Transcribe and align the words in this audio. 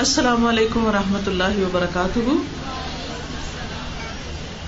السلام 0.00 0.46
علیکم 0.46 0.86
و 0.86 0.92
رحمۃ 0.92 1.26
اللہ 1.26 1.58
وبرکاتہ۔ 1.58 2.18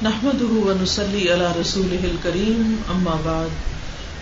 نحمد 0.03 0.43
ونسلی 0.43 1.33
علی 1.33 1.45
رسول 1.61 2.17
کریم 2.23 2.77
اما 2.88 3.16
بعد، 3.22 3.48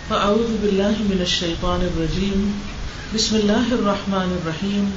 فاعوذ 0.07 0.55
باللہ 0.61 0.91
من 0.99 1.19
الشیطان 1.19 1.79
الرجیم۔ 1.81 2.51
بسم 3.13 3.35
اللہ 3.35 3.73
الرحمن 3.73 4.37
الرحیم۔ 4.37 4.89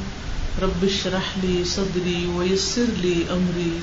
رب 0.63 0.83
اشرح 0.83 1.39
لی 1.43 1.65
صدری 1.65 2.27
ویسر 2.37 2.85
لی 2.97 3.25
امری۔ 3.31 3.79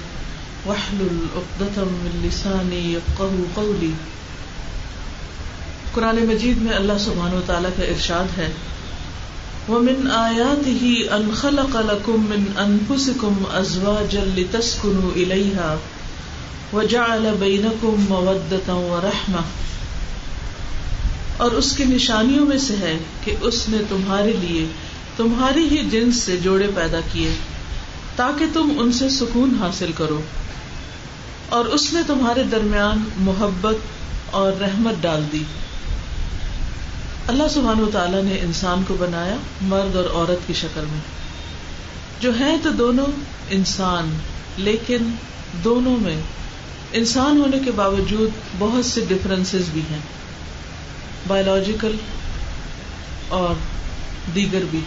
واحلل 0.65 1.17
عقدۃ 1.35 1.77
من 1.77 2.27
لسانی 2.27 2.93
یفقهوا 2.93 3.45
قولی۔ 3.53 3.91
قرآن 5.93 6.15
مجید 6.15 6.57
میں 6.57 6.73
اللہ 6.73 6.97
سبحانہ 6.99 7.35
و 7.35 7.41
تعالی 7.45 7.69
کا 7.77 7.83
ارشاد 7.83 8.39
ہے 8.39 8.51
ومن 9.69 10.11
آياته 10.11 11.07
أن 11.15 11.31
خلق 11.35 11.77
لكم 11.77 12.25
من 12.29 12.45
أنفسكم 12.57 13.43
أزواجا 13.53 14.23
لتسكنوا 14.37 15.11
إليها 15.15 15.77
وجعل 16.73 17.33
بينكم 17.39 18.05
مودة 18.09 18.73
ورحمة. 18.73 19.41
اور 21.37 21.51
اس 21.51 21.75
کی 21.75 21.83
نشانیوں 21.83 22.45
میں 22.45 22.57
سے 22.57 22.75
ہے 22.75 22.97
کہ 23.23 23.35
اس 23.41 23.69
نے 23.69 23.77
تمہارے 23.89 24.33
لیے 24.39 24.65
تمہاری 25.17 25.67
ہی 25.71 25.89
جنس 25.89 26.15
سے 26.15 26.37
جوڑے 26.37 26.67
پیدا 26.75 26.99
کیے 27.11 27.33
تاکہ 28.15 28.45
تم 28.53 28.73
ان 28.77 28.91
سے 28.91 29.09
سکون 29.09 29.57
حاصل 29.59 29.91
کرو 29.97 30.21
اور 31.49 31.65
اس 31.65 31.93
نے 31.93 32.01
تمہارے 32.07 32.43
درمیان 32.43 33.09
محبت 33.17 33.75
اور 34.31 34.53
رحمت 34.61 34.93
ڈال 35.01 35.23
دی۔ 35.31 35.43
اللہ 37.27 37.47
سبحان 37.47 37.79
و 37.79 37.89
تعالیٰ 37.93 38.23
نے 38.23 38.39
انسان 38.39 38.83
کو 38.87 38.95
بنایا 38.99 39.35
مرد 39.61 39.95
اور 39.95 40.05
عورت 40.13 40.47
کی 40.47 40.53
شکل 40.53 40.81
میں۔ 40.81 40.99
جو 42.19 42.39
ہے 42.39 42.55
تو 42.63 42.69
دونوں 42.69 43.05
انسان، 43.49 44.17
لیکن 44.57 44.97
دونوں 45.63 45.97
میں 45.97 46.17
انسان 46.93 47.37
ہونے 47.37 47.57
کے 47.65 47.71
باوجود 47.71 48.29
بہت 48.59 48.85
سے 48.85 49.01
ڈفرینس 49.07 49.55
بھی 49.73 49.81
ہیں۔ 49.91 49.99
بایولوجیکل 51.27 51.95
اور 53.27 53.55
دیگر 54.35 54.59
بھی۔ 54.71 54.79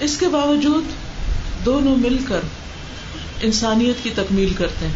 اس 0.00 0.16
کے 0.18 0.28
باوجود 0.28 0.84
دونوں 1.64 1.96
مل 1.96 2.18
کر 2.28 2.40
انسانیت 3.42 4.04
کی 4.04 4.10
تکمیل 4.14 4.54
کرتے 4.54 4.86
ہیں 4.86 4.94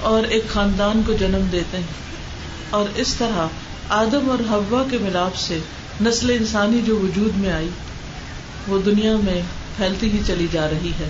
اور 0.00 0.22
ایک 0.22 0.44
خاندان 0.52 1.02
کو 1.06 1.12
جنم 1.12 1.46
دیتے 1.52 1.76
ہیں 1.76 1.84
اور 2.70 2.84
اس 2.94 3.14
طرح 3.14 3.46
آدم 3.90 4.30
اور 4.30 4.38
ہوا 4.50 4.82
کے 4.90 4.98
ملاپ 5.00 5.36
سے 5.36 5.58
نسل 6.00 6.30
انسانی 6.30 6.80
جو 6.86 6.96
وجود 6.96 7.36
میں 7.36 7.52
آئی، 7.52 7.68
وہ 8.68 8.78
دنیا 8.86 9.16
میں 9.16 9.42
پھیلتی 9.76 10.10
ہی 10.10 10.18
چلی 10.26 10.46
جا 10.52 10.68
رہی 10.70 10.90
ہے۔ 11.00 11.08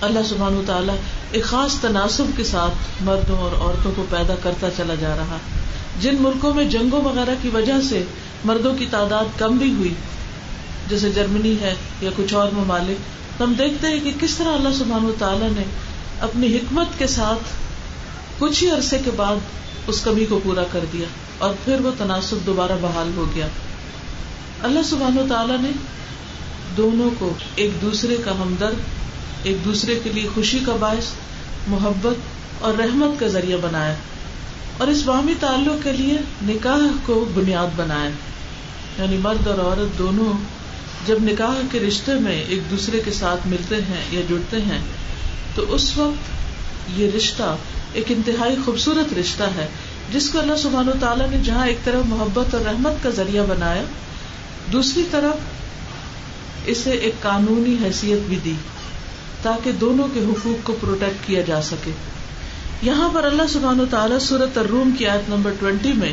اللہ 0.00 0.18
سبحان 0.28 0.54
و 0.54 0.62
تعالیٰ 0.66 0.94
ایک 1.30 1.44
خاص 1.44 1.74
تناسب 1.80 2.24
کے 2.36 2.44
ساتھ 2.44 3.02
مردوں 3.02 3.36
اور 3.38 3.50
عورتوں 3.60 3.92
کو 3.96 4.06
پیدا 4.10 4.34
کرتا 4.42 4.68
چلا 4.76 4.94
جا 4.94 5.16
رہا۔ 5.16 5.36
جن 6.00 6.16
ملکوں 6.20 6.54
میں 6.54 6.64
جنگوں 6.64 7.02
وغیرہ 7.02 7.34
کی 7.42 7.48
وجہ 7.48 7.80
سے 7.88 8.04
مردوں 8.44 8.74
کی 8.74 8.86
تعداد 8.90 9.38
کم 9.38 9.56
بھی 9.56 9.74
ہوئی، 9.74 9.94
جیسے 10.88 11.10
جرمنی 11.10 11.54
ہے 11.60 11.74
یا 12.00 12.10
کچھ 12.16 12.34
اور 12.34 12.48
ممالک 12.52 13.40
ہم 13.42 13.52
دیکھتے 13.58 13.86
ہیں 13.86 14.00
کہ 14.04 14.12
کس 14.20 14.36
طرح 14.36 14.48
اللہ 14.48 14.68
سبحان 14.78 15.04
و 15.04 15.12
تعالیٰ 15.18 15.48
نے 15.50 15.62
اپنی 16.20 16.56
حکمت 16.56 16.98
کے 16.98 17.06
ساتھ 17.06 17.69
کچھ 18.40 18.64
ہی 18.64 18.70
عرصے 18.70 18.98
کے 19.04 19.10
بعد 19.16 19.36
اس 19.86 20.00
کمی 20.00 20.26
کو 20.26 20.40
پورا 20.44 20.62
کر 20.72 20.80
دیا 20.92 21.06
اور 21.38 21.54
پھر 21.64 21.80
وہ 21.80 21.90
تناسب 21.98 22.36
دوبارہ 22.46 22.72
بحال 22.80 23.10
ہو 23.16 23.24
گیا۔ 23.34 23.46
اللہ 24.62 24.80
سبحان 24.84 25.18
و 25.18 25.26
تعالیٰ 25.28 25.56
نے 25.60 25.70
دونوں 26.76 27.10
کو 27.18 27.34
ایک 27.54 27.70
دوسرے 27.82 28.16
کا 28.24 28.30
ہمدرد، 28.30 28.74
ایک 29.42 29.64
دوسرے 29.64 30.00
کے 30.02 30.10
لیے 30.12 30.28
خوشی 30.34 30.58
کا 30.66 30.76
باعث، 30.80 31.04
محبت 31.66 32.14
اور 32.64 32.74
رحمت 32.74 33.20
کا 33.20 33.26
ذریعہ 33.26 33.58
بنایا 33.58 33.94
اور 34.78 34.88
اس 34.88 35.02
باہمی 35.02 35.34
تعلق 35.40 35.84
کے 35.84 35.92
لیے 35.92 36.18
نکاح 36.42 36.78
کو 37.06 37.24
بنیاد 37.34 37.66
بنایا۔ 37.76 38.10
یعنی 39.02 39.16
مرد 39.16 39.46
اور 39.46 39.58
عورت 39.58 39.98
دونوں 39.98 40.32
جب 41.06 41.16
نکاح 41.22 41.54
کے 41.72 41.80
رشتے 41.80 42.14
میں 42.14 42.44
ایک 42.48 42.70
دوسرے 42.70 43.00
کے 43.04 43.12
ساتھ 43.12 43.46
ملتے 43.46 43.76
ہیں 43.76 44.04
یا 44.10 44.20
جڑتے 44.28 44.56
ہیں، 44.56 44.78
تو 45.54 45.64
اس 45.68 45.96
وقت 45.96 46.40
یہ 47.00 47.10
رشتہ 47.16 47.56
ایک 47.92 48.04
انتہائی 48.08 48.56
خوبصورت 48.64 49.18
رشتہ 49.18 49.42
ہے، 49.42 49.66
جس 50.12 50.30
کو 50.30 50.38
اللہ 50.38 50.56
سبحان 50.56 50.88
و 50.88 50.92
تعالیٰ 51.00 51.30
نے 51.30 51.38
جہاں 51.44 51.66
ایک 51.66 51.84
طرف 51.84 52.06
محبت 52.06 52.54
اور 52.54 52.62
رحمت 52.64 53.02
کا 53.02 53.10
ذریعہ 53.10 53.44
بنایا، 53.48 53.82
دوسری 54.72 55.02
طرف 55.10 55.34
اسے 56.66 56.90
ایک 56.90 57.22
قانونی 57.22 57.76
حیثیت 57.84 58.18
بھی 58.26 58.38
دی، 58.44 58.54
تاکہ 59.42 59.72
دونوں 59.72 60.08
کے 60.14 60.20
حقوق 60.20 60.66
کو 60.66 60.76
پروٹیکٹ 60.80 61.26
کیا 61.26 61.40
جا 61.40 61.62
سکے۔ 61.62 61.90
یہاں 62.82 63.08
پر 63.14 63.24
اللہ 63.24 63.42
سبحان 63.48 63.80
و 63.80 63.84
تعالیٰ 63.90 64.18
سورت 64.18 64.58
الروم 64.58 64.90
کی 64.98 65.06
آیت 65.06 65.28
نمبر 65.28 65.52
ٹوینٹی 65.60 65.92
میں 65.92 66.12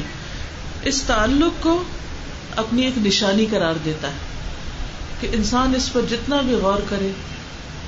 اس 0.83 1.01
تعلق 1.01 1.63
کو 1.63 1.83
اپنی 2.55 2.81
ایک 2.81 2.97
نشانی 2.97 3.45
قرار 3.51 3.73
دیتا 3.85 4.07
ہے 4.07 4.25
کہ 5.21 5.27
انسان 5.31 5.73
اس 5.75 5.93
پر 5.93 6.01
جتنا 6.09 6.41
بھی 6.41 6.53
غور 6.53 6.79
کرے، 6.89 7.11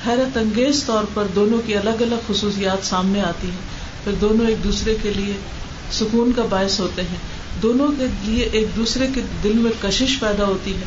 حیرت 0.07 0.37
انگیز 0.37 0.83
طور 0.85 1.03
پر 1.13 1.23
دونوں 1.35 1.59
کی 1.65 1.77
الگ 1.77 2.01
الگ 2.01 2.15
خصوصیات 2.27 2.85
سامنے 2.85 3.21
آتی 3.21 3.47
ہیں۔ 3.47 3.78
پھر 4.03 4.13
دونوں 4.21 4.47
ایک 4.47 4.63
دوسرے 4.63 4.95
کے 5.03 5.13
لیے 5.15 5.33
سکون 5.91 6.31
کا 6.35 6.45
باعث 6.49 6.79
ہوتے 6.79 7.01
ہیں۔ 7.01 7.17
دونوں 7.61 7.87
کے 7.97 8.05
لیے 8.23 8.49
ایک 8.51 8.67
دوسرے 8.75 9.07
کے 9.15 9.21
دل 9.43 9.53
میں 9.53 9.71
کشش 9.81 10.19
پیدا 10.19 10.45
ہوتی 10.45 10.73
ہے 10.73 10.83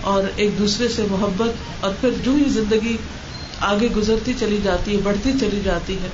اور 0.00 0.22
ایک 0.36 0.58
دوسرے 0.58 0.88
سے 0.88 1.02
محبت 1.10 1.84
اور 1.84 1.92
پھر 2.00 2.10
جو 2.24 2.34
ہی 2.34 2.44
زندگی 2.48 2.96
آگے 3.60 3.88
گزرتی 3.96 4.32
چلی 4.40 4.58
جاتی 4.62 4.96
ہے، 4.96 5.00
بڑھتی 5.04 5.32
چلی 5.40 5.60
جاتی 5.64 5.94
ہے، 5.94 6.08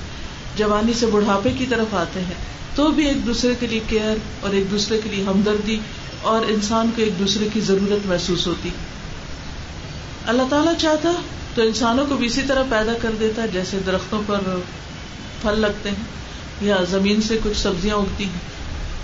جوانی 0.57 0.93
سے 0.93 1.07
بڑھاپے 1.07 1.51
کی 1.59 1.67
طرف 1.71 1.95
آتے 1.95 2.21
ہیں۔ 2.21 2.35
تو 2.75 2.89
بھی 2.89 3.07
ایک 3.07 3.27
دوسرے 3.27 3.55
کے 3.61 3.67
لیے 3.67 3.81
کیئر 3.89 4.17
اور 4.41 4.51
ایک 4.51 4.71
دوسرے 4.71 5.01
کے 5.05 5.09
لیے 5.09 5.25
ہمدردی 5.25 5.79
اور 6.23 6.43
انسان 6.49 6.91
کو 6.97 7.03
ایک 7.03 7.19
دوسرے 7.19 7.49
کی 7.53 7.61
ضرورت 7.61 8.07
محسوس 8.07 8.47
ہوتی۔ 8.47 8.69
اللہ 10.27 10.43
تعالیٰ 10.51 10.73
چاہتا 10.79 11.13
تو 11.55 11.63
انسانوں 11.63 12.07
کو 12.09 12.17
بھی 12.17 12.27
اسی 12.27 12.41
طرح 12.47 12.63
پیدا 12.71 12.93
کر 13.03 13.11
دیتا، 13.21 13.47
جیسے 13.47 13.79
درختوں 13.87 14.23
پر 14.27 14.39
پھل 15.43 15.61
لگتے 15.61 15.89
ہیں۔ 15.89 16.21
یا 16.61 16.77
زمین 16.91 17.23
سے 17.23 17.39
کچھ 17.45 17.59
سبزیاں 17.59 17.97
اگتی 17.97 18.25
ہیں۔ 18.25 18.51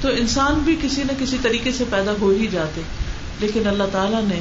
تو 0.01 0.09
انسان 0.09 0.55
بھی 0.55 0.77
کسی 0.83 1.03
نہ 1.03 1.13
کسی 1.21 1.37
طریقے 1.43 1.73
سے 1.73 1.85
پیدا 1.91 2.13
ہو 2.21 2.29
ہی 2.31 2.47
جاتے۔ 2.47 2.81
لیکن 3.41 3.67
اللہ 3.67 3.83
تعالیٰ 3.93 4.23
نے 4.23 4.41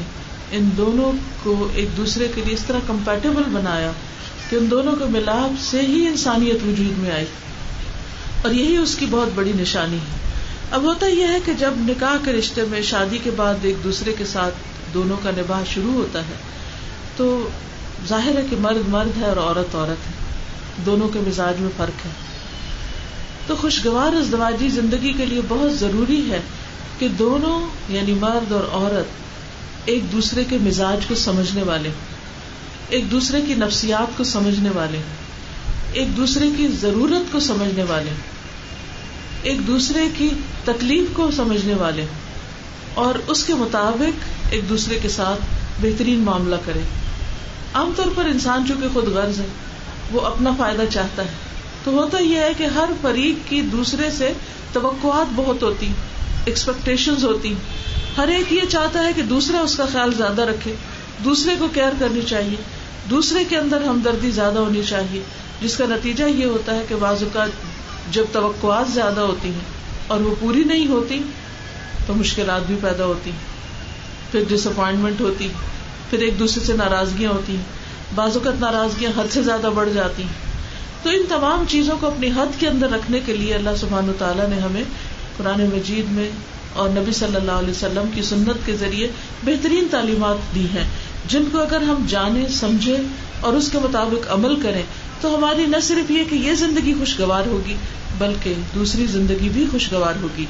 ان 0.51 0.69
دونوں 0.77 1.11
کو 1.43 1.67
ایک 1.73 1.97
دوسرے 1.97 2.27
کے 2.35 2.41
لیے 2.45 2.53
اس 2.53 2.63
طرح 2.67 2.79
کمپیٹیبل 2.87 3.43
بنایا 3.51 3.91
کہ 4.49 4.55
ان 4.55 4.71
دونوں 4.71 4.95
کے 4.95 5.05
ملاپ 5.05 5.61
سے 5.61 5.81
ہی 5.81 6.07
انسانیت 6.07 6.55
وجود 6.55 6.97
میں 6.97 7.11
آئی۔ 7.11 7.25
اور 8.43 8.51
یہی 8.51 8.77
اس 8.77 8.95
کی 8.95 9.05
بہت 9.09 9.29
بڑی 9.35 9.51
نشانی 9.55 9.97
ہے۔ 9.97 10.29
اب 10.71 10.81
ہوتا 10.81 11.07
یہ 11.07 11.23
ہے 11.23 11.37
کہ 11.45 11.53
جب 11.53 11.73
نکاح 11.77 12.25
کے 12.25 12.31
رشتے 12.33 12.61
میں 12.69 12.81
شادی 12.81 13.17
کے 13.23 13.31
بعد 13.31 13.53
ایک 13.61 13.75
دوسرے 13.83 14.13
کے 14.17 14.25
ساتھ 14.25 14.53
دونوں 14.93 15.17
کا 15.23 15.31
نباہ 15.31 15.63
شروع 15.73 15.93
ہوتا 15.93 16.19
ہے، 16.19 16.35
تو 17.17 17.49
ظاہر 18.07 18.37
ہے 18.37 18.45
کہ 18.49 18.55
مرد 18.59 18.89
مرد 18.89 19.17
ہے 19.17 19.25
اور 19.25 19.37
عورت 19.37 19.75
عورت 19.75 20.07
ہے۔ 20.07 20.13
دونوں 20.85 21.09
کے 21.09 21.19
مزاج 21.19 21.55
میں 21.59 21.69
فرق 21.77 22.05
ہے۔ 22.05 22.34
تو 23.47 23.55
خوشگوار 23.55 24.15
ازدواجی 24.15 24.69
زندگی 24.69 25.13
کے 25.13 25.25
لیے 25.25 25.41
بہت 25.47 25.79
ضروری 25.79 26.31
ہے 26.31 26.39
کہ 26.99 27.07
دونوں 27.07 27.59
یعنی 27.89 28.13
مرد 28.13 28.51
اور 28.51 28.63
عورت، 28.71 29.05
ایک 29.85 30.11
دوسرے 30.11 30.43
کے 30.43 30.57
مزاج 30.61 31.05
کو 31.07 31.15
سمجھنے 31.15 31.63
والے، 31.63 31.89
ایک 32.89 33.11
دوسرے 33.11 33.41
کی 33.41 33.53
نفسیات 33.53 34.17
کو 34.17 34.23
سمجھنے 34.23 34.69
والے، 34.69 34.97
ایک 35.93 36.17
دوسرے 36.17 36.49
کی 36.57 36.67
ضرورت 36.67 37.31
کو 37.31 37.39
سمجھنے 37.39 37.83
والے، 37.83 38.09
ایک 39.41 39.67
دوسرے 39.67 40.07
کی 40.17 40.29
تکلیف 40.65 41.03
کو 41.13 41.31
سمجھنے 41.31 41.73
والے، 41.73 42.05
اور 42.93 43.15
اس 43.27 43.43
کے 43.43 43.53
مطابق 43.53 44.53
ایک 44.53 44.69
دوسرے 44.69 44.99
کے 45.01 45.09
ساتھ 45.09 45.39
بہترین 45.81 46.19
معاملہ 46.19 46.55
کرے۔ 46.65 46.81
عام 47.73 47.91
طور 47.95 48.07
پر 48.15 48.25
انسان 48.25 48.63
چونکہ 48.67 48.87
خود 48.93 49.07
غرض 49.07 49.39
ہے، 49.39 49.45
وہ 50.11 50.21
اپنا 50.21 50.51
فائدہ 50.57 50.83
چاہتا 50.89 51.23
ہے۔ 51.23 51.43
تو 51.85 51.91
ہوتا 51.91 52.17
یہ 52.19 52.37
ہے 52.37 52.51
کہ 52.57 52.63
ہر 52.63 52.89
فریق 53.01 53.49
کی 53.49 53.61
دوسرے 53.61 54.09
سے 54.17 54.33
توقعات 54.73 55.33
بہت 55.35 55.63
ہوتی 55.63 55.93
ایکسپیکٹیشن 56.45 57.13
ہوتی۔ 57.23 57.53
ہر 58.17 58.27
ایک 58.27 58.53
یہ 58.53 58.61
چاہتا 58.69 59.07
ہے 59.07 59.13
کہ 59.15 59.21
دوسرا 59.21 59.59
اس 59.59 59.75
کا 59.75 59.85
خیال 59.91 60.13
زیادہ 60.13 60.41
رکھے، 60.41 60.75
دوسرے 61.23 61.55
کو 61.59 61.67
کیئر 61.73 61.91
کرنی 61.99 62.21
چاہیے۔ 62.21 62.55
دوسرے 63.09 63.43
کے 63.43 63.57
اندر 63.57 63.83
ہمدردی 63.83 64.31
زیادہ 64.31 64.59
ہونی 64.59 64.83
چاہیے، 64.83 65.21
جس 65.61 65.77
کا 65.77 65.85
نتیجہ 65.85 66.23
یہ 66.23 66.45
ہوتا 66.45 66.75
ہے 66.75 66.85
کہ 66.89 66.95
بعض 66.95 67.23
اوقات 67.23 67.49
جب 68.11 68.23
توقعات 68.31 68.91
زیادہ 68.91 69.19
ہوتی 69.19 69.47
ہیں 69.47 69.65
اور 70.07 70.19
وہ 70.19 70.35
پوری 70.39 70.63
نہیں 70.63 70.87
ہوتی، 70.87 71.23
تو 72.07 72.13
مشکلات 72.13 72.61
بھی 72.67 72.75
پیدا 72.81 73.05
ہوتی۔ 73.05 73.31
پھر 74.31 74.43
ڈس 74.47 74.67
اپوائنٹمنٹ 74.67 75.21
ہوتی، 75.21 75.49
پھر 76.09 76.19
ایک 76.19 76.39
دوسرے 76.39 76.63
سے 76.63 76.73
ناراضگیاں 76.73 77.31
ہوتی۔ 77.31 77.55
ہیں 77.55 77.63
بعض 78.15 78.37
اوقات 78.37 78.59
ناراضگیاں 78.59 79.19
حد 79.19 79.33
سے 79.33 79.43
زیادہ 79.43 79.69
بڑھ 79.75 79.89
جاتی۔ 79.93 80.23
ہیں 80.23 80.54
تو 81.05 81.11
ان 81.11 81.21
تمام 81.29 81.63
چیزوں 81.67 81.97
کو 81.99 82.07
اپنی 82.07 82.27
حد 82.27 82.59
کے 82.59 82.67
اندر 82.67 82.89
رکھنے 82.89 83.19
کے 83.25 83.33
لیے 83.33 83.53
اللہ 83.53 83.69
سبحان 83.79 84.11
تعالیٰ 84.17 84.47
نے 84.47 84.59
ہمیں 84.59 84.83
قرآن 85.37 85.61
مجید 85.65 86.11
میں 86.11 86.29
اور 86.73 86.89
نبی 86.89 87.11
صلی 87.11 87.35
اللہ 87.35 87.51
علیہ 87.51 87.69
وسلم 87.69 88.09
کی 88.13 88.21
سنت 88.21 88.65
کے 88.65 88.75
ذریعے 88.75 89.07
بہترین 89.43 89.87
تعلیمات 89.91 90.55
دی 90.55 90.65
ہیں۔ 90.73 90.89
جن 91.27 91.43
کو 91.51 91.59
اگر 91.59 91.81
ہم 91.81 92.05
جانے 92.07 92.47
سمجھے 92.49 92.97
اور 93.41 93.53
اس 93.53 93.71
کے 93.71 93.79
مطابق 93.79 94.31
عمل 94.31 94.61
کریں، 94.61 94.83
تو 95.21 95.35
ہماری 95.37 95.65
نہ 95.65 95.77
صرف 95.81 96.11
یہ 96.11 96.23
کہ 96.29 96.35
یہ 96.35 96.53
زندگی 96.53 96.93
خوشگوار 96.99 97.45
ہوگی، 97.45 97.75
بلکہ 98.17 98.53
دوسری 98.75 99.05
زندگی 99.05 99.49
بھی 99.49 99.65
خوشگوار 99.71 100.13
ہوگی۔ 100.21 100.45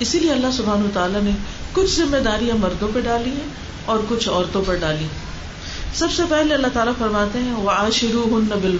اسی 0.00 0.18
لیے 0.18 0.32
اللہ 0.32 0.52
سبحان 0.52 0.88
تعالیٰ 0.92 1.22
نے 1.22 1.30
کچھ 1.72 1.90
ذمہ 1.90 2.16
داریاں 2.16 2.56
مردوں 2.56 2.88
پہ 2.94 3.00
ڈالی 3.00 3.30
ہیں 3.30 3.48
اور 3.84 3.98
کچھ 4.08 4.28
عورتوں 4.28 4.62
پر 4.66 4.74
ڈالی 4.74 5.04
ہیں۔ 5.04 5.25
سب 5.94 6.06
سے 6.16 6.22
پہلے 6.28 6.54
اللہ 6.54 6.66
تعالیٰ 6.72 6.92
فرماتے 6.98 7.38
ہیں 7.38 7.52
وہ 7.52 7.70
آشرو 7.70 8.24
ہن 8.24 8.58
بل 8.62 8.76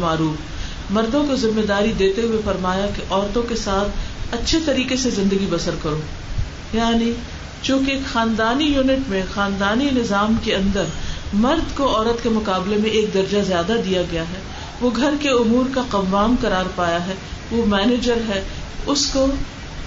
مردوں 0.90 1.26
کو 1.26 1.36
ذمہ 1.36 1.66
داری 1.66 1.92
دیتے 1.98 2.22
ہوئے 2.22 2.38
فرمایا 2.44 2.86
کہ 2.96 3.12
عورتوں 3.12 3.42
کے 3.42 3.56
ساتھ 3.56 3.88
اچھے 4.34 4.58
طریقے 4.64 4.96
سے 4.96 5.10
زندگی 5.10 5.46
بسر 5.50 5.74
کرو۔ 5.82 6.00
یعنی 6.72 7.12
چونکہ 7.62 7.98
خاندانی 8.12 8.64
یونٹ 8.64 9.08
میں، 9.08 9.22
خاندانی 9.34 9.88
نظام 9.92 10.34
کے 10.44 10.54
اندر 10.54 10.84
مرد 11.32 11.76
کو 11.76 11.96
عورت 11.96 12.22
کے 12.22 12.28
مقابلے 12.28 12.76
میں 12.76 12.90
ایک 12.90 13.14
درجہ 13.14 13.38
زیادہ 13.46 13.72
دیا 13.84 14.02
گیا 14.12 14.22
ہے۔ 14.22 14.40
وہ 14.80 14.90
گھر 14.96 15.14
کے 15.20 15.28
امور 15.28 15.64
کا 15.74 15.82
قوام 15.90 16.36
قرار 16.40 16.64
پایا 16.74 17.06
ہے۔ 17.06 17.14
وہ 17.50 17.66
مینیجر 17.66 18.16
ہے۔ 18.28 18.42
اس 18.86 19.06
کو، 19.06 19.26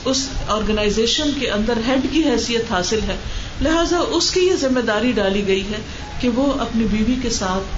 اس 0.06 0.30
آرگنائزیشن 0.48 1.32
کے 1.40 1.50
اندر 1.52 1.74
ہیڈ 1.88 2.00
کی 2.12 2.24
حیثیت 2.24 2.72
حاصل 2.72 3.00
ہے۔ 3.08 3.16
لہذا 3.62 3.98
اس 3.98 4.32
کی 4.32 4.40
یہ 4.40 4.56
ذمہ 4.56 4.80
داری 4.80 5.12
ڈالی 5.12 5.48
گئی 5.48 5.62
ہے 5.62 5.78
کہ 6.20 6.30
وہ 6.30 6.54
اپنی 6.60 6.86
بیوی 6.92 7.16
کے 7.22 7.30
ساتھ 7.30 7.78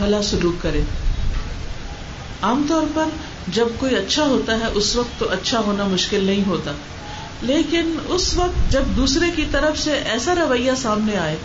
بھلا 0.00 0.22
سلوک 0.22 0.62
کرے۔ 0.62 0.80
عام 2.42 2.66
طور 2.68 2.82
پر 2.94 3.04
جب 3.48 3.68
کوئی 3.78 3.96
اچھا 3.96 4.24
ہوتا 4.24 4.52
ہے، 4.52 4.64
اس 4.74 4.96
وقت 4.96 5.20
تو 5.20 5.28
اچھا 5.28 5.58
ہونا 5.58 5.84
مشکل 5.84 6.24
نہیں 6.24 6.42
ہوتا۔ 6.46 6.72
لیکن 7.42 7.94
اس 8.08 8.36
وقت 8.36 8.72
جب 8.72 8.82
دوسرے 8.96 9.26
کی 9.36 9.44
طرف 9.50 9.78
سے 9.78 9.92
ایسا 9.92 10.34
رویہ 10.34 10.72
سامنے 10.76 11.16
آئے 11.16 11.36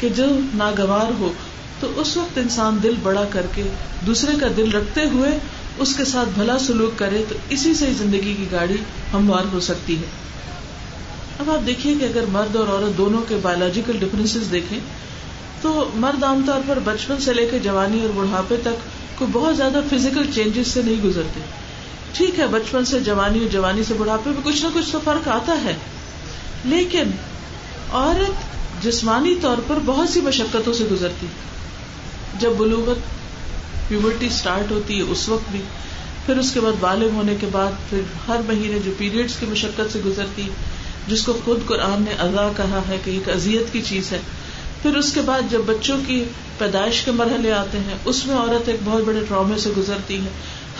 کہ 0.00 0.08
جو 0.08 0.24
ناگوار 0.54 1.12
ہو، 1.18 1.32
تو 1.80 1.92
اس 1.96 2.16
وقت 2.16 2.38
انسان 2.38 2.78
دل 2.82 2.94
بڑا 3.02 3.24
کر 3.30 3.46
کے 3.54 3.62
دوسرے 4.06 4.32
کا 4.40 4.46
دل 4.56 4.70
رکھتے 4.70 5.04
ہوئے 5.04 5.38
اس 5.78 5.94
کے 5.96 6.04
ساتھ 6.04 6.28
بھلا 6.28 6.58
سلوک 6.58 6.98
کرے، 6.98 7.24
تو 7.28 7.34
اسی 7.48 7.74
سے 7.74 7.86
زندگی 7.98 8.34
کی 8.34 8.46
گاڑی 8.52 8.76
ہموار 9.12 9.44
ہو 9.52 9.60
سکتی 9.60 9.96
ہے۔ 9.96 10.23
اب 11.38 11.50
آپ 11.50 11.66
دیکھیے 11.66 11.94
کہ 12.00 12.04
اگر 12.04 12.24
مرد 12.28 12.56
اور 12.56 12.68
عورت 12.68 12.98
دونوں 12.98 13.22
کے 13.28 13.36
بایولوجیکل 13.42 13.96
ڈفرینس 14.00 14.52
دیکھیں، 14.52 14.78
تو 15.62 15.90
مرد 15.94 16.24
عام 16.24 16.42
طور 16.46 16.60
پر 16.66 16.78
بچپن 16.84 17.20
سے 17.20 17.32
لے 17.32 17.48
کے 17.50 17.58
جوانی 17.58 18.00
اور 18.00 18.10
بڑھاپے 18.14 18.56
تک 18.62 18.88
کوئی 19.18 19.30
بہت 19.32 19.56
زیادہ 19.56 19.80
فزیکل 19.90 20.22
چینجز 20.34 20.66
سے 20.66 20.82
نہیں 20.82 21.04
گزرتے۔ 21.04 21.40
ٹھیک 22.12 22.38
ہے، 22.38 22.46
بچپن 22.46 22.84
سے 22.84 23.00
جوانی 23.00 23.38
اور 23.38 23.48
جوانی 23.48 23.84
سے 23.84 23.94
بڑھاپے 23.98 24.30
میں 24.30 24.40
کچھ 24.44 24.62
نہ 24.62 24.68
کچھ 24.74 24.92
تو 24.92 24.98
فرق 25.04 25.28
آتا 25.28 25.58
ہے۔ 25.64 25.74
لیکن 26.64 27.10
عورت 27.92 28.54
جسمانی 28.84 29.34
طور 29.40 29.56
پر 29.66 29.78
بہت 29.84 30.08
سی 30.08 30.20
مشقتوں 30.20 30.72
سے 30.72 30.84
گزرتی۔ 30.90 31.26
جب 32.40 32.50
بلوغت 32.56 32.98
پیورٹی 33.88 34.26
اسٹارٹ 34.26 34.70
ہوتی 34.70 34.96
ہے 34.96 35.02
اس 35.02 35.28
وقت 35.28 35.52
بھی، 35.52 35.60
پھر 36.26 36.36
اس 36.36 36.50
کے 36.54 36.60
بعد 36.60 36.72
بالغ 36.80 37.08
ہونے 37.14 37.34
کے 37.40 37.46
بعد، 37.52 37.72
پھر 37.90 38.00
ہر 38.28 38.40
مہینے 38.48 38.78
جو 38.84 38.92
پیریڈس 38.98 39.32
کی 39.40 39.46
مشقت 39.46 39.92
سے 39.92 39.98
گزرتی 40.06 40.48
جس 41.08 41.22
کو 41.22 41.38
خود 41.44 41.66
قرآن 41.66 42.02
نے 42.02 42.10
ادا 42.18 42.48
کہا 42.56 42.80
ہے 42.88 42.98
کہ 43.04 43.10
ایک 43.10 43.28
ازیت 43.28 43.72
کی 43.72 43.82
چیز 43.82 44.12
ہے، 44.12 44.18
پھر 44.82 44.96
اس 44.96 45.12
کے 45.12 45.20
بعد 45.20 45.42
جب 45.50 45.60
بچوں 45.66 45.96
کی 46.06 46.24
پیدائش 46.58 47.00
کے 47.00 47.10
مرحلے 47.10 47.52
آتے 47.52 47.78
ہیں، 47.78 47.94
اس 48.04 48.26
میں 48.26 48.36
عورت 48.36 48.68
ایک 48.68 48.80
بہت 48.84 49.02
بڑے 49.04 49.20
ٹرامے 49.28 49.58
سے 49.58 49.70
گزرتی 49.76 50.16
ہے۔ 50.16 50.30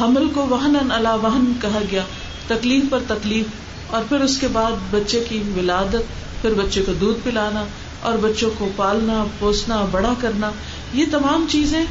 حمل 0.00 0.29
کو 0.35 0.47
وہن 0.47 0.76
اللہ 0.91 1.17
وہن 1.23 1.53
کہا 1.62 1.79
گیا، 1.91 2.03
تکلیف 2.47 2.85
پر 2.91 2.99
تکلیف، 3.06 3.47
اور 3.94 4.03
پھر 4.09 4.21
اس 4.21 4.38
کے 4.38 4.49
بعد 4.53 4.73
بچے 4.91 5.25
کی 5.29 5.43
ولادت، 5.56 6.43
پھر 6.43 6.55
بچے 6.55 6.82
کو 6.82 6.93
دودھ 6.93 7.19
پلانا، 7.25 7.65
اور 8.03 8.19
بچوں 8.20 8.50
کو 8.59 8.69
پالنا، 8.77 9.25
پوسنا، 9.38 9.87
بڑا 9.91 10.12
کرنا، 10.20 10.50
یہ 10.94 11.05
تمام 11.11 11.47
چیزیں 11.50 11.85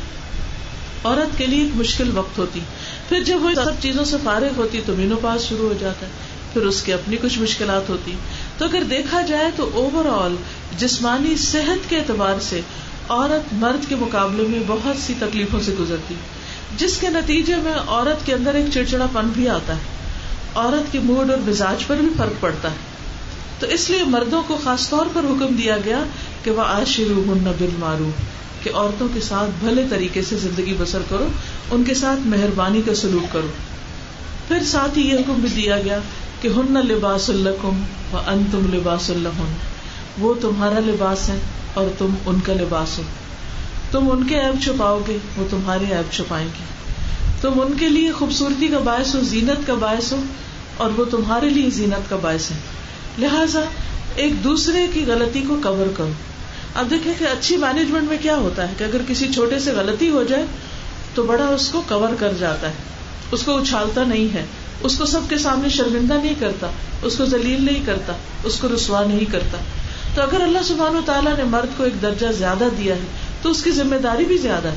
عورت 1.04 1.38
کے 1.38 1.46
لیے 1.46 1.64
ایک 1.64 1.72
مشکل 1.76 2.18
وقت 2.18 2.38
ہوتی۔ 2.38 2.60
پھر 3.10 3.24
جب 3.24 3.38
وہ 3.42 3.50
سب 3.56 3.82
چیزوں 3.82 4.06
سے 4.06 4.18
فارغ 4.24 4.58
ہوتی، 4.58 4.82
تو 4.86 4.94
مینو 4.98 5.16
پاس 5.22 5.42
شروع 5.42 5.68
ہو 5.68 5.74
جاتا 5.80 6.06
ہے۔ 6.06 6.12
پھر 6.54 6.62
اس 6.62 6.82
کی 6.82 6.94
اپنی 6.94 7.18
کچھ 7.22 7.40
مشکلات 7.40 7.90
ہوتی۔ 7.90 8.14
تو 8.58 8.66
اگر 8.66 8.84
دیکھا 8.90 9.22
جائے 9.22 9.52
تو 9.56 9.70
اوور 9.74 10.06
آل 10.06 10.36
جسمانی 10.78 11.36
صحت 11.36 11.90
کے 11.90 11.98
اعتبار 11.98 12.36
سے 12.42 12.62
عورت 13.10 13.54
مرد 13.54 13.90
کے 13.90 13.96
مقابلے 13.96 14.44
میں 14.50 14.60
بہت 14.68 15.04
سی 15.04 15.14
تکلیفوں 15.20 15.60
سے 15.60 15.76
گزرتی۔ 15.80 16.16
جس 16.78 16.98
کے 16.98 17.10
نتیجے 17.10 17.56
میں 17.56 17.74
عورت 17.88 18.26
کے 18.26 18.34
اندر 18.34 18.54
ایک 18.54 18.66
چڑچڑا 18.74 19.06
پن 19.14 19.28
بھی 19.34 19.50
آتا 19.50 19.76
ہے۔ 19.76 19.82
عورت 20.56 20.92
کے 20.92 21.00
موڈ 21.00 21.32
اور 21.32 21.40
مزاج 21.40 21.88
پر 21.88 21.96
بھی 21.96 22.08
فرق 22.18 22.42
پڑتا 22.42 22.72
ہے۔ 22.72 22.76
تو 23.60 23.68
اس 23.68 23.90
لیے 23.90 24.04
مردوں 24.04 24.44
کو 24.48 24.58
خاص 24.64 24.90
طور 24.90 25.06
پر 25.14 25.22
حکم 25.24 25.56
دیا 25.56 25.78
گیا 25.86 26.04
کہ 26.44 26.52
وہ 26.52 26.62
آج 26.62 26.88
شروع 26.88 27.24
ہن 27.24 27.52
بل 27.60 27.70
مارو 27.80 28.10
کہ 28.64 28.70
عورتوں 28.74 29.08
کے 29.14 29.22
ساتھ 29.22 29.66
بھلے 29.66 29.86
طریقے 29.90 30.22
سے 30.22 30.38
زندگی 30.38 30.76
بسر 30.80 31.00
کرو، 31.10 31.28
ان 31.72 31.84
کے 31.84 31.94
ساتھ 31.94 32.28
مہربانی 32.28 32.82
کا 32.86 32.96
سلوک 32.96 33.34
کرو۔ 33.34 33.48
پھر 34.48 34.64
ساتھ 34.64 34.98
ہی 34.98 35.10
یہ 35.10 35.16
حکم 35.16 35.34
بھی 35.34 35.50
دیا 35.50 35.80
گیا 35.80 36.00
کہ 36.44 36.48
ہن 36.48 36.88
لباس 36.88 37.30
الکم 37.30 37.84
و 38.14 38.18
ان 38.18 38.44
تم 38.52 38.74
لباس 38.74 39.10
اللہ 39.10 39.30
وہ 40.18 40.34
تمہارا 40.42 40.80
لباس 40.80 41.30
ہے 41.30 41.38
اور 41.74 41.86
تم 41.98 42.10
ان 42.26 42.40
کا 42.40 42.54
لباس 42.54 42.98
ہو۔ 42.98 43.04
تم 43.92 44.12
ان 44.12 44.28
کے 44.28 44.40
ایب 44.40 44.64
چھپاؤ 44.64 45.00
گے، 45.08 45.18
وہ 45.38 45.46
تمہارے 45.50 45.86
ایب 45.90 46.14
چھپائیں 46.14 46.48
گے۔ 46.48 46.64
تم 47.42 47.62
ان 47.62 47.74
کے 47.80 47.90
لیے 47.90 48.12
خوبصورتی 48.12 48.68
کا 48.68 48.80
باعث 48.80 49.16
ہو، 49.16 49.20
زینت 49.22 49.68
کا 49.68 49.74
باعث 49.74 50.14
ہو، 50.14 50.24
اور 50.78 50.92
وہ 50.98 51.06
تمہارے 51.06 51.50
لیے 51.50 51.70
زینت 51.70 52.10
کا 52.10 52.16
باعث 52.16 52.52
ہے۔ 52.52 52.58
لہذا 53.20 53.62
ایک 54.16 54.44
دوسرے 54.44 54.88
کی 54.94 55.06
غلطی 55.08 55.42
کو 55.48 55.56
کور 55.64 55.92
کرو۔ 55.98 56.12
اب 56.76 56.90
دیکھیں 56.90 57.14
کہ 57.20 57.24
اچھی 57.24 57.58
مینجمنٹ 57.58 58.10
میں 58.10 58.18
کیا 58.22 58.36
ہوتا 58.36 58.70
ہے 58.70 58.74
کہ 58.78 58.84
اگر 58.84 59.02
کسی 59.08 59.28
چھوٹے 59.34 59.60
سے 59.60 59.72
غلطی 59.72 60.10
ہو 60.10 60.24
جائے 60.24 60.46
تو 61.16 61.24
بڑا 61.24 61.46
اس 61.46 61.70
کو 61.70 61.82
کور 61.88 62.10
کر 62.20 62.34
جاتا 62.40 62.68
ہے۔ 62.68 62.74
اس 63.32 63.44
کو 63.44 63.58
اچھالتا 63.58 64.04
نہیں 64.04 64.34
ہے۔ 64.34 64.46
اس 64.84 64.98
کو 64.98 65.06
سب 65.06 65.20
کے 65.30 65.38
سامنے 65.38 65.70
شرمندہ 65.70 66.14
نہیں 66.14 66.34
کرتا، 66.40 66.68
اس 67.04 67.16
کو 67.18 67.26
ذلیل 67.26 67.66
نہیں 67.66 67.84
کرتا، 67.86 68.14
اس 68.44 68.60
کو 68.60 68.68
رسوا 68.76 69.06
نہیں 69.06 69.32
کرتا۔ 69.32 69.58
تو 70.16 70.22
اگر 70.22 70.42
اللہ 70.42 70.60
سبحان 70.64 70.96
و 70.96 71.02
تعالیٰ 71.06 71.38
نے 71.38 71.44
مرد 71.44 71.78
کو 71.78 71.84
ایک 71.84 72.02
درجہ 72.02 72.28
زیادہ 72.38 72.64
دیا 72.78 72.96
ہے، 72.96 73.02
تو 73.42 73.52
اس 73.52 73.64
کی 73.64 73.72
ذمہ 73.72 73.96
داری 73.96 74.26
بھی 74.26 74.38
زیادہ 74.38 74.68
ہے۔ 74.68 74.76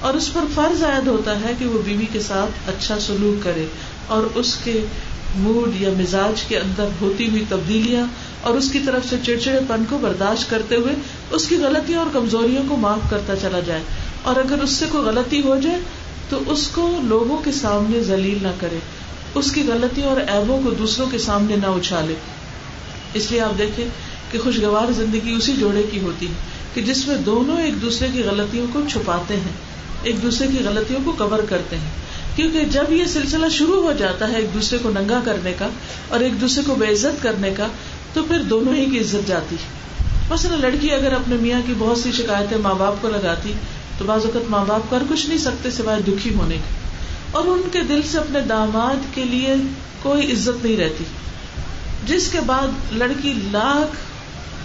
اور 0.00 0.14
اس 0.14 0.32
پر 0.32 0.40
فرض 0.54 0.82
عائد 0.82 1.08
ہوتا 1.08 1.40
ہے 1.40 1.52
کہ 1.58 1.66
وہ 1.66 1.82
بیوی 1.84 2.06
کے 2.12 2.20
ساتھ 2.20 2.70
اچھا 2.70 3.00
سلوک 3.00 3.44
کرے۔ 3.44 3.66
اور 4.06 4.22
اس 4.34 4.56
کے 4.64 4.84
موڈ 5.34 5.82
یا 5.82 5.88
مزاج 5.98 6.42
کے 6.42 6.58
اندر 6.58 6.86
ہوتی 7.00 7.30
ہوئی 7.30 7.44
تبدیلیاں 7.48 8.06
اور 8.42 8.54
اس 8.54 8.72
کی 8.72 8.78
طرف 8.78 9.10
سے 9.10 9.16
چڑچڑے 9.22 9.60
پن 9.68 9.84
کو 9.88 9.98
برداشت 9.98 10.50
کرتے 10.50 10.76
ہوئے 10.76 10.94
اس 11.30 11.48
کی 11.48 11.56
غلطیوں 11.56 11.98
اور 11.98 12.06
کمزوریوں 12.12 12.62
کو 12.68 12.76
معاف 12.76 13.10
کرتا 13.10 13.36
چلا 13.36 13.60
جائے۔ 13.60 13.82
اور 14.22 14.36
اگر 14.36 14.62
اس 14.62 14.70
سے 14.70 14.86
کوئی 14.92 15.04
غلطی 15.04 15.42
ہو 15.42 15.56
جائے، 15.62 15.80
تو 16.28 16.38
اس 16.46 16.68
کو 16.68 16.98
لوگوں 17.02 17.38
کے 17.38 17.52
سامنے 17.52 18.02
ذلیل 18.02 18.38
نہ 18.42 18.48
کرے۔ 18.60 18.78
اس 19.34 19.52
کی 19.52 19.62
غلطیوں 19.66 20.06
اور 20.06 20.20
ایبوں 20.20 20.62
کو 20.62 20.70
دوسروں 20.70 21.06
کے 21.06 21.18
سامنے 21.18 21.56
نہ 21.56 21.66
اچھالے۔ 21.66 22.14
اس 23.14 23.30
لیے 23.30 23.40
آپ 23.40 23.58
دیکھیں 23.58 23.84
کہ 24.30 24.38
خوشگوار 24.38 24.92
زندگی 24.92 25.34
اسی 25.38 25.52
جوڑے 25.60 25.82
کی 25.90 26.00
ہوتی 26.00 26.26
ہے 26.26 26.32
کہ 26.74 26.82
جس 26.82 27.08
میں 27.08 27.16
دونوں 27.16 27.60
ایک 27.60 27.82
دوسرے 27.82 28.08
کی 28.12 28.22
غلطیوں 28.22 28.66
کو 28.72 28.80
چھپاتے 28.90 29.34
ہیں، 29.34 29.52
ایک 30.02 30.22
دوسرے 30.22 30.46
کی 30.46 30.64
غلطیوں 30.64 31.00
کو 31.04 31.12
کور 31.12 31.38
کرتے 31.48 31.76
ہیں۔ 31.76 31.90
کیونکہ 32.36 32.64
جب 32.64 32.92
یہ 32.92 33.04
سلسلہ 33.04 33.48
شروع 33.48 33.82
ہو 33.82 33.92
جاتا 33.92 34.28
ہے 34.28 34.36
ایک 34.36 34.54
دوسرے 34.54 34.78
کو 34.78 34.90
ننگا 34.90 35.20
کرنے 35.24 35.52
کا 35.58 35.68
اور 36.08 36.20
ایک 36.20 36.40
دوسرے 36.40 36.62
کو 36.66 36.74
بے 36.74 36.86
عزت 36.86 37.22
کرنے 37.22 37.50
کا، 37.50 37.66
تو 38.12 38.22
پھر 38.22 38.38
دونوں 38.38 38.74
ہی 38.74 38.84
کی 38.84 38.98
عزت 39.00 39.28
جاتی۔ 39.28 39.56
مثلا 40.30 40.56
لڑکی 40.56 40.90
اگر 40.90 41.12
اپنے 41.12 41.36
میاں 41.40 41.60
کی 41.66 41.72
بہت 41.78 41.98
سی 41.98 42.12
شکایتیں 42.12 42.58
ماں 42.58 42.74
باپ 42.74 42.94
کو 43.00 43.08
لگاتی، 43.08 43.52
تو 43.98 44.04
بعض 44.04 44.24
اوقات 44.24 44.50
ماں 44.50 44.64
باپ 44.68 44.90
کر 44.90 44.98
کچھ 45.08 45.26
نہیں 45.26 45.38
سکتے 45.38 45.70
سوائے 45.70 46.02
دکھی 46.02 46.34
ہونے 46.34 46.54
کے۔ 46.54 46.81
اور 47.32 47.44
ان 47.46 47.62
کے 47.72 47.80
دل 47.80 48.00
سے 48.10 48.18
اپنے 48.18 48.40
داماد 48.40 49.14
کے 49.14 49.24
لیے 49.24 49.54
کوئی 50.02 50.32
عزت 50.32 50.64
نہیں 50.64 50.76
رہتی۔ 50.76 51.04
جس 52.06 52.28
کے 52.28 52.40
بعد 52.46 52.68
لڑکی 52.92 53.32
لاکھ 53.52 53.96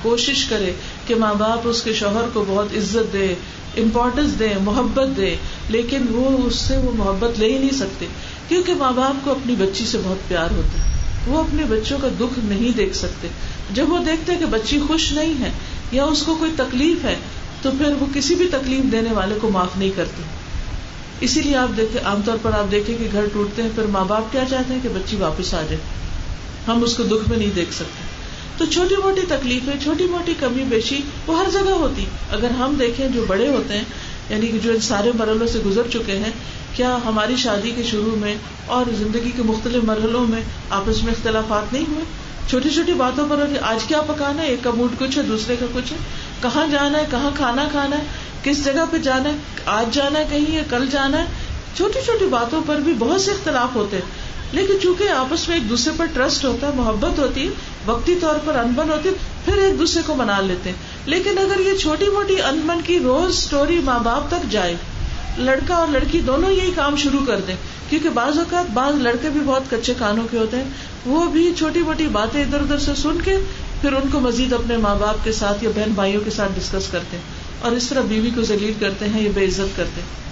کوشش 0.04 0.46
کرے 0.46 0.74
کہ 1.08 1.16
ماں 1.16 1.34
باپ 1.34 1.60
اس 1.64 1.82
کے 1.82 1.94
شوہر 1.94 2.30
کو 2.34 2.46
بہت 2.48 2.68
عزت 2.78 3.14
دے 3.14 3.36
امپورٹینس 3.78 4.40
دے، 4.40 4.50
محبت 4.62 5.18
دے، 5.18 5.36
لیکن 5.70 6.06
وہ 6.12 6.38
اس 6.46 6.56
سے 6.56 6.78
وہ 6.78 6.92
محبت 6.96 7.40
لے 7.40 7.54
ہی 7.54 7.58
نہیں 7.58 7.78
سکتے۔ 7.78 8.06
کیونکہ 8.48 8.74
ماں 8.74 8.92
باپ 8.92 9.26
کو 9.26 9.32
اپنی 9.32 9.56
بچی 9.56 9.86
سے 9.86 9.98
بہت 10.04 10.28
پیار 10.28 10.52
ہوتا 10.52 10.86
ہے۔ 10.86 10.98
وہ 11.28 11.40
اپنے 11.40 11.64
بچوں 11.64 11.98
کا 12.02 12.08
دکھ 12.20 12.40
نہیں 12.44 12.78
دیکھ 12.78 12.96
سکتے۔ 12.96 13.28
جب 13.74 13.92
وہ 13.92 13.98
دیکھتے 13.98 14.36
کہ 14.36 14.46
بچی 14.46 14.80
خوش 14.88 15.12
نہیں 15.12 15.34
ہے 15.40 15.52
یا 15.92 16.04
اس 16.04 16.24
کو 16.24 16.36
کوئی 16.36 16.52
تکلیف 16.56 17.06
ہے، 17.06 17.16
تو 17.62 17.70
پھر 17.78 17.94
وہ 18.00 18.06
کسی 18.14 18.36
بھی 18.36 18.48
تکلیف 18.48 18.92
دینے 18.92 19.14
والے 19.14 19.36
کو 19.42 19.50
معاف 19.50 19.78
نہیں 19.78 19.90
کرتے۔ 19.96 20.37
اسی 21.20 21.42
لیے 21.42 21.56
آپ 21.56 21.78
دیکھیں 21.78 22.02
عام 22.06 22.22
طور 22.26 22.38
پر 22.42 22.52
آپ 22.54 22.72
دیکھیں 22.72 22.98
کہ 22.98 23.08
گھر 23.12 23.26
ٹوٹتے 23.34 23.62
ہیں، 23.62 23.70
پھر 23.76 23.84
ماں 23.84 24.06
باپ 24.06 24.32
کیا 24.32 24.44
چاہتے 24.50 24.74
ہیں؟ 24.74 24.80
کہ 24.84 24.90
بچی 24.90 25.16
واپس 25.16 25.54
آ 25.54 25.62
جائے۔ 25.62 25.78
ہم 26.68 26.84
اس 26.84 26.98
کو 26.98 27.04
دکھ 27.04 27.30
میں 27.30 27.38
نہیں 27.38 27.50
دیکھ 27.56 27.74
سکتے۔ 27.74 28.18
تو 28.58 28.66
چھوٹی 28.66 28.96
موٹی 28.96 29.22
تکلیفیں، 29.22 29.84
چھوٹی 29.84 30.04
موٹی 30.04 30.34
کمی 30.40 30.64
بیشی 30.64 31.02
وہ 31.28 31.40
ہر 31.40 31.50
جگہ 31.52 31.72
ہوتی۔ 31.72 32.06
اگر 32.32 32.50
ہم 32.50 32.76
دیکھیں 32.80 33.10
جو 33.10 33.26
بڑے 33.28 33.48
ہوتے 33.48 33.78
ہیں 33.78 33.84
یعنی 34.30 34.48
کہ 34.48 34.60
جو 34.64 34.72
ان 34.72 34.80
سارے 34.80 35.12
مرحلوں 35.16 35.48
سے 35.48 35.60
گزر 35.66 35.82
چکے 35.94 36.18
ہیں، 36.18 36.32
کیا 36.76 36.98
ہماری 37.06 37.36
شادی 37.36 37.72
کے 37.76 37.84
شروع 37.84 38.16
میں 38.16 38.36
اور 38.66 38.86
زندگی 38.98 39.32
کے 39.36 39.44
مختلف 39.44 39.84
مرحلوں 39.84 40.28
میں 40.28 40.42
آپس 40.70 41.04
میں 41.04 41.14
اختلافات 41.14 41.74
نہیں 41.74 41.86
ہوئے؟ 41.88 42.06
چھوٹی 42.50 42.70
چھوٹی 42.70 42.94
باتوں 42.94 43.28
پر 43.30 43.46
آج 43.62 43.84
کیا 43.84 44.02
پکانا 44.02 44.42
ہے؟ 44.42 44.48
ایک 44.48 44.64
کا 44.64 44.72
موڈ 44.72 44.90
کچھ 45.00 45.18
ہے، 45.18 45.24
دوسرے 45.24 45.56
کا 45.60 45.66
کچھ 45.74 45.94
ہے۔ 45.94 45.98
کہاں 46.42 46.68
جانا 46.68 46.98
ہے، 46.98 47.06
کہاں 47.12 47.32
کھانا 47.36 47.68
کھانا 47.72 47.98
ہے، 47.98 48.04
کس 48.44 48.66
جگہ 48.66 48.86
پہ 48.92 48.98
جانا 48.98 49.30
ہے، 49.30 49.38
آج 49.66 49.96
جانا 49.96 50.20
ہے، 50.20 50.26
کہیں 50.30 50.56
یا 50.56 50.64
کل 50.70 50.88
جانا 50.92 51.18
ہے۔ 51.18 51.26
چھوٹی 51.76 52.00
چھوٹی 52.06 52.26
باتوں 52.26 52.62
پر 52.66 52.76
بھی 52.76 52.94
بہت 53.00 53.22
سے 53.22 53.32
اختلاف 53.32 53.76
ہوتے 53.76 53.98
ہیں۔ 53.98 54.38
لیکن 54.52 54.74
چونکہ 54.84 55.10
آپس 55.10 55.48
میں 55.48 55.58
ایک 55.58 55.70
دوسرے 55.70 55.94
پر 55.98 56.06
ٹرسٹ 56.14 56.46
ہوتا 56.46 56.68
ہے، 56.68 56.72
محبت 56.76 57.20
ہوتی 57.20 57.44
ہے، 57.44 57.52
وقتی 57.86 58.16
طور 58.22 58.36
پر 58.46 58.56
انبن 58.56 58.90
ہوتی 58.90 59.10
پھر 59.46 59.58
ایک 59.58 59.80
دوسرے 59.80 60.02
کو 60.06 60.16
منا 60.16 60.42
لیتے 60.42 60.70
ہیں۔ 60.70 60.78
لیکن 61.06 61.38
اگر 61.38 61.60
یہ 61.60 61.74
چھوٹی 61.74 62.06
موٹی 62.10 62.42
انبن 62.42 62.82
کی 62.82 63.00
روز 63.00 63.30
اسٹوری 63.30 63.80
ماں 63.84 64.00
باپ 64.00 64.28
تک 64.28 64.52
جائے، 64.52 64.76
لڑکا 65.38 65.76
اور 65.76 65.88
لڑکی 65.88 66.20
دونوں 66.20 66.52
یہی 66.52 66.72
کام 66.76 66.96
شروع 66.96 67.26
کر 67.26 67.40
دیں۔ 67.48 67.56
کیونکہ 67.90 68.10
بعض 68.10 68.38
اوقات 68.38 68.72
بعض 68.72 68.96
لڑکے 68.96 69.30
بھی 69.30 69.40
بہت 69.46 69.64
کچے 69.70 69.94
کانوں 69.98 70.28
کے 70.32 70.38
ہوتے 70.38 70.58
ہیں۔ 70.58 70.64
وہ 71.06 71.26
بھی 71.26 71.54
چھوٹی 71.58 71.80
موٹی 71.80 72.08
باتیں 72.08 72.42
ادھر 72.42 72.60
ادھر 72.60 72.78
سے 72.78 72.92
سن 72.96 73.22
کے 73.22 73.38
پھر 73.82 73.94
ان 73.94 74.10
کو 74.12 74.20
مزید 74.20 74.54
اپنے 74.54 74.78
ماں 74.78 74.96
باپ 74.96 75.16
کے 75.24 75.32
ساتھ 75.32 75.64
یا 75.64 75.70
بہن 75.76 75.92
بھائیوں 75.92 76.22
کے 76.24 76.30
ساتھ 76.30 76.52
ڈسکس 76.56 76.88
کرتے 76.92 77.18
ہیں 77.18 77.24
اور 77.60 77.72
اس 77.72 77.88
طرح 77.90 78.02
بیوی 78.02 78.30
کو 78.36 78.42
ذلیل 78.42 78.74
کرتے 78.80 79.10
ہیں 79.10 79.22
یا 79.22 79.32
بے 79.36 79.46
عزت 79.46 79.78
کرتے 79.78 80.02
ہیں۔ 80.02 80.28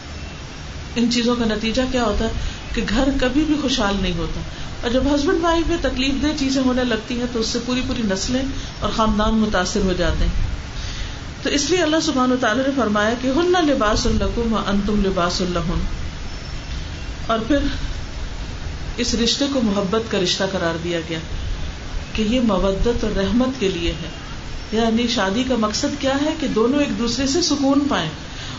ان 0.96 1.12
چیزوں 1.12 1.36
کا 1.36 1.46
نتیجہ 1.46 1.82
کیا 1.92 2.04
ہوتا 2.04 2.26
ہے 2.26 2.30
کہ 2.74 2.82
گھر 2.90 3.10
کبھی 3.22 3.44
بھی 3.44 3.56
خوشحال 3.62 3.96
نہیں 4.02 4.18
ہوتا۔ 4.18 4.42
اور 4.82 4.92
جب 4.92 5.04
ہسبینڈ 5.16 5.44
وائف 5.44 5.68
میں 5.68 5.78
تکلیف 5.82 6.24
دہ 6.24 6.28
چیزیں 6.40 6.62
ہونے 6.62 6.84
لگتی 6.84 7.20
ہیں 7.20 7.26
تو 7.34 7.40
اس 7.40 7.48
سے 7.48 7.60
پوری 7.66 7.82
پوری 7.88 8.02
نسلیں 8.06 8.42
اور 8.80 8.90
خاندان 8.96 9.34
متاثر 9.34 9.80
ہو 9.82 9.94
جاتے 9.98 10.26
ہیں۔ 10.26 10.32
تو 11.44 11.50
اس 11.50 11.70
لیے 11.70 11.80
اللہ 11.80 11.96
سبحان 12.02 12.32
و 12.32 12.36
تعالیٰ 12.42 12.64
نے 12.66 12.72
فرمایا 12.76 13.14
کہ 13.22 13.28
ہن 13.28 13.66
لباس 13.66 14.06
الکم 14.06 14.56
ان 14.68 14.80
تم 14.86 15.02
لباس 15.06 15.42
اللہ 15.42 15.60
اور 17.28 17.40
پھر 17.48 17.58
اس 18.98 19.16
رشتے 19.16 19.46
کو 19.54 19.62
محبت 19.62 20.12
کا 20.12 20.18
رشتہ 20.20 20.44
قرار 20.52 20.78
دیا 20.84 21.00
گیا۔ 21.10 21.20
کہ 22.16 22.22
یہ 22.22 22.40
مودت 22.44 23.04
اور 23.04 23.18
رحمت 23.18 23.60
کے 23.60 23.70
لیے 23.70 23.92
ہے۔ 23.92 24.10
یعنی 24.72 25.08
شادی 25.08 25.44
کا 25.50 25.56
مقصد 25.56 26.02
کیا 26.02 26.18
ہے 26.26 26.34
کہ 26.40 26.48
دونوں 26.48 26.80
ایک 26.80 27.00
دوسرے 27.00 27.28
سے 27.28 27.42
سکون 27.42 27.80
پائیں۔ 27.90 28.10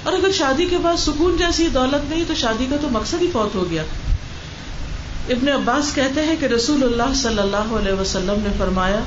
اور 0.02 0.12
اگر 0.12 0.32
شادی 0.32 0.64
کے 0.64 0.78
بعد 0.78 0.96
سکون 0.96 1.36
جیسی 1.36 1.66
دولت 1.74 2.10
نہیں، 2.10 2.24
تو 2.28 2.34
شادی 2.34 2.66
کا 2.70 2.76
تو 2.76 2.88
مقصد 2.90 3.22
ہی 3.22 3.26
فوت 3.32 3.54
ہو 3.54 3.70
گیا۔ 3.70 3.82
ابن 5.28 5.48
عباس 5.48 5.94
کہتے 5.94 6.22
ہیں 6.22 6.36
کہ 6.40 6.46
رسول 6.46 6.82
اللہ 6.82 7.14
صلی 7.14 7.38
اللہ 7.38 7.56
علیہ 7.56 7.92
وسلم 7.92 8.40
نے 8.42 8.50
فرمایا، 8.58 9.00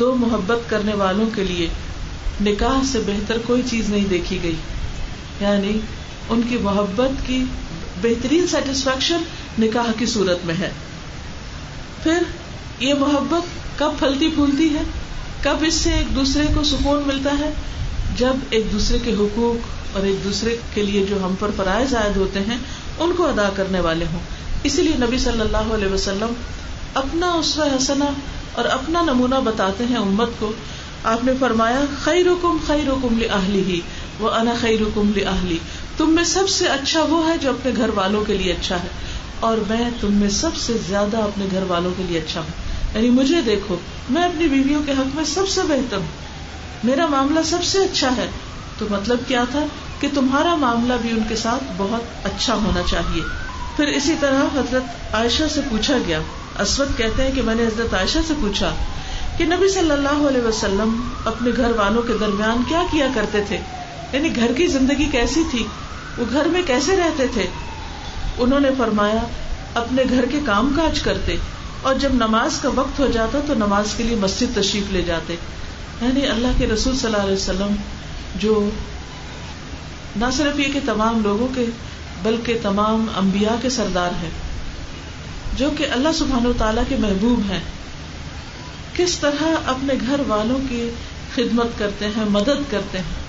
دو 0.00 0.14
محبت 0.14 0.70
کرنے 0.70 0.94
والوں 0.94 1.26
کے 1.34 1.44
لیے 1.44 1.68
نکاح 2.40 2.84
سے 2.92 2.98
بہتر 3.06 3.38
کوئی 3.46 3.62
چیز 3.70 3.88
نہیں 3.88 4.04
دیکھی 4.10 4.38
گئی۔ 4.42 4.54
یعنی 5.40 5.78
ان 6.28 6.40
کی 6.48 6.56
محبت 6.56 7.26
کی 7.26 7.44
بہترین 8.02 8.46
سیٹسفیکشن 8.46 9.22
نکاح 9.58 9.92
کی 9.98 10.06
صورت 10.06 10.46
میں 10.46 10.54
ہے۔ 10.54 10.70
پھر 12.02 12.22
یہ 12.80 12.94
محبت 12.94 13.78
کب 13.78 13.98
پھلتی 13.98 14.28
پھولتی 14.34 14.68
ہے؟ 14.74 14.82
کب 15.42 15.64
اس 15.66 15.74
سے 15.74 15.92
ایک 15.92 16.14
دوسرے 16.14 16.44
کو 16.54 16.62
سکون 16.64 17.02
ملتا 17.06 17.30
ہے؟ 17.38 17.50
جب 18.16 18.36
ایک 18.50 18.72
دوسرے 18.72 18.98
کے 18.98 19.14
حقوق 19.14 19.96
اور 19.96 20.06
ایک 20.06 20.24
دوسرے 20.24 20.56
کے 20.74 20.82
لیے 20.82 21.04
جو 21.08 21.16
ہم 21.22 21.34
پر 21.38 21.50
فرائض 21.56 21.94
عائد 21.94 22.16
ہوتے 22.16 22.40
ہیں، 22.40 22.56
ان 22.98 23.12
کو 23.16 23.26
ادا 23.26 23.48
کرنے 23.56 23.80
والے 23.80 24.04
ہوں۔ 24.12 24.20
اسی 24.64 24.82
لیے 24.82 24.96
نبی 24.98 25.18
صلی 25.18 25.40
اللہ 25.40 25.72
علیہ 25.74 25.92
وسلم 25.92 26.32
اپنا 26.94 27.32
اسوا 27.32 27.66
حسنا 27.76 28.10
اور 28.52 28.64
اپنا 28.70 29.02
نمونہ 29.02 29.40
بتاتے 29.44 29.84
ہیں 29.84 29.96
امت 29.96 30.38
کو۔ 30.38 30.52
آپ 31.04 31.24
نے 31.24 31.32
فرمایا 31.40 31.84
خیر 32.00 32.26
حکم 32.26 32.56
خیر 32.66 32.88
حکم 32.88 33.18
لی 33.18 33.62
ہی 33.66 33.80
وہ 34.20 34.30
انا 34.30 34.54
خیر 34.60 34.80
حکم 34.80 35.12
لی 35.44 35.58
تم 35.96 36.14
میں 36.14 36.24
سب 36.24 36.48
سے 36.48 36.68
اچھا 36.68 37.04
وہ 37.08 37.26
ہے 37.28 37.36
جو 37.38 37.50
اپنے 37.50 37.72
گھر 37.76 37.90
والوں 37.94 38.24
کے 38.24 38.36
لیے 38.36 38.52
اچھا 38.52 38.76
ہے، 38.76 38.88
اور 39.40 39.58
میں 39.68 39.90
تم 40.00 40.14
میں 40.14 40.28
سب 40.36 40.56
سے 40.56 40.76
زیادہ 40.88 41.16
اپنے 41.22 41.46
گھر 41.50 41.62
والوں 41.68 41.92
کے 41.96 42.02
لیے 42.08 42.18
اچھا 42.18 42.40
ہوں۔ 42.40 42.66
یعنی 42.94 43.10
مجھے 43.10 43.40
دیکھو، 43.40 43.76
میں 44.10 44.22
اپنی 44.22 44.46
بیویوں 44.46 44.82
کے 44.86 44.92
حق 44.92 45.16
میں 45.16 45.24
سب 45.24 45.48
سے 45.48 45.60
بہتر 45.62 45.96
ہوں۔ 45.96 46.28
میرا 46.84 47.06
معاملہ 47.06 47.40
سب 47.44 47.64
سے 47.64 47.78
اچھا 47.78 48.16
ہے۔ 48.16 48.30
تو 48.78 48.86
مطلب 48.90 49.18
کیا 49.26 49.44
تھا 49.50 49.64
کہ 50.00 50.08
تمہارا 50.14 50.54
معاملہ 50.54 50.92
بھی 51.02 51.10
ان 51.10 51.22
کے 51.28 51.36
ساتھ 51.36 51.64
بہت 51.76 52.26
اچھا 52.26 52.54
ہونا 52.54 52.82
چاہیے۔ 52.90 53.22
پھر 53.76 53.86
اسی 53.86 54.14
طرح 54.20 54.42
حضرت 54.54 55.14
عائشہ 55.14 55.42
سے 55.54 55.60
پوچھا 55.70 55.94
گیا۔ 56.06 56.20
اسود 56.58 56.88
کہتے 56.96 57.24
ہیں 57.24 57.32
کہ 57.32 57.42
میں 57.42 57.54
نے 57.54 57.66
حضرت 57.66 57.94
عائشہ 57.94 58.18
سے 58.28 58.34
پوچھا 58.40 58.74
کہ 59.36 59.44
نبی 59.44 59.68
صلی 59.68 59.90
اللہ 59.90 60.28
علیہ 60.28 60.42
وسلم 60.42 61.08
اپنے 61.24 61.50
گھر 61.56 61.70
والوں 61.70 62.02
کے 62.02 62.12
درمیان 62.20 62.62
کیا 62.68 62.82
کیا 62.90 63.06
کرتے 63.14 63.44
تھے؟ 63.48 63.58
یعنی 64.12 64.36
گھر 64.36 64.52
کی 64.52 64.66
زندگی 64.66 65.04
کیسی 65.04 65.42
تھی؟ 65.50 65.66
وہ 66.18 66.24
گھر 66.32 66.44
میں 66.44 66.62
کیسے 66.66 66.96
رہتے 66.96 67.26
تھے؟ 67.26 67.46
انہوں 68.38 68.60
نے 68.60 68.68
فرمایا، 68.78 69.26
اپنے 69.74 70.02
گھر 70.08 70.24
کے 70.24 70.40
کام 70.46 70.72
کاج 70.76 71.00
کرتے۔ 71.00 71.36
اور 71.82 71.94
جب 71.94 72.14
نماز 72.14 72.58
کا 72.58 72.68
وقت 72.74 73.00
ہو 73.00 73.06
جاتا 73.06 73.38
تو 73.46 73.54
نماز 73.54 73.94
کے 73.96 74.02
لیے 74.02 74.16
مسجد 74.16 74.58
تشریف 74.60 74.92
لے 74.92 75.02
جاتے۔ 75.02 75.36
یعنی 76.02 76.26
اللہ 76.26 76.48
کے 76.58 76.66
رسول 76.66 76.96
صلی 76.96 77.12
اللہ 77.12 77.24
علیہ 77.24 77.36
وسلم 77.36 77.74
جو 78.38 78.70
نہ 80.16 80.24
صرف 80.36 80.60
یہ 80.60 80.72
کہ 80.72 80.80
تمام 80.86 81.22
لوگوں 81.22 81.48
کے، 81.54 81.64
بلکہ 82.22 82.58
تمام 82.62 83.06
امبیا 83.16 83.56
کے 83.62 83.70
سردار 83.70 84.10
ہیں، 84.22 84.30
جو 85.56 85.70
کہ 85.78 85.86
اللہ 85.92 86.08
سبحان 86.14 86.46
و 86.46 86.52
تعالیٰ 86.58 86.82
کے 86.88 86.96
محبوب 86.96 87.50
ہیں۔ 87.50 87.60
کس 88.96 89.18
طرح 89.18 89.44
اپنے 89.66 89.94
گھر 90.06 90.20
والوں 90.26 90.58
کی 90.68 90.90
خدمت 91.34 91.78
کرتے 91.78 92.06
ہیں، 92.06 92.24
مدد 92.30 92.70
کرتے 92.70 92.98
ہیں۔ 92.98 93.28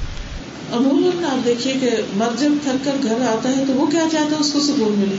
عموماً 0.73 1.23
آپ 1.23 1.45
دیکھیے 1.45 1.73
کہ 1.73 1.89
مرد 2.13 2.39
جب 2.39 2.51
تھک 2.63 2.85
کر 2.85 2.95
گھر 3.03 3.21
آتا 3.21 3.49
ہے 3.49 3.63
تو 3.67 3.73
وہ 3.73 3.85
کیا 3.85 4.03
چاہتا 4.11 4.35
ہے، 4.35 4.39
اس 4.39 4.53
کو 4.53 4.59
سکون 4.59 4.99
ملے۔ 4.99 5.15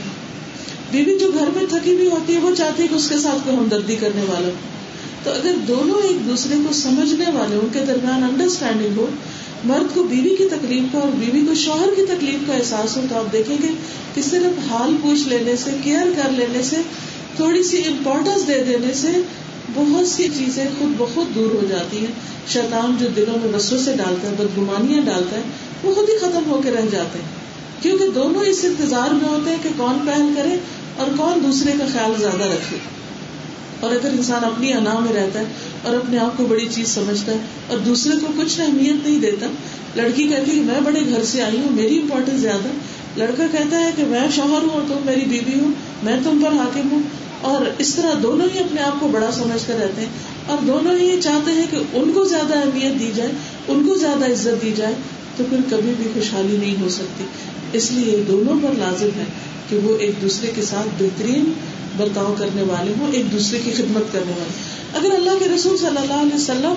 بیوی 0.91 1.17
جو 1.19 1.27
گھر 1.39 1.49
میں 1.55 1.65
تھکی 1.69 1.93
ہوئی 1.93 2.09
ہوتی 2.09 2.35
ہے، 2.35 2.39
وہ 2.39 2.55
چاہتی 2.55 2.83
ہے 2.83 2.87
کہ 2.87 2.95
اس 2.95 3.09
کے 3.09 3.17
ساتھ 3.17 3.45
کوئی 3.45 3.57
ہمدردی 3.57 3.95
کرنے 3.95 4.21
والا 4.27 4.49
تو 5.23 5.31
اگر 5.31 5.55
دونوں 5.67 6.01
ایک 6.07 6.27
دوسرے 6.27 6.55
کو 6.67 6.73
سمجھنے 6.73 7.25
والے 7.33 7.55
ان 7.55 7.67
کے 7.73 7.79
درمیان 7.87 8.23
انڈرسٹینڈنگ 8.23 8.97
ہو، 8.97 9.05
مرد 9.65 9.95
کو 9.95 10.03
بیوی 10.03 10.35
کی 10.35 10.47
تکلیف 10.51 10.83
کا 10.91 10.99
اور 10.99 11.07
بیوی 11.19 11.45
کو 11.47 11.53
شوہر 11.53 11.89
کی 11.95 12.05
تکلیف 12.05 12.47
کا 12.47 12.53
احساس 12.53 12.97
ہو، 12.97 13.01
تو 13.09 13.15
آپ 13.15 13.33
دیکھیں 13.33 13.57
گے 13.63 13.67
کہ 14.13 14.21
صرف 14.21 14.71
حال 14.71 14.95
پوچھ 15.01 15.27
لینے 15.27 15.55
سے 15.55 15.71
کیئر 15.83 16.05
کر 16.15 16.31
لینے 16.31 16.63
سے، 16.63 16.75
تھوڑی 17.35 17.63
سی 17.63 17.77
امپورٹینس 17.77 18.47
دے 18.47 18.63
دینے 18.67 18.93
سے 18.93 19.07
بہت 19.73 20.07
سی 20.07 20.27
چیزیں 20.37 20.65
خود 20.79 20.93
بخود 20.97 21.35
دور 21.35 21.51
ہو 21.55 21.67
جاتی 21.69 21.97
ہیں۔ 21.97 22.13
شیطان 22.47 22.95
جو 22.99 23.07
دلوں 23.15 23.37
میں 23.43 23.51
بسوں 23.53 23.77
سے 23.77 23.93
ڈالتا 23.97 24.29
ہے، 24.29 24.33
بدگمانیاں 24.37 25.01
ڈالتا 25.01 25.35
ہے، 25.35 25.41
وہ 25.83 25.93
خود 25.93 26.09
ہی 26.09 26.17
ختم 26.17 26.51
ہو 26.51 26.61
کے 26.63 26.71
رہ 26.71 26.89
جاتے 26.91 27.19
ہیں۔ 27.19 27.40
کیونکہ 27.81 28.07
دونوں 28.15 28.41
اس 28.41 28.65
انتظار 28.65 29.13
میں 29.13 29.29
ہوتے 29.29 29.49
ہیں 29.49 29.57
کہ 29.63 29.69
کون 29.77 29.97
پہل 30.05 30.33
کرے 30.35 30.57
اور 30.97 31.07
کون 31.17 31.43
دوسرے 31.43 31.71
کا 31.79 31.85
خیال 31.93 32.13
زیادہ 32.19 32.43
رکھے۔ 32.43 32.77
اور 33.79 33.91
اگر 33.91 34.09
انسان 34.09 34.45
اپنی 34.45 34.73
انا 34.73 34.99
میں 34.99 35.13
رہتا 35.13 35.39
ہے 35.39 35.45
اور 35.83 35.95
اپنے 35.95 36.17
آپ 36.17 36.37
کو 36.37 36.45
بڑی 36.45 36.67
چیز 36.71 36.87
سمجھتا 36.87 37.31
ہے 37.31 37.37
اور 37.67 37.77
دوسرے 37.77 38.13
کو 38.21 38.41
کچھ 38.41 38.59
اہمیت 38.59 39.07
نہیں 39.07 39.19
دیتا، 39.19 39.47
لڑکی 39.95 40.27
کہتی 40.27 40.57
ہے 40.57 40.63
میں 40.63 40.81
بڑے 40.81 40.99
گھر 41.09 41.23
سے 41.23 41.41
آئی 41.41 41.57
ہوں، 41.57 41.71
میری 41.71 41.99
امپورٹینس 41.99 42.39
زیادہ 42.39 42.67
لڑکا 43.17 43.43
کہتا 43.51 43.79
ہے 43.79 43.91
کہ 43.95 44.03
میں 44.03 44.27
شوہر 44.35 44.63
ہوں 44.63 44.69
اور 44.69 44.81
تم 44.87 44.95
میری 45.05 45.25
بیوی 45.25 45.59
ہوں 45.59 45.71
میں 46.03 46.19
تم 46.23 46.41
پر 46.45 46.57
حاکم 46.57 46.87
ہوں۔ 46.91 47.01
اور 47.41 47.65
اس 47.77 47.95
طرح 47.95 48.11
دونوں 48.23 48.47
ہی 48.53 48.59
اپنے 48.59 48.81
آپ 48.81 48.99
کو 48.99 49.07
بڑا 49.07 49.31
سمجھ 49.31 49.67
کر 49.67 49.75
رہتے 49.81 50.01
ہیں۔ 50.01 50.09
اور 50.45 50.57
دونوں 50.67 50.95
ہی 50.95 51.05
یہ 51.05 51.21
چاہتے 51.21 51.51
ہیں 51.51 51.65
کہ 51.71 51.77
ان 51.93 52.11
کو 52.11 52.23
زیادہ 52.23 52.57
اہمیت 52.57 52.99
دی 52.99 53.11
جائے، 53.15 53.31
ان 53.67 53.87
کو 53.87 53.95
زیادہ 53.95 54.25
عزت 54.25 54.61
دی 54.61 54.73
جائے۔ 54.75 54.93
تو 55.41 55.55
پھر 55.55 55.77
کبھی 55.77 55.93
بھی 55.97 56.07
خوشحالی 56.13 56.57
نہیں 56.57 56.81
ہو 56.81 56.89
سکتی۔ 56.89 57.23
اس 57.73 57.91
لیے 57.91 58.23
دونوں 58.27 58.55
پر 58.63 58.69
لازم 58.77 59.09
ہے 59.17 59.23
کہ 59.69 59.77
وہ 59.77 59.97
ایک 59.97 60.21
دوسرے 60.21 60.51
کے 60.55 60.61
ساتھ 60.61 61.03
بہترین 61.03 61.53
برتاؤ 61.97 62.35
کرنے 62.37 62.61
والے 62.61 62.93
ہوں، 62.99 63.07
ایک 63.11 63.31
دوسرے 63.31 63.59
کی 63.63 63.71
خدمت 63.71 64.13
کرنے 64.13 64.31
والے۔ 64.31 64.81
اگر 64.97 65.15
اللہ 65.15 65.31
کے 65.39 65.45
رسول 65.55 65.77
صلی 65.77 65.87
اللہ 65.87 66.13
علیہ 66.13 66.35
وسلم 66.35 66.73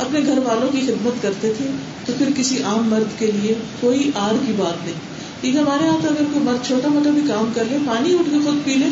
اپنے 0.00 0.20
گھر 0.26 0.38
والوں 0.38 0.72
کی 0.72 0.80
خدمت 0.86 1.22
کرتے 1.22 1.52
تھے، 1.56 1.66
تو 2.06 2.12
پھر 2.18 2.28
کسی 2.36 2.62
عام 2.62 2.90
مرد 2.90 3.18
کے 3.18 3.26
لیے 3.26 3.54
کوئی 3.80 4.10
آر 4.14 4.34
کی 4.46 4.52
بات 4.56 4.84
نہیں۔ 4.84 4.94
کیونکہ 5.40 5.58
ہمارے 5.58 5.86
یہاں 5.86 5.98
تو 6.02 6.08
اگر 6.08 6.24
کوئی 6.32 6.44
مرد 6.44 6.66
چھوٹا 6.66 6.88
موٹا 6.88 7.10
بھی 7.10 7.22
کام 7.28 7.50
کر 7.54 7.64
لے، 7.70 7.76
پانی 7.86 8.14
اٹھ 8.14 8.30
کے 8.30 8.36
خود 8.44 8.64
پی 8.64 8.74
لے، 8.74 8.86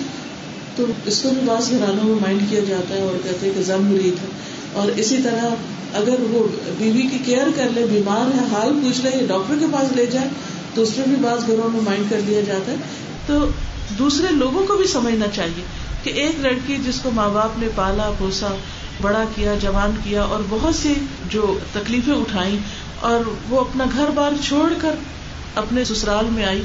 تو 0.77 0.85
اس 1.07 1.23
کو 1.23 1.29
بھی 1.29 1.41
بعض 1.45 1.71
گھرانوں 1.71 2.05
میں 2.05 2.15
مائنڈ 2.15 2.41
کیا 2.51 2.61
جاتا 2.69 2.95
ہے 2.95 3.01
اور 3.01 3.19
کہتے 3.23 3.47
ہیں 3.47 3.53
کہ 3.55 3.63
زم 3.63 3.83
مرید 3.83 4.13
ہے۔ 4.13 4.54
اور 4.75 4.89
اسی 4.97 5.19
طرح 5.25 5.97
اگر 5.97 6.21
وہ 6.31 6.47
بیوی 6.79 7.03
کی 7.03 7.19
کیئر 7.25 7.49
کر 7.57 7.69
لے، 7.75 7.85
بیمار 7.91 8.35
ہے، 8.37 8.45
حال 8.53 8.73
پوچھ 8.83 9.01
لے 9.01 9.11
یا 9.15 9.27
ڈاکٹر 9.29 9.55
کے 9.61 9.67
پاس 9.73 9.93
لے 9.97 10.07
جائے، 10.07 10.29
تو 10.75 10.83
اس 10.83 10.97
میں 10.97 11.07
بھی 11.07 11.17
بعض 11.21 11.47
گھروں 11.47 11.69
میں 11.71 11.81
مائنڈ 11.81 12.11
کر 12.11 12.21
لیا 12.27 12.41
جاتا 12.41 12.73
ہے۔ 12.73 12.77
تو 13.27 13.47
دوسرے 13.99 14.33
لوگوں 14.33 14.67
کو 14.67 14.77
بھی 14.77 14.87
سمجھنا 14.87 15.27
چاہیے 15.35 15.65
کہ 16.03 16.11
ایک 16.11 16.41
لڑکی 16.41 16.77
جس 16.87 17.01
کو 17.01 17.11
ماں 17.11 17.29
باپ 17.29 17.59
نے 17.59 17.69
پالا، 17.75 18.11
پوسا، 18.19 18.49
بڑا 19.03 19.25
کیا، 19.35 19.55
جوان 19.61 19.91
کیا، 20.05 20.23
اور 20.23 20.41
بہت 20.49 20.75
سی 20.75 20.95
جو 21.31 21.59
تکلیفیں 21.73 22.15
اٹھائی 22.15 22.59
اور 23.01 23.31
وہ 23.49 23.61
اپنا 23.61 23.85
گھر 23.97 24.11
بار 24.15 24.33
چھوڑ 24.45 24.73
کر 24.81 24.95
اپنے 25.55 25.85
سسرال 25.85 26.29
میں 26.33 26.45
آئی، 26.45 26.63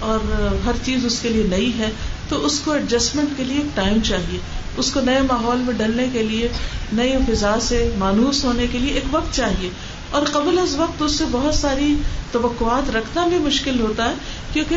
اور 0.00 0.32
ہر 0.66 0.84
چیز 0.84 1.04
اس 1.04 1.18
کے 1.22 1.28
لیے 1.28 1.42
نئی 1.48 1.70
ہے 1.78 1.90
تو 2.32 2.46
اس 2.46 2.60
کو 2.64 2.70
ایڈجسٹمنٹ 2.70 3.28
کے 3.36 3.44
لیے 3.44 3.56
ایک 3.56 3.76
ٹائم 3.76 3.98
چاہیے۔ 4.04 4.38
اس 4.76 4.92
کو 4.92 5.00
نئے 5.00 5.20
ماحول 5.20 5.56
میں 5.56 5.74
ڈلنے 5.74 6.06
کے 6.12 6.22
لیے 6.22 6.48
نئی 6.92 7.14
فضا 7.28 7.60
سے 7.60 7.90
مانوس 7.98 8.44
ہونے 8.44 8.66
کے 8.72 8.78
لیے 8.78 8.94
ایک 8.94 9.04
وقت 9.10 9.34
چاہیے۔ 9.34 9.70
اور 10.10 10.22
قبل 10.32 10.58
از 10.58 10.74
وقت 10.76 11.02
اس 11.02 11.12
سے 11.12 11.24
بہت 11.30 11.54
ساری 11.54 11.94
توقعات 12.32 12.96
رکھنا 12.96 13.26
بھی 13.26 13.38
مشکل 13.38 13.80
ہوتا 13.80 14.08
ہے۔ 14.08 14.14
کیونکہ 14.52 14.76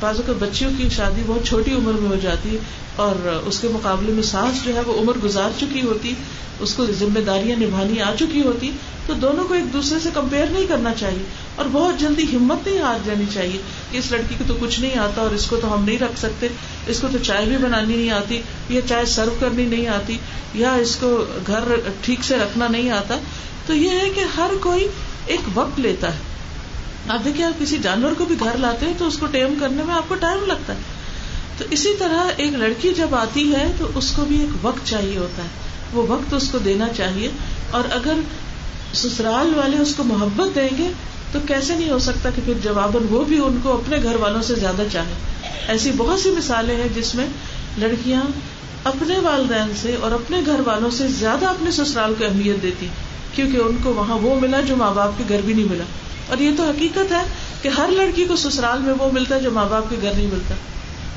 بعض 0.00 0.20
کے 0.26 0.32
بچیوں 0.38 0.70
کی 0.78 0.88
شادی 0.88 1.22
بہت 1.26 1.46
چھوٹی 1.46 1.72
عمر 1.72 1.92
میں 1.92 2.10
ہو 2.10 2.16
جاتی 2.22 2.52
ہے 2.52 2.56
اور 2.96 3.42
اس 3.46 3.58
کے 3.58 3.68
مقابلے 3.68 4.12
میں 4.12 4.22
سانس 4.22 4.64
جو 4.64 4.74
ہے 4.74 4.80
وہ 4.86 5.00
عمر 5.00 5.12
گزار 5.24 5.50
چکی 5.60 5.80
ہوتی، 5.80 6.14
اس 6.60 6.74
کو 6.74 6.86
ذمہ 6.98 7.20
داریاں 7.20 7.56
نبھانی 7.56 8.00
آ 8.00 8.14
چکی 8.18 8.42
ہوتی، 8.42 8.70
تو 9.06 9.14
دونوں 9.14 9.44
کو 9.44 9.54
ایک 9.54 9.72
دوسرے 9.72 9.98
سے 10.02 10.08
کمپیئر 10.14 10.46
نہیں 10.46 10.66
کرنا 10.66 10.92
چاہیے 10.94 11.22
اور 11.54 11.66
بہت 11.72 12.00
جلدی 12.00 12.36
ہمت 12.36 12.66
نہیں 12.66 12.78
ہار 12.78 12.98
جانی 13.04 13.24
چاہیے 13.34 13.58
کہ 13.92 13.98
اس 13.98 14.12
لڑکی 14.12 14.34
کو 14.38 14.44
تو 14.46 14.54
کچھ 14.60 14.80
نہیں 14.80 14.98
آتا 14.98 15.20
اور 15.22 15.30
اس 15.30 15.46
کو 15.46 15.56
تو 15.56 15.74
ہم 15.74 15.84
نہیں 15.84 15.98
رکھ 15.98 16.20
سکتے، 16.20 16.48
اس 16.86 17.00
کو 17.00 17.08
تو 17.12 17.18
چائے 17.18 17.46
بھی 17.46 17.56
بنانی 17.56 17.96
نہیں 17.96 18.10
آتی 18.10 18.42
یا 18.68 18.80
چائے 18.88 19.06
سرو 19.06 19.36
کرنی 19.40 19.64
نہیں 19.64 19.86
آتی 19.86 20.18
یا 20.54 20.74
اس 20.74 20.96
کو 20.96 21.24
گھر 21.46 21.64
ٹھیک 22.00 22.24
سے 22.24 22.36
رکھنا 22.36 22.68
نہیں 22.68 22.90
آتا۔ 22.90 23.18
تو 23.66 23.74
یہ 23.74 23.90
ہے 23.90 24.10
کہ 24.14 24.24
ہر 24.36 24.50
کوئی 24.60 24.88
ایک 25.26 25.40
وقت 25.54 25.80
لیتا 25.80 26.12
ہے۔ 26.12 26.18
آپ 27.08 27.24
دیکھیے 27.24 27.44
آپ 27.46 27.60
کسی 27.60 27.78
جانور 27.82 28.12
کو 28.18 28.24
بھی 28.24 28.34
گھر 28.40 28.56
لاتے 28.58 28.86
ہیں 28.86 28.92
تو 28.98 29.06
اس 29.06 29.18
کو 29.18 29.26
ٹیم 29.26 29.54
کرنے 29.60 29.82
میں 29.82 29.94
آپ 29.94 30.08
کو 30.08 30.14
ٹائم 30.14 30.46
لگتا 30.46 30.72
ہے۔ 30.72 30.78
تو 31.58 31.64
اسی 31.70 31.88
طرح 31.98 32.24
ایک 32.36 32.52
لڑکی 32.52 32.94
جب 32.94 33.14
آتی 33.14 33.54
ہے 33.54 33.72
تو 33.78 33.86
اس 33.94 34.12
کو 34.16 34.24
بھی 34.24 34.40
ایک 34.40 34.64
وقت 34.66 34.86
چاہیے 34.86 35.18
ہوتا 35.18 35.42
ہے۔ 35.42 35.48
وہ 35.92 36.06
وقت 36.08 36.34
اس 36.34 36.48
کو 36.52 36.58
دینا 36.58 36.88
چاہیے۔ 36.96 37.30
اور 37.70 37.82
اگر 37.90 38.12
سسرال 38.94 39.54
والے 39.56 39.78
اس 39.78 39.94
کو 39.94 40.04
محبت 40.04 40.54
دیں 40.54 40.68
گے 40.78 40.88
تو 41.32 41.38
کیسے 41.48 41.74
نہیں 41.74 41.90
ہو 41.90 41.98
سکتا 41.98 42.30
کہ 42.30 42.42
پھر 42.44 42.52
جواباً 42.62 43.02
وہ 43.10 43.24
بھی 43.24 43.38
ان 43.38 43.58
کو 43.62 43.72
اپنے 43.72 43.96
گھر 44.02 44.16
والوں 44.16 44.42
سے 44.42 44.54
زیادہ 44.54 44.82
چاہے۔ 44.92 45.14
ایسی 45.68 45.90
بہت 45.96 46.20
سی 46.20 46.30
مثالیں 46.30 46.76
ہیں 46.76 46.88
جس 46.94 47.14
میں 47.14 47.26
لڑکیاں 47.78 48.22
اپنے 48.84 49.18
والدین 49.18 49.72
سے 49.82 49.96
اور 50.00 50.10
اپنے 50.10 50.40
گھر 50.46 50.60
والوں 50.60 50.90
سے 50.90 51.08
زیادہ 51.08 51.46
اپنے 51.46 51.70
سسرال 51.70 52.14
کو 52.18 52.24
اہمیت 52.24 52.62
دیتی 52.62 52.88
کیونکہ 53.34 53.56
ان 53.56 53.76
کو 53.82 53.94
وہاں 53.94 54.18
وہ 54.18 54.40
ملا 54.40 54.60
جو 54.60 54.76
ماں 54.76 54.94
باپ 54.94 55.18
کے 55.18 55.24
گھر 55.28 55.40
بھی 55.44 55.54
نہیں 55.54 55.66
ملا۔ 55.70 55.84
اور 56.28 56.38
یہ 56.38 56.50
تو 56.56 56.62
حقیقت 56.62 57.12
ہے 57.12 57.22
کہ 57.62 57.68
ہر 57.68 57.88
لڑکی 57.88 58.24
کو 58.24 58.36
سسرال 58.36 58.78
میں 58.78 58.94
وہ 58.98 59.12
ملتا 59.12 59.34
ہے 59.34 59.40
جو 59.40 59.50
ماں 59.50 59.66
باپ 59.70 59.90
کے 59.90 59.96
گھر 60.02 60.12
نہیں 60.14 60.26
ملتا۔ 60.26 60.54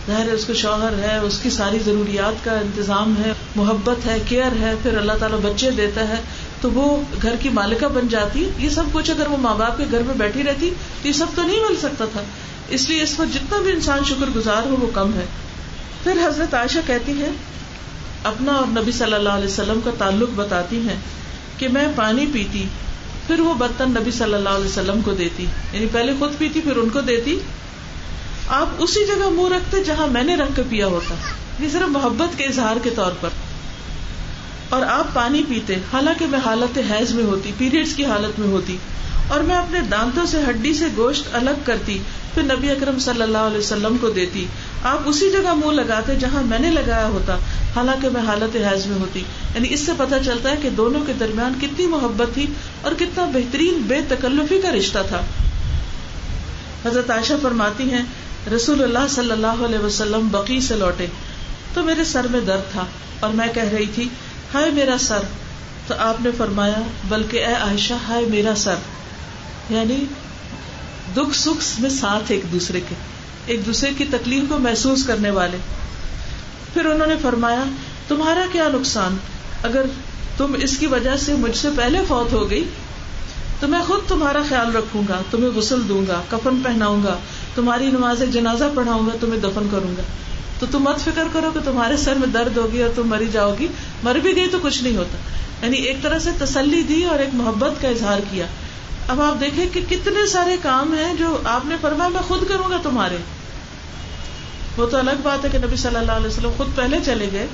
ظاہر 0.08 0.26
ہے 0.26 0.32
اس 0.32 0.46
کو 0.46 0.54
شوہر 0.54 0.94
ہے، 1.00 1.18
اس 1.18 1.40
کی 1.40 1.50
ساری 1.50 1.80
ضروریات 1.86 2.46
کا 2.46 2.52
انتظام 2.52 3.14
ہے، 3.26 3.32
محبت 3.56 4.06
ہے، 4.06 4.20
کیئر 4.28 4.62
ہے، 4.62 4.76
پھر 4.84 4.98
اللہ 4.98 5.12
تعالیٰ 5.20 5.40
بچے 5.40 5.72
دیتا 5.72 6.08
ہے۔ 6.08 6.22
تو 6.62 6.72
وہ 6.72 7.02
گھر 7.22 7.36
کی 7.42 7.50
مالکہ 7.50 7.88
بن 7.88 8.08
جاتی، 8.08 8.50
یہ 8.58 8.70
سب 8.70 8.84
کچھ 8.92 9.12
اگر 9.12 9.28
وہ 9.28 9.38
ماں 9.38 9.56
باپ 9.56 9.78
کے 9.78 9.86
گھر 9.92 10.02
میں 10.02 10.16
بیٹھی 10.18 10.44
رہتی، 10.44 10.70
تو 11.02 11.08
یہ 11.08 11.14
سب 11.14 11.26
تو 11.36 11.44
نہیں 11.44 11.60
مل 11.60 11.76
سکتا 11.76 12.06
تھا۔ 12.12 12.22
اس 12.70 12.90
لیے 12.90 13.04
اس 13.04 13.18
پر 13.18 13.26
جتنا 13.34 13.62
بھی 13.62 13.72
انسان 13.72 14.00
شکر 14.04 14.26
گزار 14.36 14.68
ہو، 14.68 14.76
وہ 14.80 14.88
کم 14.94 15.14
ہے۔ 15.14 15.26
پھر 16.04 16.28
حضرت 16.28 16.54
عائشہ 16.54 16.80
کہتی 16.88 17.22
ہے 17.22 17.30
اپنا 18.24 18.52
اور 18.52 18.66
نبی 18.68 18.92
صلی 18.92 19.14
اللہ 19.14 19.30
علیہ 19.30 19.48
وسلم 19.48 19.80
کا 19.84 19.92
تعلق 19.98 20.30
بتاتی 20.36 20.78
ہیں 20.78 20.96
کہ 21.58 21.68
میں 21.68 21.88
پانی 21.96 22.26
پیتی 22.34 22.66
پھر 23.28 23.40
وہ 23.40 23.54
برتن 23.54 23.90
نبی 23.90 24.12
صلی 24.12 24.34
اللہ 24.34 24.50
علیہ 24.50 24.66
وسلم 24.66 25.02
کو 25.02 25.14
دیتی 25.14 25.46
یعنی 25.74 25.86
پہلے 25.92 26.14
خود 26.20 26.38
پیتی، 26.38 26.62
پھر 26.62 26.76
ان 26.76 26.90
کو 26.90 27.02
دیتی۔ 27.02 27.40
آپ 28.48 28.68
اسی 28.78 29.08
جگہ 29.08 29.30
منہ 29.30 29.56
رکھتے 29.56 29.84
جہاں 29.84 30.08
میں 30.08 30.24
نے 30.24 30.36
رکھ 30.36 30.52
کے 30.56 30.62
پیا 30.70 30.88
ہوتا۔ 30.88 31.16
یہ 31.60 31.70
صرف 31.70 31.88
محبت 31.88 32.38
کے 32.38 32.44
اظہار 32.44 32.76
کے 32.84 32.90
طور 32.90 33.12
پر۔ 33.22 33.30
اور 34.70 34.82
آپ 34.82 35.14
پانی 35.14 35.44
پیتے، 35.50 35.76
حالانکہ 35.76 36.26
میں 36.26 36.40
حالت 36.46 36.80
حیض 36.92 37.14
میں 37.14 37.24
ہوتی 37.24 37.52
پیریڈز 37.58 37.94
کی 37.96 38.06
حالت 38.06 38.40
میں 38.40 38.48
ہوتی۔ 38.48 38.78
اور 39.28 39.40
میں 39.40 39.56
اپنے 39.56 39.80
دانتوں 39.82 40.26
سے 40.26 40.38
ہڈی 40.50 40.74
سے 40.74 40.86
گوشت 40.98 41.36
الگ 41.36 41.62
کرتی 41.64 42.00
پھر 42.38 42.56
نبی 42.56 42.70
اکرم 42.70 43.00
صلی 43.00 43.22
اللہ 43.22 43.38
علیہ 43.38 43.58
وسلم 43.58 43.98
کو 44.02 44.10
دیتی۔ 44.10 44.46
آپ 44.84 45.00
اسی 45.06 45.32
جگہ 45.32 45.54
منہ 45.54 45.82
لگاتے 45.82 46.16
جہاں 46.16 46.44
میں 46.44 46.60
نے 46.60 46.72
لگایا 46.72 47.08
ہوتا، 47.08 47.36
حالانکہ 47.76 48.10
میں 48.10 48.22
حالت 48.22 48.56
حیض 48.56 48.86
میں 48.86 49.00
ہوتی۔ 49.00 49.20
یعنی 49.56 49.74
اس 49.74 49.80
سے 49.80 49.92
پتا 49.98 50.24
چلتا 50.24 50.52
ہے 50.52 50.56
کہ 50.62 50.70
دونوں 50.70 51.02
کے 51.08 51.14
درمیان 51.20 51.54
کتنی 51.62 51.88
محبت 51.88 52.34
تھی 52.34 52.46
اور 52.82 52.92
کتنا 52.92 53.26
بہترین 53.26 53.74
بے 53.74 54.02
تکلفی 54.10 54.62
کا 54.62 54.72
رشتہ 54.72 55.00
تھا۔ 55.08 55.22
حضرت 56.86 57.10
عائشہ 57.10 57.34
فرماتی 57.42 57.92
ہیں، 57.92 58.04
رسول 58.56 58.84
اللہ 58.84 59.08
صلی 59.10 59.32
اللہ 59.32 59.66
علیہ 59.66 59.80
وسلم 59.80 60.28
بقی 60.32 60.62
سے 60.62 60.76
لوٹے۔ 60.76 61.06
تو 61.74 61.84
میرے 61.84 62.04
سر 62.04 62.28
میں 62.28 62.42
درد 62.42 62.72
تھا 62.72 62.86
اور 63.20 63.30
میں 63.30 63.48
کہہ 63.54 63.70
رہی 63.74 63.86
تھی، 63.96 64.10
ہائے 64.54 64.72
میرا 64.72 64.98
سر۔ 65.00 65.20
تو 65.88 65.94
آپ 65.98 66.22
نے 66.22 66.30
فرمایا، 66.38 66.82
بلکہ 67.10 67.46
اے 67.46 67.54
عائشہ، 67.54 67.94
ہائے 67.94 68.26
میرا 68.26 68.54
سر۔ 68.58 68.76
یعنی 69.70 70.06
دکھ 71.16 71.38
سکھ 71.38 71.82
میں 71.82 71.90
ساتھ 71.90 72.32
ایک 72.32 72.44
دوسرے 72.52 72.80
کے، 72.90 72.96
ایک 73.46 73.66
دوسرے 73.66 73.90
کی 73.98 74.06
تکلیف 74.12 74.44
کو 74.50 74.58
محسوس 74.58 75.06
کرنے 75.06 75.30
والے۔ 75.30 75.58
پھر 76.74 76.86
انہوں 76.86 77.08
نے 77.08 77.16
فرمایا، 77.22 77.64
تمہارا 78.08 78.46
کیا 78.52 78.68
نقصان؟ 78.68 79.18
اگر 79.64 79.82
تم 80.38 80.56
اس 80.62 80.78
کی 80.78 80.88
وجہ 80.88 81.18
سے 81.18 81.34
مجھ 81.34 81.58
سے 81.58 81.68
پہلے 81.78 82.00
فوت 82.08 82.34
ہو 82.34 82.50
گئی، 82.50 82.64
تو 83.60 83.68
میں 83.68 83.80
خود 83.88 84.10
تمہارا 84.10 84.40
خیال 84.50 84.76
رکھوں 84.76 85.02
گا، 85.10 85.22
تمہیں 85.32 85.50
غسل 85.50 85.82
دوں 85.90 86.02
گا، 86.08 86.22
کفن 86.30 86.62
پہناؤں 86.64 87.04
گا، 87.04 87.18
تمہاری 87.56 87.86
نماز 87.86 88.24
جنازہ 88.34 88.64
پڑھاؤں 88.76 89.08
گا، 89.08 89.12
تمہیں 89.22 89.40
دفن 89.40 89.68
کروں 89.72 89.98
گا۔ 89.98 90.02
تو 90.60 90.66
تم 90.72 90.80
مت 90.80 91.00
فکر 91.00 91.24
کرو 91.34 91.52
کہ 91.54 91.60
تمہارے 91.66 91.98
سر 91.98 92.16
میں 92.16 92.28
درد 92.28 92.58
ہوگی 92.58 92.84
اور 92.84 92.90
تم 92.96 93.08
مری 93.08 93.26
جاؤ 93.32 93.56
گی۔ 93.60 93.68
مر 94.04 94.16
بھی 94.16 94.36
گئی 94.36 94.48
تو 94.48 94.58
کچھ 94.62 94.84
نہیں 94.84 94.98
ہوتا۔ 94.98 95.18
یعنی 95.66 95.78
ایک 95.78 96.02
طرح 96.02 96.20
سے 96.20 96.30
تسلی 96.40 96.84
دی 96.84 97.04
اور 97.04 97.20
ایک 97.20 97.30
محبت 97.34 97.82
کا 97.82 97.88
اظہار 97.88 98.20
کیا۔ 98.32 98.46
اب 99.08 99.22
آپ 99.22 99.40
دیکھیں 99.42 99.66
کہ 99.74 99.82
کتنے 99.90 100.26
سارے 100.28 100.56
کام 100.62 100.94
ہیں 100.94 101.14
جو 101.14 101.38
آپ 101.44 101.66
نے 101.66 101.76
فرمایا 101.82 102.10
میں 102.10 102.22
خود 102.22 102.48
کروں 102.50 102.70
گا 102.70 102.78
تمہارے۔ 102.84 103.18
وہ 104.78 104.86
تو 104.86 104.98
الگ 104.98 105.22
بات 105.24 105.46
ہے 105.46 105.50
کہ 105.50 105.58
نبی 105.58 105.76
صلی 105.76 105.96
اللہ 105.96 106.12
علیہ 106.12 106.28
وسلم 106.28 106.52
خود 106.58 106.76
پہلے 106.76 106.98
چلے 107.06 107.30
گئے، 107.32 107.48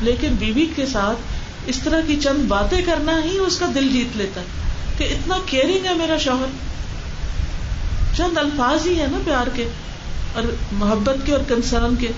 لیکن 0.00 0.34
بیوی 0.34 0.66
کے 0.76 0.86
ساتھ 0.86 1.18
اس 1.66 1.78
طرح 1.84 2.00
کی 2.06 2.16
چند 2.20 2.44
باتیں 2.48 2.82
کرنا 2.82 3.22
ہی 3.24 3.38
اس 3.38 3.58
کا 3.58 3.66
دل 3.74 3.88
جیت 3.88 4.16
لیتا 4.16 4.40
ہے 4.40 4.46
کہ 4.98 5.04
اتنا 5.04 5.38
کیئرنگ 5.46 5.86
ہے 5.86 5.94
میرا 5.94 6.18
شوہر۔ 6.18 6.46
چند 8.16 8.38
الفاظ 8.38 8.86
ہی 8.86 9.00
ہے 9.00 9.06
نا 9.06 9.18
پیار 9.24 9.46
کے 9.54 9.68
اور 10.34 10.42
محبت 10.72 11.26
کے 11.26 11.32
اور 11.32 11.40
کنسرن 11.48 11.96
کے۔ 11.96 12.08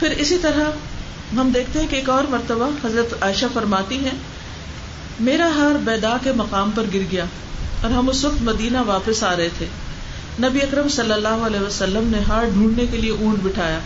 پھر 0.00 0.10
اسی 0.10 0.38
طرح 0.38 1.34
ہم 1.34 1.50
دیکھتے 1.54 1.80
ہیں 1.80 1.86
کہ 1.88 1.96
ایک 1.96 2.10
اور 2.10 2.24
مرتبہ 2.30 2.68
حضرت 2.84 3.22
عائشہ 3.22 3.46
فرماتی 3.52 4.04
ہے 4.04 4.10
میرا 5.20 5.46
ہار 5.46 5.76
بیدا 5.76 6.16
کے 6.22 6.32
مقام 6.32 6.70
پر 6.74 6.82
گر 6.94 6.98
گیا 7.10 7.24
اور 7.82 7.90
ہم 7.90 8.08
اس 8.08 8.24
وقت 8.24 8.42
مدینہ 8.42 8.78
واپس 8.86 9.22
آ 9.22 9.36
رہے 9.36 9.48
تھے۔ 9.58 9.66
نبی 10.42 10.62
اکرم 10.62 10.88
صلی 10.88 11.12
اللہ 11.12 11.28
علیہ 11.28 11.60
وسلم 11.60 12.08
نے 12.16 12.18
ہار 12.28 12.44
ڈھونڈنے 12.44 12.86
کے 12.90 12.96
لیے 12.96 13.10
اونٹ 13.10 13.38
بٹھایا۔ 13.42 13.78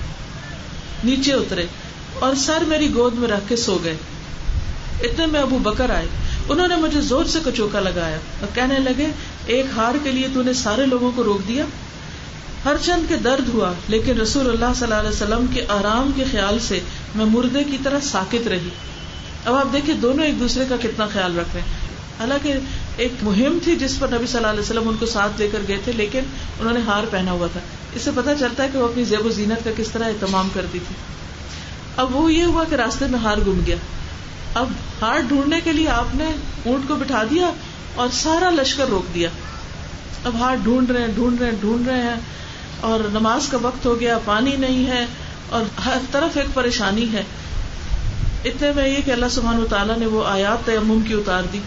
نیچے 1.04 1.32
اترے 1.32 1.66
اور 2.18 2.34
سر 2.34 2.62
میری 2.66 2.94
گود 2.94 3.14
میں 3.14 3.28
رکھ 3.28 3.48
کے 3.48 3.56
سو 3.56 3.78
گئے۔ 3.84 3.96
اتنے 5.02 5.26
میں 5.26 5.40
ابو 5.40 5.58
بکر 5.58 5.90
آئے۔ 5.90 6.06
انہوں 6.48 6.68
نے 6.68 6.76
مجھے 6.76 7.00
زور 7.00 7.24
سے 7.24 7.38
کچوکا 7.44 7.80
لگایا 7.80 8.18
اور 8.40 8.48
کہنے 8.54 8.78
لگے، 8.78 9.06
ایک 9.46 9.66
ہار 9.76 9.94
کے 10.02 10.12
لیے 10.12 10.28
تو 10.34 10.42
نے 10.42 10.52
سارے 10.52 10.86
لوگوں 10.86 11.10
کو 11.14 11.24
روک 11.24 11.48
دیا؟ 11.48 11.64
ہر 12.64 12.74
چند 12.84 13.08
کے 13.08 13.16
درد 13.16 13.48
ہوا، 13.48 13.72
لیکن 13.88 14.20
رسول 14.20 14.46
اللہ 14.46 14.74
صلی 14.74 14.82
اللہ 14.82 14.94
علیہ 14.94 15.10
وسلم 15.10 15.46
کے 15.54 15.64
آرام 15.68 16.10
کے 16.16 16.24
خیال 16.30 16.58
سے 16.58 16.80
میں 17.14 17.24
مردے 17.24 17.64
کی 17.64 17.76
طرح 17.84 18.00
ساکت 18.02 18.48
رہی۔ 18.48 18.68
اب 19.44 19.54
آپ 19.54 19.72
دیکھیں 19.72 19.94
دونوں 19.94 20.24
ایک 20.24 20.40
دوسرے 20.40 20.64
کا 20.68 20.76
کتنا 20.82 21.06
خیال 21.06 21.38
رکھ 21.38 21.48
رہے 21.54 21.60
ہیں 21.60 21.68
حالانکہ 22.20 22.54
ایک 22.96 23.12
مہم 23.22 23.58
تھی 23.62 23.76
جس 23.76 23.98
پر 23.98 24.08
نبی 24.08 24.26
صلی 24.26 24.36
اللہ 24.36 24.46
علیہ 24.46 24.60
وسلم 24.60 24.88
ان 24.88 24.96
کو 25.00 25.06
ساتھ 25.06 25.32
لے 25.38 25.48
کر 25.52 25.58
گئے 25.68 25.78
تھے، 25.84 25.92
لیکن 25.92 26.20
انہوں 26.60 26.72
نے 26.72 26.80
ہار 26.86 27.04
پہنا 27.10 27.32
ہوا 27.32 27.46
تھا۔ 27.52 27.60
اس 27.94 28.02
سے 28.02 28.10
پتا 28.14 28.34
چلتا 28.34 28.62
ہے 28.62 28.68
کہ 28.72 28.78
وہ 28.78 28.88
اپنی 28.88 29.04
زیب 29.04 29.26
و 29.26 29.28
زینت 29.28 29.64
کا 29.64 29.70
کس 29.76 29.88
طرح 29.88 30.04
اہتمام 30.04 30.48
کرتی 30.54 30.78
تھی۔ 30.88 30.94
اب 31.96 32.16
وہ 32.16 32.32
یہ 32.32 32.44
ہوا 32.44 32.64
کہ 32.64 32.74
راستے 32.74 33.06
میں 33.06 33.18
ہار 33.18 33.36
گم 33.46 33.60
گیا۔ 33.66 33.76
اب 34.54 34.68
ہار 35.02 35.20
ڈھونڈنے 35.20 35.60
کے 35.64 35.72
لیے 35.72 35.88
آپ 35.88 36.14
نے 36.14 36.26
اونٹ 36.66 36.88
کو 36.88 36.94
بٹھا 36.94 37.24
دیا 37.30 37.50
اور 37.94 38.08
سارا 38.12 38.50
لشکر 38.50 38.84
روک 38.86 39.14
دیا۔ 39.14 39.28
اب 40.24 40.36
ہار 40.40 40.56
ڈھونڈ 40.62 40.90
رہے 40.90 41.00
ہیں، 41.00 41.08
ڈھونڈ 41.14 41.40
رہے 41.40 41.50
ہیں، 41.50 41.58
ڈھونڈ 41.60 41.88
رہے 41.88 42.02
ہیں۔ 42.02 42.20
اور 42.80 43.00
نماز 43.12 43.48
کا 43.48 43.58
وقت 43.62 43.86
ہو 43.86 44.00
گیا، 44.00 44.18
پانی 44.24 44.56
نہیں 44.56 44.86
ہے 44.86 45.06
اور 45.48 45.80
ہر 45.84 45.98
طرف 46.10 46.36
ایک 46.36 46.54
پریشانی 46.54 47.06
ہے۔ 47.12 47.22
اتنے 48.44 48.72
میں 48.76 48.88
یہ 48.88 48.96
کہ 49.04 49.10
اللہ 49.10 49.26
سبحان 49.30 49.58
و 49.58 49.66
تعالیٰ 49.66 49.98
نے 49.98 50.06
وہ 50.06 50.24
آیات 50.26 50.66
تیمم 50.66 51.00
کی 51.00 51.14
اتار 51.14 51.42
دی 51.52 51.60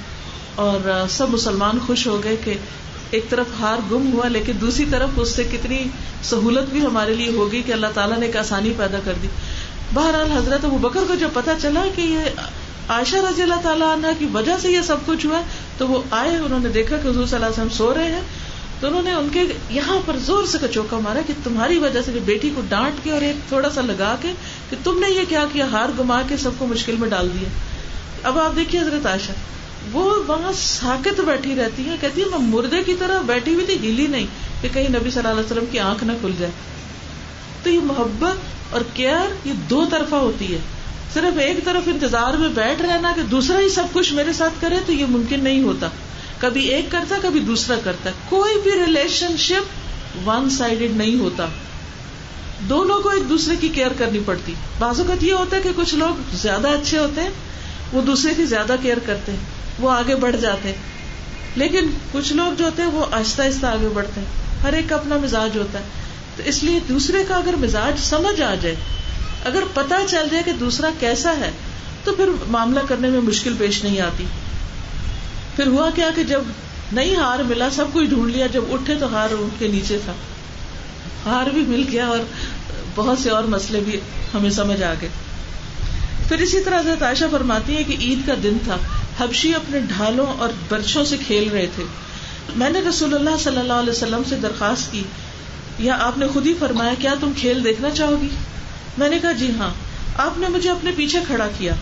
اور 0.56 1.06
سب 1.10 1.30
مسلمان 1.30 1.80
خوش 1.88 2.08
ہو 2.08 2.24
گئے 2.24 2.36
کہ 2.44 2.54
ایک 3.12 3.30
طرف 3.30 3.46
ہار 3.60 3.78
گم 3.92 4.10
ہوا 4.14 4.28
لیکن 4.28 4.54
دوسری 4.62 4.86
طرف 4.92 5.10
اس 5.16 5.30
سے 5.30 5.44
کتنی 5.44 5.84
سہولت 6.24 6.70
بھی 6.70 6.86
ہمارے 6.86 7.14
لیے 7.14 7.30
ہوگی 7.36 7.62
کہ 7.66 7.72
اللہ 7.72 7.88
تعالیٰ 7.94 8.18
نے 8.18 8.26
ایک 8.26 8.36
آسانی 8.38 8.74
پیدا 8.78 8.98
کر 9.04 9.14
دی۔ 9.24 9.28
بہرحال 9.94 10.32
حضرت 10.32 10.66
ابو 10.66 10.78
بکر 10.78 11.00
کو 11.08 11.16
جب 11.16 11.30
پتا 11.34 11.54
چلا 11.62 11.86
کہ 11.96 12.02
یہ 12.02 12.20
عائشہ 12.90 13.16
رضی 13.16 13.42
اللہ 13.42 13.62
تعالیٰ 13.64 13.94
عنہ 13.94 14.08
کی 14.20 14.26
وجہ 14.34 14.58
سے 14.62 14.72
یہ 14.72 14.82
سب 14.82 14.98
کچھ 15.06 15.26
ہوا 15.26 15.42
تو 15.78 15.88
وہ 15.88 16.02
آئے، 16.10 16.36
انہوں 16.38 16.60
نے 16.60 16.70
دیکھا 16.70 16.98
کہ 16.98 17.08
حضور 17.08 17.26
صلی 17.26 17.36
اللہ 17.36 17.46
علیہ 17.46 17.64
وسلم 17.64 17.70
سو 17.70 17.94
رہے 17.94 18.12
ہیں۔ 18.12 18.22
تو 18.80 18.88
انہوں 18.88 19.02
نے 19.02 19.12
ان 19.12 19.28
کے 19.34 19.44
یہاں 19.70 19.98
پر 20.06 20.18
زور 20.18 20.44
سے 20.44 20.58
کچوکا 20.62 21.00
مارا 21.00 21.20
کہ 21.28 21.34
تمہاری 21.44 21.78
وجہ 21.78 22.02
سے 22.02 22.12
بیٹی 22.26 22.50
کو 22.56 22.62
ڈانٹ 22.70 23.04
کے 23.04 23.12
اور 23.12 23.22
ایک 23.22 23.36
تھوڑا 23.48 23.70
سا 23.70 23.82
لگا 23.82 24.16
کے 24.22 24.32
کہ 24.70 24.76
تم 24.84 25.00
نے 25.00 25.10
یہ 25.10 25.22
کیا 25.30 25.46
کیا 25.54 25.66
ہار 25.72 25.90
گما 26.00 26.22
کے 26.30 26.38
سب 26.38 26.52
کو 26.58 26.68
مشکل 26.68 26.96
میں 27.00 27.10
ڈال 27.10 27.30
دیا؟ 27.34 27.50
اب 28.24 28.40
آپ 28.40 28.56
دیکھیے 28.56 28.82
حضرت 28.82 29.06
عائشہ، 29.06 29.32
وہ 29.92 30.24
وہاں 30.28 30.52
ساکت 30.54 31.20
بیٹھی 31.20 31.56
رہتی 31.56 31.86
ہے 31.90 31.96
کہتی 32.02 32.22
ہے 32.22 32.26
میں 32.26 32.40
مردے 32.40 32.84
کی 32.84 32.94
طرح 33.00 33.22
بیٹھی 33.22 33.54
ہوئی 33.54 33.66
تھی، 33.66 33.76
ہلی 33.76 34.08
نہیں 34.08 34.28
کہ 34.62 34.70
کہیں 34.74 34.90
نبی 34.90 35.10
صلی 35.10 35.20
اللہ 35.20 35.28
علیہ 35.28 35.46
وسلم 35.46 35.66
کی 35.72 35.80
آنکھ 35.80 36.04
نہ 36.04 36.12
کھل 36.22 36.32
جائے۔ 36.40 36.52
تو 37.64 37.70
یہ 37.70 37.80
محبت 37.84 38.36
اور 38.74 38.82
کیئر 38.94 39.48
یہ 39.48 39.54
دو 39.70 39.86
طرفہ 39.92 40.16
ہوتی 40.16 40.54
ہے۔ 40.54 40.60
صرف 41.14 41.40
ایک 41.40 41.64
طرف 41.64 41.88
انتظار 41.88 42.34
میں 42.34 42.50
بیٹھ 42.50 42.82
رہنا 42.82 43.14
کہ 43.16 43.22
دوسرا 43.22 43.60
ہی 43.60 43.70
سب 43.70 43.84
کچھ 43.94 44.14
میرے 44.14 44.34
ساتھ 44.34 44.54
کرے 44.62 44.76
تو 44.86 44.92
یہ 44.92 45.06
ممکن 45.06 45.44
نہیں 45.44 45.64
ہوتا۔ 45.64 45.88
کبھی 46.40 46.62
ایک 46.62 46.86
کرتا، 46.92 47.16
کبھی 47.22 47.40
دوسرا 47.40 47.76
کرتا۔ 47.84 48.10
کوئی 48.30 48.62
بھی 48.64 48.72
ریلیشن 48.72 49.38
شپ 49.38 49.86
ون 50.30 50.50
سائڈیڈ 50.50 50.92
نہیں 50.92 51.20
ہوتا۔ 51.20 51.46
دونوں 52.60 53.02
کو 53.02 53.10
ایک 53.10 53.30
دوسرے 53.30 53.56
کی 53.56 53.70
کیئر 53.70 53.92
کرنی 53.98 54.20
پڑتی۔ 54.26 54.54
بعض 54.80 55.00
اوقات 55.00 55.24
یہ 55.24 55.34
ہوتا 55.34 55.58
ہے 55.58 55.62
کہ 55.62 55.70
کچھ 55.76 55.96
لوگ 55.96 56.22
زیادہ 56.34 56.68
اچھے 56.68 56.98
ہوتے 56.98 57.22
ہیں، 57.22 57.30
وہ 57.94 58.02
دوسرے 58.02 58.34
کی 58.34 58.46
زیادہ 58.46 58.76
کیئر 58.82 58.98
کرتے 59.06 59.32
ہیں، 59.32 59.40
وہ 59.80 59.92
آگے 59.92 60.16
بڑھ 60.16 60.36
جاتے 60.36 60.70
ہیں۔ 60.70 60.76
لیکن 61.56 61.88
کچھ 62.12 62.34
لوگ 62.34 62.54
جو 62.58 62.66
ہوتے 62.66 62.82
ہیں، 62.82 62.90
وہ 62.90 63.06
آہستہ 63.12 63.42
آہستہ 63.42 63.66
آگے 63.66 63.88
بڑھتے 63.94 64.22
ہیں۔ 64.22 64.28
ہر 64.64 64.74
ایک 64.74 64.86
کا 64.90 64.96
اپنا 64.96 65.18
مزاج 65.18 65.58
ہوتا 65.58 65.80
ہے۔ 65.80 65.84
تو 66.38 66.44
اس 66.46 66.64
لیے 66.64 66.80
دوسرے 66.90 67.24
کا 67.28 67.36
اگر 67.36 67.56
مزاج 67.60 68.00
سمجھ 68.00 68.42
آ 68.42 68.56
جائے، 68.56 68.76
اگر 69.46 69.64
پتا 69.74 69.96
چل 70.08 70.28
جائے 70.32 70.44
کہ 70.44 70.52
دوسرا 70.52 70.90
کیسا 71.00 71.38
ہے، 71.38 71.52
تو 72.04 72.14
پھر 72.14 72.30
معاملہ 72.48 72.80
کرنے 72.88 73.10
میں 73.10 73.22
مشکل 73.22 73.54
پیش 73.58 73.84
نہیں 73.84 74.02
آتی۔ 74.02 74.24
پھر 75.56 75.68
ہوا 75.68 75.90
کیا 75.90 76.10
کہ 76.16 76.24
جب 76.24 76.42
نہیں 76.92 77.16
ہار 77.16 77.40
ملا، 77.40 77.70
سب 77.70 77.86
کچھ 77.94 78.06
ڈھونڈ 78.06 78.36
لیا، 78.36 78.48
جب 78.48 78.62
اٹھے 78.72 78.96
تو 78.96 79.14
ہار 79.14 79.30
ان 79.32 79.50
کے 79.60 79.68
نیچے 79.68 79.98
تھا۔ 80.06 80.14
ہار 81.26 81.50
بھی 81.50 81.62
مل 81.62 81.84
گیا 81.92 82.08
اور 82.08 82.20
بہت 82.96 83.20
سے 83.20 83.30
اور 83.30 83.44
مسئلے 83.44 83.80
بھی 83.80 84.00
ہمیں 84.34 84.50
سمجھ 84.50 84.84
آ 84.84 84.94
گئے۔ 85.02 85.10
پھر 86.28 86.38
اسی 86.38 86.60
طرح 86.60 86.80
حضرت 86.80 87.04
عائشہ 87.04 87.26
فرماتی 87.32 87.76
ہے 87.78 87.84
کہ 87.84 87.96
عید 88.00 88.28
کا 88.28 88.34
دن 88.44 88.58
تھا۔ 88.64 88.78
حبشی 89.20 89.56
اپنے 89.56 89.80
ڈھالوں 89.80 90.26
اور 90.38 90.50
برچوں 90.70 91.06
سے 91.06 91.18
کھیل 91.18 91.50
رہے 91.52 91.68
تھے۔ 91.76 91.84
میں 92.56 92.70
نے 92.70 92.82
رسول 92.90 93.16
اللہ 93.16 93.38
صلی 93.44 93.58
اللہ 93.58 93.74
علیہ 93.74 93.92
وسلم 93.92 94.22
سے 94.30 94.36
درخواست 94.36 94.92
کی۔ 94.92 95.04
یا 95.80 95.98
آپ 96.00 96.18
نے 96.18 96.28
خود 96.28 96.46
ہی 96.46 96.54
فرمایا، 96.60 96.92
کیا 97.00 97.14
تم 97.20 97.32
کھیل 97.38 97.64
دیکھنا 97.64 97.90
چاہو 97.90 98.16
گی؟ 98.22 98.28
میں 98.98 99.10
نے 99.10 99.20
کہا 99.20 99.32
جی 99.32 99.52
ہاں۔ 99.60 99.70
آپ 100.18 100.38
نے 100.38 100.48
مجھے 100.50 100.70
اپنے 100.70 100.92
پیچھے 100.96 101.20
کھڑا 101.28 101.48
کیا۔ 101.58 101.74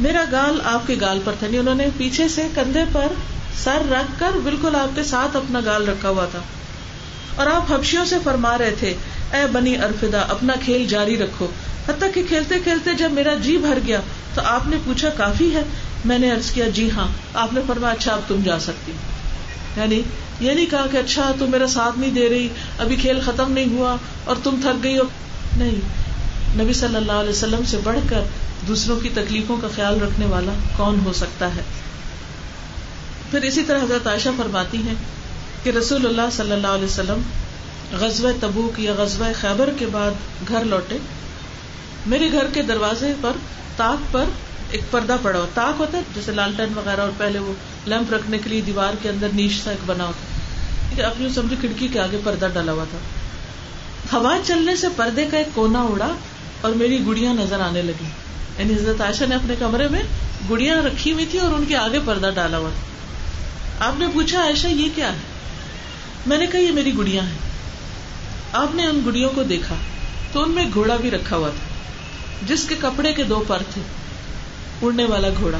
میرا 0.00 0.24
گال 0.32 0.60
آپ 0.64 0.86
کے 0.86 0.94
گال 1.00 1.18
پر 1.24 1.32
تھا۔ 1.38 1.46
نہیں 1.46 1.60
انہوں 1.60 1.74
نے 1.74 1.86
پیچھے 1.96 2.28
سے 2.28 2.48
کندھے 2.54 2.84
پر 2.92 3.06
سر 3.64 3.82
رکھ 3.90 4.20
کر 4.20 4.30
بالکل 4.44 4.76
آپ 4.76 4.96
کے 4.96 5.02
ساتھ 5.02 5.36
اپنا 5.36 5.60
گال 5.64 5.88
رکھا 5.88 6.08
ہوا 6.08 6.24
تھا۔ 6.24 6.38
اور 7.36 7.46
آپ 7.46 7.72
ہبشیوں 7.72 8.04
سے 8.04 8.16
فرما 8.24 8.58
رہے 8.58 8.74
تھے، 8.78 8.94
اے 9.32 9.46
بنی 9.52 9.76
ارفدا 9.76 10.20
اپنا 10.20 10.54
کھیل 10.64 10.86
جاری 10.86 11.16
رکھو. 11.18 11.46
حتیٰ 11.88 12.08
کہ 12.14 12.22
کھیلتے 12.28 12.54
کھیلتے 12.64 12.94
جب 12.94 13.12
میرا 13.12 13.34
جی 13.34 13.56
بھر 13.56 13.78
گیا، 13.86 14.00
تو 14.34 14.40
آپ 14.44 14.66
نے 14.66 14.76
پوچھا، 14.84 15.08
کافی 15.08 15.54
ہے؟ 15.54 15.62
میں 16.04 16.18
نے 16.18 16.32
ارض 16.32 16.50
کیا 16.50 16.68
جی 16.68 16.90
ہاں. 16.90 17.06
آپ 17.34 17.52
نے 17.52 17.60
فرمایا 17.66 17.94
اچھا 17.94 18.12
اب 18.12 18.20
تم 18.28 18.40
جا 18.44 18.58
سکتی 18.58 18.92
یعنی 19.76 20.02
یہ 20.40 20.52
نہیں 20.52 20.66
کہا 20.66 20.86
کہ 20.92 20.96
اچھا 20.96 21.32
تم 21.38 21.50
میرا 21.50 21.66
ساتھ 21.66 21.98
نہیں 21.98 22.10
دے 22.10 22.28
رہی، 22.28 22.48
ابھی 22.78 22.96
کھیل 22.96 23.20
ختم 23.20 23.52
نہیں 23.52 23.76
ہوا 23.76 23.96
اور 24.24 24.36
تم 24.42 24.56
تھک 24.62 24.84
گئی 24.84 24.98
ہو. 24.98 25.04
نہیں. 25.56 26.04
نبی 26.58 26.72
صلی 26.72 26.96
اللہ 26.96 27.12
علیہ 27.12 27.30
وسلم 27.30 27.64
سے 27.66 27.76
بڑھ 27.84 27.98
کر 28.08 28.20
دوسروں 28.66 29.00
کی 29.00 29.08
تکلیفوں 29.14 29.56
کا 29.56 29.68
خیال 29.76 30.02
رکھنے 30.02 30.26
والا 30.26 30.52
کون 30.76 31.00
ہو 31.04 31.12
سکتا 31.12 31.54
ہے؟ 31.56 31.62
پھر 33.30 33.42
اسی 33.42 33.62
طرح 33.62 33.82
حضرت 33.82 34.06
عائشہ 34.06 34.28
فرماتی 34.36 34.78
ہیں 34.78 34.94
کہ 35.64 35.70
رسول 35.70 36.06
اللہ 36.06 36.30
صلی 36.32 36.52
اللہ 36.52 36.66
علیہ 36.66 36.84
وسلم 36.84 37.20
غزوہ 37.92 38.30
تبوک 38.40 38.80
یا 38.80 38.92
غزوہ 38.96 39.26
خیبر 39.40 39.70
کے 39.78 39.86
بعد 39.86 40.10
گھر 40.48 40.64
لوٹے۔ 40.64 40.96
میرے 42.06 42.32
گھر 42.32 42.46
کے 42.52 42.62
دروازے 42.62 43.12
پر 43.20 43.30
تاک 43.76 44.12
پر 44.12 44.24
ایک 44.70 44.80
پردہ 44.90 45.16
پڑا 45.22 45.38
ہو 45.38 45.46
تاک 45.54 45.80
ہوتا 45.80 45.98
ہے، 45.98 46.02
جیسے 46.14 46.32
لالٹن 46.32 46.72
وغیرہ 46.74 47.00
اور 47.00 47.10
پہلے 47.18 47.38
وہ 47.38 47.52
لیمپ 47.86 48.12
رکھنے 48.12 48.38
کے 48.38 48.50
لیے 48.50 48.60
دیوار 48.60 48.94
کے 49.02 49.08
اندر 49.08 49.28
نیچ 49.32 49.52
سا 49.64 49.70
ایک 49.70 49.80
بنا 49.86 50.04
ہوتا 50.04 51.06
اپنی 51.06 51.28
سمجھو 51.34 51.56
کھڑکی 51.60 51.88
کے 51.88 52.00
آگے 52.00 52.18
پردہ 52.24 52.48
ڈالا 52.52 52.72
ہوا 52.72 52.84
تھا۔ 52.90 52.98
ہوا 54.16 54.38
چلنے 54.44 54.76
سے 54.76 54.86
پردے 54.96 55.24
کا 55.30 55.38
ایک 55.38 55.46
کونا 55.54 55.82
اڑا 55.82 56.12
اور 56.60 56.72
میری 56.72 57.06
گڑیاں 57.06 57.34
نظر 57.34 57.60
آنے 57.60 57.82
لگی 57.82 58.08
یعنی 58.58 58.74
حضرت 58.74 59.00
عائشہ 59.00 59.24
نے 59.24 59.34
اپنے 59.34 59.54
کمرے 59.58 59.88
میں 59.88 60.02
گڑیاں 60.50 60.82
رکھی 60.82 61.12
ہوئی 61.12 61.26
تھی 61.26 61.38
اور 61.38 61.52
ان 61.52 61.64
کے 61.64 61.76
آگے 61.76 61.98
پردہ 62.04 62.30
ڈالا 62.34 62.58
ہوا 62.58 62.70
تھا۔ 62.70 63.86
آپ 63.86 63.98
نے 63.98 64.06
پوچھا، 64.12 64.42
عائشہ 64.42 64.66
یہ 64.66 64.88
کیا 64.94 65.12
ہے؟ 65.12 65.33
میں 66.26 66.38
نے 66.38 66.46
کہا، 66.46 66.60
یہ 66.60 66.72
میری 66.72 66.98
گڑیاں 66.98 67.24
ہیں. 67.24 67.38
آپ 68.52 68.74
نے 68.74 68.86
ان 68.86 69.00
گڑیوں 69.06 69.30
کو 69.34 69.42
دیکھا 69.42 69.74
تو 70.32 70.42
ان 70.42 70.50
میں 70.50 70.64
گھوڑا 70.74 70.96
بھی 70.96 71.10
رکھا 71.10 71.36
ہوا 71.36 71.48
تھا، 71.48 71.74
جس 72.46 72.64
کے 72.68 72.74
کپڑے 72.80 73.12
کے 73.12 73.22
دو 73.22 73.44
پر 73.46 73.62
تھے، 73.74 73.82
اڑنے 74.82 75.04
والا 75.04 75.28
گھوڑا۔ 75.40 75.58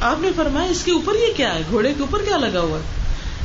آپ 0.00 0.16
نے 0.20 0.28
فرمایا، 0.36 0.70
اس 0.70 0.82
کے 0.84 0.92
اوپر 0.92 1.14
یہ 1.14 1.32
کیا 1.36 1.54
ہے؟ 1.54 1.62
گھوڑے 1.70 1.94
کے 1.94 2.00
اوپر 2.00 2.22
کیا 2.22 2.36
لگا 2.36 2.60
ہوا 2.60 2.78
ہے؟ 2.78 2.82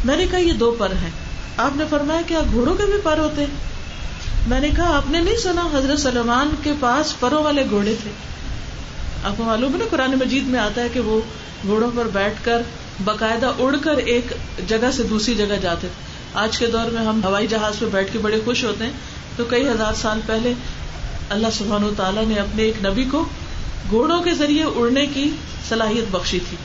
میں 0.05 0.17
نے 0.17 0.25
کہا، 0.31 0.39
یہ 0.39 0.53
دو 0.53 0.75
پر 0.77 0.89
ہیں۔ 0.91 1.09
آپ 1.57 1.71
نے 1.75 1.83
فرمایا 1.89 2.21
کیا 2.27 2.41
گھوڑوں 2.51 2.75
کے 2.75 2.83
بھی 2.85 2.93
پر 3.03 3.17
ہوتے 3.17 3.41
ہیں۔ 3.41 3.55
میں 4.47 4.59
نے 4.59 4.69
کہا، 4.75 4.97
آپ 4.97 5.09
نے 5.09 5.19
نہیں 5.19 5.37
سنا 5.37 5.67
حضرت 5.73 5.99
سلمان 5.99 6.49
کے 6.63 6.73
پاس 6.79 7.19
پروں 7.19 7.43
والے 7.43 7.63
گھوڑے 7.69 7.95
تھے؟ 8.03 8.11
آپ 9.23 9.33
کو 9.37 9.43
معلوم 9.43 9.73
ہے 9.73 9.77
نا، 9.77 9.85
قرآن 9.89 10.11
مجید 10.11 10.43
میں 10.43 10.59
آتا 10.59 10.81
ہے 10.81 10.87
کہ 10.93 10.99
وہ 10.99 11.21
گھوڑوں 11.65 11.91
پر 11.95 12.07
بیٹھ 12.13 12.35
کر 12.43 12.61
باقاعدہ 13.03 13.51
اڑ 13.59 13.75
کر 13.77 13.97
ایک 13.97 14.33
جگہ 14.67 14.91
سے 14.93 15.03
دوسری 15.03 15.35
جگہ 15.35 15.55
جاتے 15.61 15.87
تھے۔ 15.87 16.14
آج 16.35 16.57
کے 16.57 16.67
دور 16.67 16.91
میں 16.91 17.05
ہم 17.05 17.23
ہوائی 17.23 17.47
جہاز 17.47 17.79
پہ 17.79 17.85
بیٹھ 17.91 18.13
کے 18.13 18.19
بڑے 18.19 18.41
خوش 18.45 18.63
ہوتے 18.63 18.83
ہیں۔ 18.83 18.91
تو 19.35 19.45
کئی 19.45 19.67
ہزار 19.67 19.93
سال 19.93 20.19
پہلے 20.25 20.53
اللہ 21.29 21.47
سبحان 21.53 21.83
و 21.83 21.93
تعالیٰ 21.97 22.25
نے 22.25 22.35
اپنے 22.35 22.63
ایک 22.63 22.85
نبی 22.85 23.03
کو 23.03 23.25
گھوڑوں 23.89 24.21
کے 24.21 24.33
ذریعے 24.33 24.63
اڑنے 24.63 25.05
کی 25.05 25.29
صلاحیت 25.69 26.03
بخشی 26.11 26.39
تھی۔ 26.49 26.57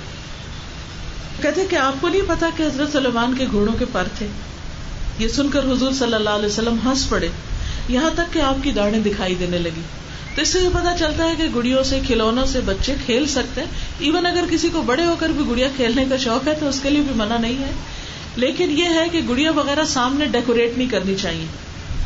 کہتے 1.43 1.67
کہ 1.71 1.77
آپ 1.77 1.93
کو 2.01 2.09
نہیں 2.09 2.23
پتا 2.27 2.47
کہ 2.57 2.63
حضرت 2.63 2.93
سلمان 2.93 3.35
کے 3.35 3.47
گھوڑوں 3.51 3.75
کے 3.79 3.85
پر 3.93 4.07
تھے۔ 4.19 4.27
یہ 5.19 5.29
سن 5.29 5.49
کر 5.49 5.65
حضور 5.65 5.93
صلی 5.93 6.15
اللہ 6.15 6.31
علیہ 6.31 6.47
وسلم 6.47 6.77
ہنس 6.85 7.09
پڑے۔ 7.09 7.29
یہاں 7.89 8.11
تک 8.15 8.33
کہ 8.33 8.39
آپ 8.39 8.63
کی 8.63 8.71
داڑیں 8.71 8.99
دکھائی 8.99 9.35
دینے 9.35 9.59
لگی۔ 9.59 9.83
تو 10.35 10.43
اس 10.43 10.49
سے 10.49 10.61
یہ 10.61 10.69
پتا 10.69 10.97
چلتا 10.99 11.25
ہے 11.25 11.35
کہ 11.37 11.49
گڑیوں 11.55 11.83
سے، 11.83 12.01
کھلونوں 12.07 12.47
سے 12.47 12.61
بچے 12.61 12.95
کھیل 13.05 13.27
سکتے 13.27 13.61
ہیں۔ 13.61 13.69
ایون 13.99 14.27
اگر 14.27 14.45
کسی 14.51 14.69
کو 14.69 14.83
بڑے 14.83 15.05
ہو 15.05 15.17
کر 15.19 15.29
بھی 15.29 15.45
گڑیا 15.51 15.69
کھیلنے 15.77 16.05
کا 16.11 16.17
شوق 16.17 16.49
ہے 16.49 16.55
تو 16.61 16.69
اس 16.69 16.81
کے 16.83 16.91
لیے 16.91 17.01
بھی 17.01 17.15
منع 17.15 17.39
نہیں 17.39 17.59
ہے۔ 17.59 17.71
لیکن 18.37 18.79
یہ 18.79 18.85
ہے 18.85 19.09
کہ 19.13 19.21
گڑیا 19.29 19.51
وغیرہ 19.51 19.85
سامنے 19.85 20.27
ڈیکوریٹ 20.27 20.79
نہیں 20.79 20.89
کرنی 20.89 21.15
چاہیے۔ 21.15 21.47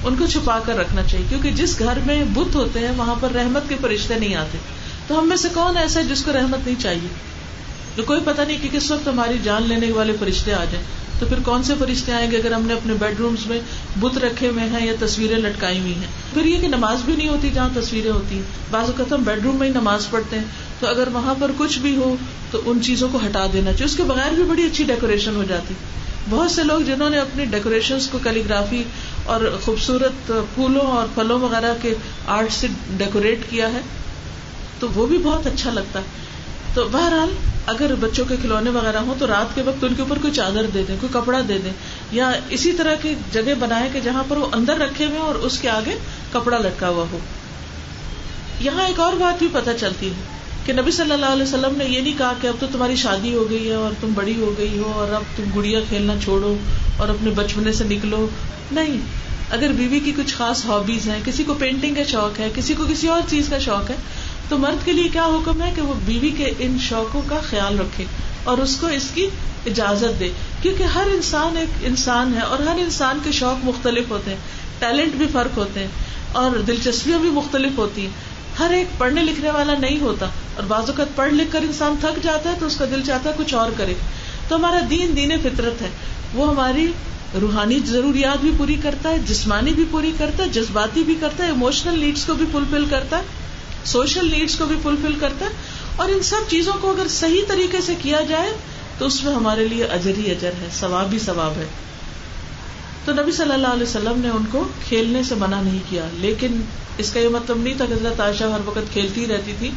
ان 0.05 0.17
کو 0.19 0.27
چھپا 0.27 0.59
کر 0.61 0.77
رکھنا 0.77 1.03
چاہیے، 1.03 1.27
کیونکہ 1.29 1.51
جس 1.51 1.79
گھر 1.79 1.99
میں 2.07 2.25
بت 2.33 2.55
ہوتے 2.55 2.79
ہیں، 2.79 2.93
وہاں 2.97 3.15
پر 3.21 3.31
رحمت 3.31 3.63
کے 3.69 3.75
فرشتے 3.81 4.15
نہیں 4.15 4.35
آتے۔ 4.35 4.59
تو 5.07 5.19
ہم 5.19 5.29
میں 5.29 5.37
سے 5.37 5.49
کون 5.55 5.77
ایسا 5.77 6.01
ہے 6.01 6.05
جس 6.05 6.25
کو 6.25 6.33
رحمت 6.33 6.67
نہیں 6.67 6.81
چاہیے؟ 6.81 7.09
تو 7.97 8.03
کوئی 8.03 8.21
پتا 8.25 8.45
نہیں 8.45 8.59
کہ 8.63 8.69
کس 8.73 8.91
وقت 8.91 9.09
ہماری 9.09 9.39
جان 9.43 9.63
لینے 9.63 9.93
والے 9.93 10.13
فرشتے 10.21 10.53
آ 10.53 10.65
جائیں۔ 10.65 10.87
تو 11.21 11.27
پھر 11.27 11.37
کون 11.45 11.63
سے 11.63 11.73
فرشتے 11.79 12.13
آئیں 12.13 12.31
گے 12.31 12.37
اگر 12.37 12.53
ہم 12.53 12.67
نے 12.67 12.75
اپنے 12.75 12.95
بیڈ 12.95 13.15
رومس 13.19 13.47
میں 13.47 13.61
بت 14.01 14.19
رکھے 14.19 14.49
ہوئے 14.49 14.65
ہیں 14.65 14.87
یا 14.87 14.93
تصویریں 15.01 15.37
لٹکائی 15.37 15.81
ہوئی 15.81 15.95
ہیں؟ 15.95 16.35
پھر 16.35 16.45
یہ 16.45 16.61
کہ 16.61 16.69
نماز 16.69 16.99
بھی 17.05 17.17
نہیں 17.17 17.29
ہوتی 17.29 17.51
جہاں 17.55 17.69
تصویریں 17.75 18.11
ہوتی 18.11 18.35
ہیں۔ 18.35 18.43
بعض 18.71 18.85
اوقات 18.85 19.13
ہم 19.13 19.23
بیڈ 19.23 19.43
روم 19.45 19.57
میں 19.57 19.69
ہی 19.69 19.73
نماز 19.73 20.11
پڑھتے 20.11 20.37
ہیں۔ 20.37 20.45
تو 20.81 20.87
اگر 20.87 21.09
وہاں 21.13 21.35
پر 21.39 21.51
کچھ 21.57 21.79
بھی 21.79 21.97
ہو، 21.97 22.17
تو 22.51 22.61
ان 22.67 22.83
چیزوں 22.83 23.09
کو 23.13 23.19
ہٹا 23.19 23.47
دینا 23.53 23.71
چاہیے۔ 23.73 23.85
اس 23.85 23.97
کے 23.97 24.03
بغیر 24.03 24.33
بھی 24.33 24.43
بڑی 24.43 24.65
اچھی 24.65 24.85
ڈیکوریشن 24.85 25.37
ہو 25.37 25.45
جاتی۔ 25.49 25.75
بہت 26.31 26.51
سے 26.51 26.65
لوگ 26.65 26.81
جنہوں 26.81 27.11
نے 27.11 27.19
اپنی 27.19 27.45
ڈیکوریشن 27.45 27.99
کو 28.11 28.19
کیلیگرافی 28.23 28.85
اور 29.25 29.59
خوبصورت 29.65 30.33
پھولوں 30.55 30.87
اور 30.87 31.07
پھلوں 31.15 31.41
وغیرہ 31.41 31.75
کے 31.83 31.95
آرٹ 32.27 32.53
سے 32.53 32.67
ڈیکوریٹ 32.97 33.39
کیا 33.51 33.73
ہے، 33.73 33.81
تو 34.79 34.87
وہ 34.95 35.07
بھی 35.07 35.19
بہت 35.19 35.47
اچھا 35.47 35.71
لگتا 35.71 35.99
ہے۔ 35.99 36.05
تو 36.75 36.89
بہرحال، 36.93 37.29
اگر 37.67 37.95
بچوں 38.01 38.25
کے 38.25 38.37
کھلونے 38.41 38.71
وغیرہ 38.71 38.97
ہوں 38.97 39.15
تو 39.19 39.27
رات 39.27 39.55
کے 39.55 39.63
وقت 39.63 39.85
ان 39.85 39.95
کے 39.95 40.03
اوپر 40.03 40.19
کوئی 40.19 40.33
چادر 40.33 40.65
دے 40.75 40.83
دیں، 40.89 40.97
کوئی 41.01 41.13
کپڑا 41.13 41.41
دے 41.49 41.59
دیں، 41.59 41.73
یا 42.13 42.33
اسی 42.49 42.73
طرح 42.73 42.95
کی 42.95 43.15
جگہ 43.33 43.55
بنائے 43.59 43.89
کہ 43.93 44.01
جہاں 44.01 44.25
پر 44.29 44.37
وہ 44.37 44.47
اندر 44.53 44.79
رکھے 44.79 45.07
ہوئے 45.07 45.19
اور 45.19 45.35
اس 45.35 45.59
کے 45.59 45.69
آگے 45.69 45.99
کپڑا 46.33 46.59
لٹکا 46.59 46.89
ہوا 46.89 47.05
ہو۔ 47.13 47.19
یہاں 48.61 48.87
ایک 48.87 49.01
اور 49.01 49.13
بات 49.13 49.39
بھی 49.39 49.49
پتہ 49.53 49.71
چلتی 49.81 50.09
ہے۔ 50.09 50.34
کہ 50.65 50.73
نبی 50.73 50.91
صلی 50.91 51.13
اللہ 51.13 51.27
علیہ 51.27 51.43
وسلم 51.43 51.77
نے 51.77 51.85
یہ 51.85 52.01
نہیں 52.01 52.19
کہا 52.19 52.33
کہ 52.41 52.47
اب 52.47 52.55
تو 52.61 52.67
تمہاری 52.73 52.97
شادی 52.97 53.35
ہو 53.35 53.51
گئی 53.51 53.69
ہے 53.69 53.75
اور 53.75 53.91
تم 54.01 54.09
بڑی 54.15 54.35
ہو 54.41 54.55
گئی 54.59 54.79
ہو 54.79 54.93
اور 54.95 55.13
اب 55.13 55.23
تم 55.37 55.45
گڑیا 55.57 55.81
کھیلنا 55.89 56.15
چھوڑو 56.25 56.57
اور 56.97 57.09
اپنے 57.09 57.31
بچپنے 57.31 57.73
سے 57.73 57.85
نکلو۔ 57.85 58.27
نہیں۔ 58.73 58.97
اگر 59.51 59.69
بیوی 59.69 60.01
کی 60.01 60.13
کچھ 60.17 60.35
خاص 60.35 60.65
ہابیز 60.65 61.09
ہیں، 61.09 61.21
کسی 61.25 61.45
کو 61.45 61.55
پینٹنگ 61.55 61.95
کا 61.95 62.03
شوق 62.03 62.41
ہے، 62.41 62.51
کسی 62.55 62.75
کو 62.75 62.85
کسی 62.91 63.09
اور 63.09 63.21
چیز 63.29 63.49
کا 63.49 63.59
شوق 63.59 63.91
ہے، 63.91 63.97
تو 64.49 64.59
مرد 64.59 64.85
کے 64.85 64.93
لیے 64.93 65.09
کیا 65.09 65.27
حکم 65.27 65.63
ہے 65.63 65.73
کہ 65.77 65.83
وہ 65.83 65.95
بیوی 66.05 66.31
کے 66.31 66.53
ان 66.59 66.77
شوقوں 66.81 67.23
کا 67.27 67.39
خیال 67.43 67.81
رکھے 67.81 68.05
اور 68.45 68.59
اس 68.59 68.77
کو 68.77 68.87
اس 68.87 69.11
کی 69.15 69.27
اجازت 69.67 70.21
دے۔ 70.21 70.31
کیونکہ 70.63 70.83
ہر 70.83 71.07
انسان 71.15 71.57
ایک 71.57 71.69
انسان 71.83 72.35
ہے 72.35 72.41
اور 72.41 72.59
ہر 72.59 72.77
انسان 72.79 73.19
کے 73.25 73.33
شوق 73.33 73.65
مختلف 73.65 74.11
ہوتے 74.11 74.31
ہیں۔ 74.31 74.39
ٹیلنٹ 74.79 75.13
بھی 75.13 75.27
فرق 75.33 75.59
ہوتے 75.59 75.81
ہیں 75.81 75.89
اور 76.33 76.57
دلچسپیاں 76.57 77.19
بھی 77.19 77.31
مختلف 77.31 77.79
ہوتی 77.79 78.03
ہیں۔ 78.03 78.11
ہر 78.59 78.71
ایک 78.71 78.99
پڑھنے 78.99 79.23
لکھنے 79.23 79.51
والا 79.51 79.75
نہیں 79.79 80.01
ہوتا۔ 80.01 80.27
اور 80.57 80.65
بعض 80.65 80.91
اوقات 80.91 81.17
پڑھ 81.17 81.33
لکھ 81.33 81.53
کر 81.53 81.61
انسان 81.63 81.95
تھک 82.01 82.23
جاتا 82.23 82.51
ہے 82.51 82.55
تو 82.61 82.67
اس 82.67 82.77
کا 82.77 82.85
دل 82.85 83.03
چاہتا 83.07 83.31
ہے 83.31 83.35
کچھ 83.39 83.55
اور 83.55 83.71
کرے۔ 83.77 83.95
تو 84.49 84.57
ہمارا 84.57 84.81
دین 84.91 85.17
دین 85.17 85.33
فطرت 85.43 85.83
ہے۔ 85.83 85.89
وہ 86.35 86.49
ہماری 86.49 86.93
روحانی 87.41 87.79
ضروریات 87.87 88.41
بھی 88.41 88.51
پوری 88.59 88.77
کرتا 88.83 89.11
ہے، 89.11 89.19
جسمانی 89.19 89.71
بھی 89.71 89.85
پوری 89.91 90.13
کرتا 90.19 90.45
ہے، 90.45 90.49
جذباتی 90.49 91.03
بھی 91.03 91.15
کرتا 91.21 91.45
ہے 91.45 91.51
اموشنل 91.51 91.99
نیڈس 91.99 92.25
کو 92.25 92.35
بھی 92.35 92.47
فلفل 92.53 92.85
کرتا 92.91 93.19
ہے 93.19 93.23
سوشل 93.85 94.31
نیڈس 94.39 94.59
کو 94.59 94.67
بھی 94.67 94.77
فلفل 94.83 95.15
کرتا 95.21 95.47
ہے۔ 95.47 95.51
اور 95.97 96.09
ان 96.09 96.23
سب 96.23 96.51
چیزوں 96.51 96.73
کو 96.81 96.91
اگر 96.91 97.09
صحیح 97.09 97.43
طریقے 97.49 97.81
سے 97.81 97.95
کیا 98.03 98.21
جائے، 98.21 98.53
تو 98.99 99.07
اس 99.07 99.25
میں 99.25 99.35
ہمارے 99.35 99.69
لیے 99.69 99.85
اجر 99.85 100.13
ہی 100.19 100.31
اجر 100.31 100.51
ہے، 100.63 100.69
ثواب 100.81 101.13
ہی 101.13 101.19
ثواب 101.19 101.53
ہے۔ 101.57 101.67
تو 103.05 103.13
نبی 103.13 103.33
صلی 103.33 103.53
اللہ 103.53 103.69
علیہ 103.69 103.83
وسلم 103.83 104.21
نے 104.21 104.29
ان 104.29 104.45
کو 104.51 104.69
کھیلنے 104.89 105.23
سے 105.23 105.35
منع 105.35 105.61
نہیں 105.61 105.79
کیا، 105.91 106.05
لیکن 106.13 106.61
اس 106.99 107.13
کا 107.13 107.21
یہ 107.21 107.29
مطلب 107.29 107.59
نہیں 107.59 107.75
تھا 107.77 107.85
کہ 107.85 107.93
حضرت 107.93 108.21
عائشہ 108.21 108.45
ہر 108.45 108.59
وقت 108.65 108.93
کھیلتی 108.93 109.27
رہتی 109.27 109.53
تھی۔ 109.59 109.71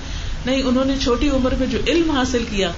نہیں، 0.48 0.64
انہوں 0.64 0.86
نے 0.86 0.96
چھوٹی 1.02 1.30
عمر 1.30 1.56
میں 1.60 1.68
جو 1.68 1.80
علم 1.88 2.12
حاصل 2.12 2.44
کیا، 2.50 2.72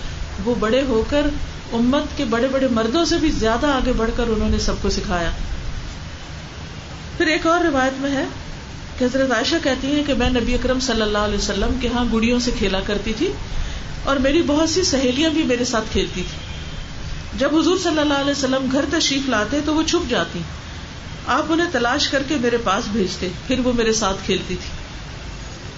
وہ 0.46 0.56
بڑے 0.60 0.82
ہو 0.88 1.04
کر 1.10 1.28
امت 1.74 2.18
کے 2.18 2.26
بڑے 2.26 2.48
بڑے 2.52 2.68
مردوں 2.72 3.06
سے 3.06 3.18
بھی 3.18 3.32
زیادہ 3.40 3.68
آگے 3.68 3.94
بڑھ 3.98 4.12
کر 4.18 4.30
انہوں 4.30 4.50
نے 4.50 4.60
سب 4.60 4.82
کو 4.82 4.90
سکھایا۔ 4.90 5.32
پھر 7.18 7.28
ایک 7.28 7.48
اور 7.48 7.62
روایت 7.62 8.02
میں 8.02 8.12
ہے، 8.12 8.26
کہ 9.00 9.06
حضرت 9.06 9.32
عائشہ 9.32 9.56
کہتی 9.64 9.88
ہیں 9.88 10.04
کہ 10.08 10.14
میں 10.14 10.30
نبی 10.30 10.54
اکرم 10.54 10.80
صلی 10.80 11.02
اللہ 11.02 11.28
علیہ 11.28 11.38
وسلم 11.38 11.78
کے 11.82 11.88
ہاں 11.88 12.06
گڑیوں 12.14 12.40
سے 12.40 12.52
کھیلا 12.58 12.80
کرتی 12.86 13.14
تھی 13.18 13.32
اور 14.04 14.16
میری 14.16 14.42
بہت 14.48 14.70
سی 14.70 14.84
سہیلیاں 14.84 15.30
بھی 15.30 15.44
میرے 15.44 15.66
ساتھ 15.66 15.92
کھیلتی 15.92 16.24
تھی 16.30 17.40
جب 17.40 17.56
حضور 17.58 17.78
صلی 17.78 18.00
اللہ 18.00 18.14
علیہ 18.14 18.32
وسلم 18.32 18.68
گھر 18.72 18.86
تشریف 18.92 19.30
لاتے 19.30 19.60
تو 19.66 19.76
وہ 19.76 19.84
چھپ 19.88 20.10
جاتی۔ 20.10 20.40
آپ 21.28 21.44
انہیں 21.50 21.68
تلاش 21.72 22.08
کر 22.10 22.24
کے 22.28 22.36
میرے 22.42 22.58
پاس 22.58 22.84
بھیجتے، 22.92 23.30
پھر 23.48 23.60
وہ 23.64 23.74
میرے 23.74 23.94
ساتھ 23.94 24.26
کھیلتی 24.26 24.56
تھی۔ 24.56 24.79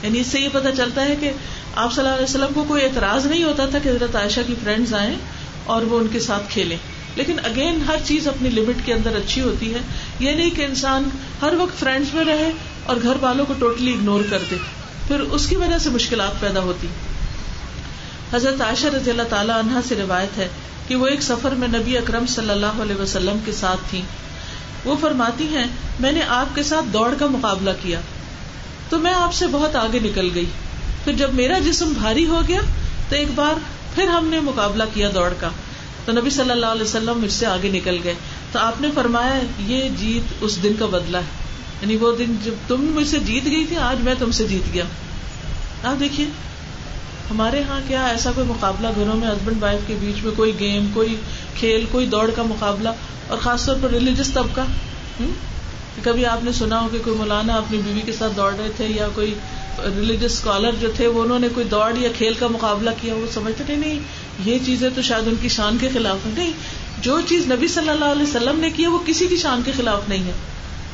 یعنی 0.03 0.19
اس 0.19 0.27
سے 0.27 0.39
یہ 0.39 0.49
پتا 0.51 0.71
چلتا 0.71 1.05
ہے 1.05 1.15
کہ 1.19 1.31
آپ 1.75 1.93
صلی 1.93 2.03
اللہ 2.03 2.15
علیہ 2.15 2.23
وسلم 2.23 2.53
کو 2.53 2.63
کوئی 2.67 2.83
اعتراض 2.83 3.25
نہیں 3.25 3.43
ہوتا 3.43 3.65
تھا 3.65 3.79
کہ 3.79 3.89
حضرت 3.89 4.15
عائشہ 4.15 4.39
کی 4.47 4.55
فرینڈز 4.63 4.93
آئیں 4.93 5.15
اور 5.63 5.81
وہ 5.81 5.99
ان 5.99 6.07
کے 6.11 6.19
ساتھ 6.19 6.43
کھیلیں۔ 6.49 6.77
لیکن 7.15 7.39
اگین 7.43 7.81
ہر 7.87 7.95
چیز 8.03 8.27
اپنی 8.27 8.49
لمٹ 8.49 8.85
کے 8.85 8.93
اندر 8.93 9.15
اچھی 9.15 9.41
ہوتی 9.41 9.73
ہے۔ 9.73 9.79
یہ 10.19 10.31
نہیں 10.31 10.49
کہ 10.49 10.65
انسان 10.65 11.09
ہر 11.41 11.53
وقت 11.53 11.79
فرینڈس 11.79 12.13
میں 12.13 12.25
رہے 12.25 12.51
اور 12.85 12.97
گھر 13.03 13.13
والوں 13.21 13.45
کو 13.45 13.53
ٹوٹلی 13.59 13.93
اگنور 13.93 14.21
کر 14.29 14.39
دے۔ 14.51 14.55
پھر 15.07 15.19
اس 15.19 15.47
کی 15.47 15.55
وجہ 15.55 15.77
سے 15.77 15.89
مشکلات 15.89 16.39
پیدا 16.39 16.59
ہوتی۔ 16.59 16.87
حضرت 18.33 18.61
عائشہ 18.61 18.87
رضی 18.87 19.11
اللہ 19.11 19.23
تعالی 19.23 19.51
عنہا 19.51 19.79
سے 19.87 19.95
روایت 19.95 20.37
ہے 20.37 20.47
کہ 20.87 20.95
وہ 20.95 21.07
ایک 21.07 21.21
سفر 21.21 21.49
میں 21.51 21.67
نبی 21.67 21.97
اکرم 21.97 22.25
صلی 22.25 22.49
اللہ 22.49 22.81
علیہ 22.81 23.01
وسلم 23.01 23.37
کے 23.45 23.51
ساتھ 23.51 23.79
تھی 23.89 24.01
وہ 24.85 24.95
فرماتی 25.01 25.43
ہیں، 25.43 25.65
میں 25.99 26.11
نے 26.11 26.21
آپ 26.27 26.55
کے 26.55 26.63
ساتھ 26.63 26.85
دوڑ 26.93 27.13
کا 27.19 27.27
مقابلہ 27.27 27.69
کیا۔ 27.81 28.01
تو 28.91 28.99
میں 28.99 29.13
آپ 29.13 29.33
سے 29.33 29.47
بہت 29.47 29.75
آگے 29.75 29.99
نکل 29.99 30.29
گئی۔ 30.35 30.45
پھر 31.03 31.13
جب 31.13 31.33
میرا 31.33 31.59
جسم 31.59 31.93
بھاری 31.93 32.25
ہو 32.25 32.41
گیا 32.47 32.59
تو 33.09 33.15
ایک 33.15 33.27
بار 33.35 33.59
پھر 33.95 34.03
ہم 34.03 34.27
نے 34.27 34.39
مقابلہ 34.39 34.83
کیا 34.93 35.09
دوڑ 35.13 35.33
کا۔ 35.39 35.49
تو 36.05 36.11
نبی 36.11 36.29
صلی 36.29 36.51
اللہ 36.51 36.65
علیہ 36.65 36.81
وسلم 36.81 37.21
مجھ 37.21 37.31
سے 37.31 37.45
آگے 37.45 37.69
نکل 37.69 37.97
گئے۔ 38.03 38.13
تو 38.51 38.59
آپ 38.59 38.81
نے 38.81 38.87
فرمایا، 38.95 39.39
یہ 39.59 39.89
جیت 39.99 40.33
اس 40.41 40.63
دن 40.63 40.73
کا 40.79 40.85
بدلا 40.85 41.17
ہے۔ 41.17 41.23
یعنی 41.81 41.95
وہ 41.95 42.15
دن 42.17 42.35
جب 42.43 42.51
تم 42.67 42.81
مجھ 42.81 43.07
سے 43.07 43.19
جیت 43.19 43.45
گئی 43.45 43.65
تھی، 43.65 43.77
آج 43.77 43.97
میں 43.99 44.13
تم 44.19 44.31
سے 44.31 44.47
جیت 44.47 44.73
گیا۔ 44.73 44.83
آپ 45.83 45.99
دیکھیے، 45.99 46.27
ہمارے 47.31 47.59
یہاں 47.59 47.79
کیا 47.87 48.05
ایسا 48.05 48.31
کوئی 48.35 48.47
مقابلہ 48.47 48.87
گھروں 48.95 49.17
میں 49.17 49.27
ہسبینڈ 49.27 49.63
وائف 49.63 49.79
کے 49.87 49.95
بیچ 49.99 50.23
میں 50.23 50.31
کوئی 50.35 50.59
گیم، 50.59 50.85
کوئی 50.93 51.15
کھیل، 51.55 51.85
کوئی 51.91 52.05
دوڑ 52.05 52.29
کا 52.35 52.43
مقابلہ، 52.43 52.89
اور 53.27 53.37
خاص 53.37 53.65
طور 53.65 53.75
پر 53.81 53.89
ریلیجس 53.89 54.29
طبقہ؟ 54.29 54.61
کبھی 56.03 56.25
آپ 56.25 56.43
نے 56.43 56.51
سنا 56.51 56.81
ہو 56.81 56.87
کہ 56.91 56.97
کوئی 57.03 57.17
مولانا 57.17 57.53
اپنی 57.53 57.77
بیوی 57.77 58.01
کے 58.01 58.11
ساتھ 58.11 58.33
دوڑ 58.35 58.51
رہے 58.57 58.69
تھے 58.77 58.87
یا 58.87 59.07
کوئی 59.15 59.33
ریلیجس 59.79 60.31
اسکالر 60.31 60.75
جو 60.79 60.91
تھے 60.95 61.07
وہ 61.07 61.23
انہوں 61.23 61.39
نے 61.39 61.47
کوئی 61.53 61.65
دوڑ 61.65 61.97
یا 61.97 62.09
کھیل 62.17 62.33
کا 62.33 62.47
مقابلہ 62.47 62.89
کیا 63.01 63.13
وہ 63.15 63.25
سمجھتے 63.33 63.63
تھے، 63.65 63.75
نہیں، 63.75 63.99
یہ 64.45 64.59
چیزیں 64.65 64.89
تو 64.95 65.01
شاید 65.01 65.27
ان 65.27 65.35
کی 65.41 65.49
شان 65.49 65.77
کے 65.81 65.89
خلاف 65.93 66.25
ہے 66.25 66.31
نہیں، 66.37 66.51
جو 67.01 67.19
چیز 67.27 67.51
نبی 67.51 67.67
صلی 67.67 67.89
اللہ 67.89 68.05
علیہ 68.05 68.23
وسلم 68.23 68.59
نے 68.59 68.69
کی 68.69 68.85
وہ 68.85 68.99
کسی 69.05 69.27
کی 69.27 69.37
شان 69.37 69.61
کے 69.65 69.71
خلاف 69.77 70.09
نہیں 70.09 70.25
ہے 70.25 70.31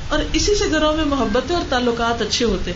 اور 0.10 0.20
اسی 0.34 0.56
سے 0.56 0.70
گھروں 0.72 0.94
میں 0.94 1.06
محبتیں 1.06 1.56
اور 1.56 1.64
تعلقات 1.70 2.22
اچھے 2.22 2.46
ہوتے 2.46 2.72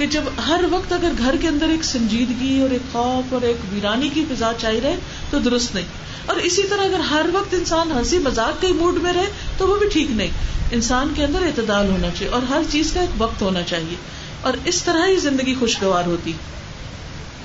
کہ 0.00 0.06
جب 0.06 0.22
ہر 0.48 0.64
وقت 0.70 0.92
اگر 0.92 1.12
گھر 1.18 1.34
کے 1.40 1.48
اندر 1.48 1.68
ایک 1.68 1.84
سنجیدگی 1.84 2.60
اور 2.60 2.70
ایک 2.70 2.92
خوف 2.92 3.32
اور 3.32 3.42
ایک 3.42 3.56
ویرانی 3.72 4.08
کی 4.08 4.24
فضا 4.28 4.52
چاہیے 4.58 4.80
رہے 4.80 4.96
تو 5.30 5.38
درست 5.38 5.74
نہیں۔ 5.74 5.84
اور 6.26 6.36
اسی 6.36 6.62
طرح 6.62 6.84
اگر 6.84 7.00
ہر 7.00 7.26
وقت 7.32 7.54
انسان 7.54 7.92
ہنسی 7.92 8.18
مزاق 8.18 8.60
کے 8.60 8.68
موڈ 8.68 8.94
میں 9.02 9.12
رہے 9.12 9.26
تو 9.58 9.68
وہ 9.68 9.76
بھی 9.76 9.88
ٹھیک 9.88 10.10
نہیں۔ 10.10 10.28
انسان 10.70 11.12
کے 11.16 11.24
اندر 11.24 11.42
اعتدال 11.42 11.90
ہونا 11.90 12.08
چاہیے 12.18 12.32
اور 12.32 12.42
ہر 12.42 12.62
چیز 12.70 12.92
کا 12.92 13.00
ایک 13.00 13.22
وقت 13.22 13.42
ہونا 13.42 13.62
چاہیے۔ 13.62 13.96
اور 14.40 14.52
اس 14.64 14.82
طرح 14.82 15.06
ہی 15.06 15.16
زندگی 15.16 15.54
خوشگوار 15.54 16.04
ہوتی۔ 16.06 16.32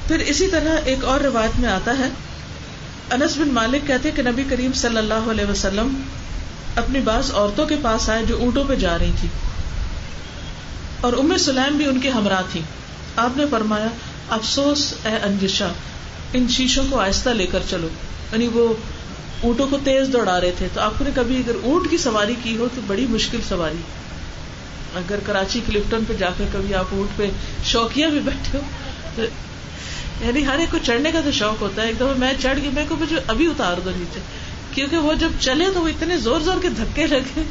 پھر 0.07 0.19
اسی 0.19 0.47
طرح 0.47 0.75
ایک 0.85 1.05
اور 1.05 1.19
روایت 1.19 1.59
میں 1.59 1.69
آتا 1.69 1.97
ہے۔ 1.97 2.09
انس 3.11 3.37
بن 3.37 3.47
مالک 3.47 3.87
کہتے 3.87 4.11
کہ 4.11 4.21
نبی 4.21 4.43
کریم 4.49 4.73
صلی 4.73 4.97
اللہ 4.97 5.31
علیہ 5.31 5.45
وسلم 5.45 6.01
اپنی 6.75 6.99
بعض 6.99 7.31
عورتوں 7.33 7.65
کے 7.65 7.75
پاس 7.81 8.09
آئے 8.09 8.25
جو 8.25 8.37
اونٹوں 8.37 8.63
پہ 8.67 8.75
جا 8.75 8.97
رہی 8.99 9.11
تھی 9.19 9.29
اور 11.01 11.13
ام 11.13 11.38
سلیم 11.38 11.77
بھی 11.77 11.86
ان 11.86 11.99
کے 11.99 12.10
ہمراہ 12.10 12.41
تھی 12.51 12.62
آپ 13.15 13.38
نے 13.38 13.45
فرمایا، 13.51 13.88
افسوس 14.29 14.93
اے 15.05 15.12
انجشا 15.12 15.67
ان 16.34 16.47
شیشوں 16.47 16.86
کو 16.89 16.99
آہستہ 16.99 17.29
لے 17.29 17.45
کر 17.45 17.60
چلو۔ 17.69 17.88
یعنی 18.31 18.47
وہ 18.47 18.73
اونٹوں 19.41 19.67
کو 19.67 19.77
تیز 19.84 20.08
دوڑا 20.13 20.41
رہے 20.41 20.51
تھے۔ 20.58 20.67
تو 20.73 20.81
آپ 20.81 21.01
نے 21.01 21.10
کبھی 21.15 21.38
اگر 21.38 21.51
اونٹ 21.63 21.89
کی 21.89 21.97
سواری 21.97 22.36
کی 22.43 22.58
ہو 22.58 22.67
تو 22.75 22.81
بڑی 22.88 23.05
مشکل 23.10 23.39
سواری۔ 23.49 23.81
اگر 24.95 25.19
کراچی 25.25 25.60
کلفٹن 25.65 26.03
پہ 26.08 26.13
جا 26.13 26.29
کر 26.38 26.43
کبھی 26.53 26.73
آپ 26.73 26.86
اونٹ 26.91 27.17
پہ 27.17 27.29
شوقیاں 27.63 28.10
بھی 28.10 28.19
بیٹھے 28.19 28.58
ہو، 28.58 28.63
تو 29.15 29.21
یعنی 30.25 30.47
ہر 30.47 30.60
ایک 30.60 30.71
کو 30.71 30.77
چڑھنے 30.84 31.12
کا 31.12 31.21
تو 31.25 31.31
شوق 31.31 31.62
ہوتا 31.62 31.81
ہے۔ 31.81 31.88
ایک 31.88 31.95
دفعہ 31.95 32.13
میں 32.17 32.34
چڑھ 32.39 32.60
گئی، 32.62 32.69
میں 32.73 32.86
کو 32.89 32.95
مجھے 32.95 33.15
ابھی 33.27 33.47
اتار 33.47 33.79
دو 33.86 33.89
نیچے۔ 33.95 34.19
کیونکہ 34.73 34.97
وہ 34.97 35.13
جب 35.13 35.29
چلے 35.39 35.65
تو 35.73 35.81
وہ 35.81 35.88
اتنے 35.88 36.17
زور 36.17 36.41
زور 36.41 36.58
کے 36.62 36.69
دھکے 36.69 37.08
لگے۔ 37.08 37.43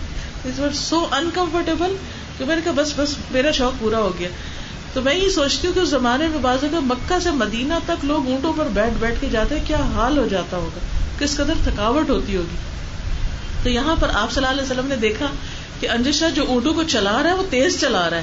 سو 0.74 1.06
انکمفرٹیبل 1.12 1.96
کہ 2.38 2.44
میں 2.44 2.56
نے 2.56 2.62
کہا 2.64 2.72
بس 2.76 2.92
بس 2.96 3.14
میرا 3.30 3.50
شوق 3.50 3.72
پورا 3.78 3.98
ہو 3.98 4.12
گیا۔ 4.18 4.28
تو 4.92 5.02
میں 5.02 5.14
یہ 5.14 5.28
سوچتی 5.28 5.66
ہوں 5.66 5.74
کہ 5.74 5.80
اس 5.80 5.88
زمانے 5.88 6.28
میں 6.28 6.38
بازو 6.38 6.66
کا 6.70 6.80
مکہ 6.80 7.18
سے 7.18 7.30
مدینہ 7.30 7.74
تک 7.86 8.04
لوگ 8.04 8.28
اونٹوں 8.28 8.52
پر 8.56 8.68
بیٹھ 8.72 8.94
بیٹھ 9.00 9.20
کے 9.20 9.28
جاتے 9.32 9.58
ہیں، 9.58 9.66
کیا 9.66 9.80
حال 9.94 10.18
ہو 10.18 10.26
جاتا 10.26 10.56
ہوگا؟ 10.56 10.78
کس 11.18 11.36
قدر 11.36 11.54
تھکاوٹ 11.64 12.10
ہوتی 12.10 12.36
ہوگی؟ 12.36 12.56
تو 13.62 13.68
یہاں 13.68 13.96
پر 14.00 14.08
آپ 14.12 14.32
صلی 14.32 14.44
اللہ 14.44 14.60
علیہ 14.60 14.72
وسلم 14.72 14.88
نے 14.88 14.96
دیکھا 14.96 15.26
کہ 15.80 15.88
انجشا 15.88 16.28
جو 16.28 16.44
اونٹوں 16.48 16.74
کو 16.74 16.82
چلا 16.82 17.22
رہا 17.22 17.30
ہے، 17.30 17.34
وہ 17.34 17.42
تیز 17.50 17.80
چلا 17.80 18.10
رہا 18.10 18.16
ہے 18.16 18.22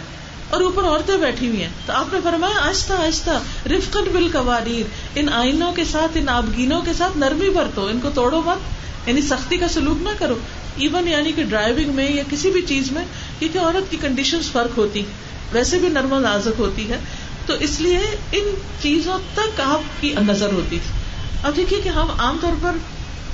اور 0.50 0.62
اوپر 0.62 0.84
عورتیں 0.84 1.18
بیٹھی 1.18 1.48
ہوئی 1.48 1.62
ہیں۔ 1.62 1.70
تو 1.86 1.94
آپ 1.94 2.14
نے 2.14 2.20
فرمایا، 2.24 2.68
آہستہ 2.68 2.94
آہستہ، 2.94 3.40
رفقت 3.68 4.10
بل 4.14 4.28
قواریر 4.32 4.84
ان 5.16 5.30
آئینوں 5.30 5.72
کے 5.72 5.84
ساتھ، 5.84 6.12
ان 6.16 6.30
آبگینوں 6.30 6.82
کے 6.82 6.92
ساتھ 6.98 7.18
نرمی 7.18 7.50
برتو، 7.50 7.86
ان 7.86 8.00
کو 8.00 8.10
توڑو 8.16 8.42
مت۔ 8.46 8.58
یعنی 9.06 9.22
سختی 9.22 9.58
کا 9.58 9.68
سلوک 9.68 10.02
نہ 10.02 10.10
کرو۔ 10.20 10.36
ایون 10.78 11.08
یعنی 11.08 11.32
کہ 11.32 11.44
ڈرائیونگ 11.44 11.96
میں 11.96 12.12
یا 12.12 12.24
کسی 12.32 12.50
بھی 12.50 12.62
چیز 12.62 12.92
میں 12.92 13.06
کیونکہ 13.40 13.58
عورت 13.58 13.92
کی 13.92 13.98
کنڈیشن 14.02 14.40
فرق 14.52 14.78
ہوتی 14.78 15.04
ویسے 15.52 15.78
بھی 15.78 15.88
نرم 15.88 16.20
نازک 16.20 16.60
ہوتی 16.60 16.90
ہے۔ 16.90 16.98
تو 17.46 17.54
اس 17.54 17.82
لیے 17.82 18.00
ان 18.32 18.56
چیزوں 18.82 19.20
تک 19.34 19.62
آپ 19.62 20.02
کی 20.02 20.16
نظر 20.28 20.54
ہوتی 20.54 20.80
تھی۔ 20.80 21.02
اب 21.44 21.56
دیکھیے 21.56 21.82
کہ 21.82 21.90
ہم 21.90 22.08
عام 22.20 22.38
طور 22.42 22.54
پر 22.62 22.72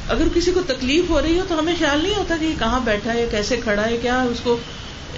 اگر 0.10 0.24
کسی 0.34 0.52
کو 0.52 0.62
تکلیف 0.68 1.10
ہو 1.10 1.22
رہی 1.22 1.40
ہو 1.40 1.46
تو 1.48 1.60
ہمیں 1.60 1.76
خیال 1.80 2.02
نہیں 2.04 2.16
ہوتا 2.16 2.36
کہ 2.40 2.46
یہ 2.46 2.60
کہاں 2.60 2.80
بیٹھا 2.80 3.14
ہے 3.14 3.28
کیسے 3.32 3.58
کھڑا 3.58 3.86
ہے، 3.86 3.98
کیا 4.02 4.22
اس 4.22 4.40
کو 4.44 4.58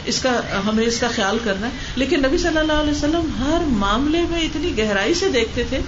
اس 0.05 0.21
کا 0.21 0.41
ہمیں 0.65 0.85
اس 0.85 0.99
کا 0.99 1.07
خیال 1.15 1.37
کرنا 1.43 1.67
ہے۔ 1.67 1.71
لیکن 1.95 2.19
نبی 2.19 2.37
صلی 2.37 2.57
اللہ 2.57 2.73
علیہ 2.73 2.91
وسلم 2.91 3.29
ہر 3.39 3.61
معاملے 3.67 4.21
میں 4.29 4.41
اتنی 4.41 4.77
گہرائی 4.77 5.13
سے 5.13 5.27
دیکھتے 5.27 5.63
تھے 5.69 5.79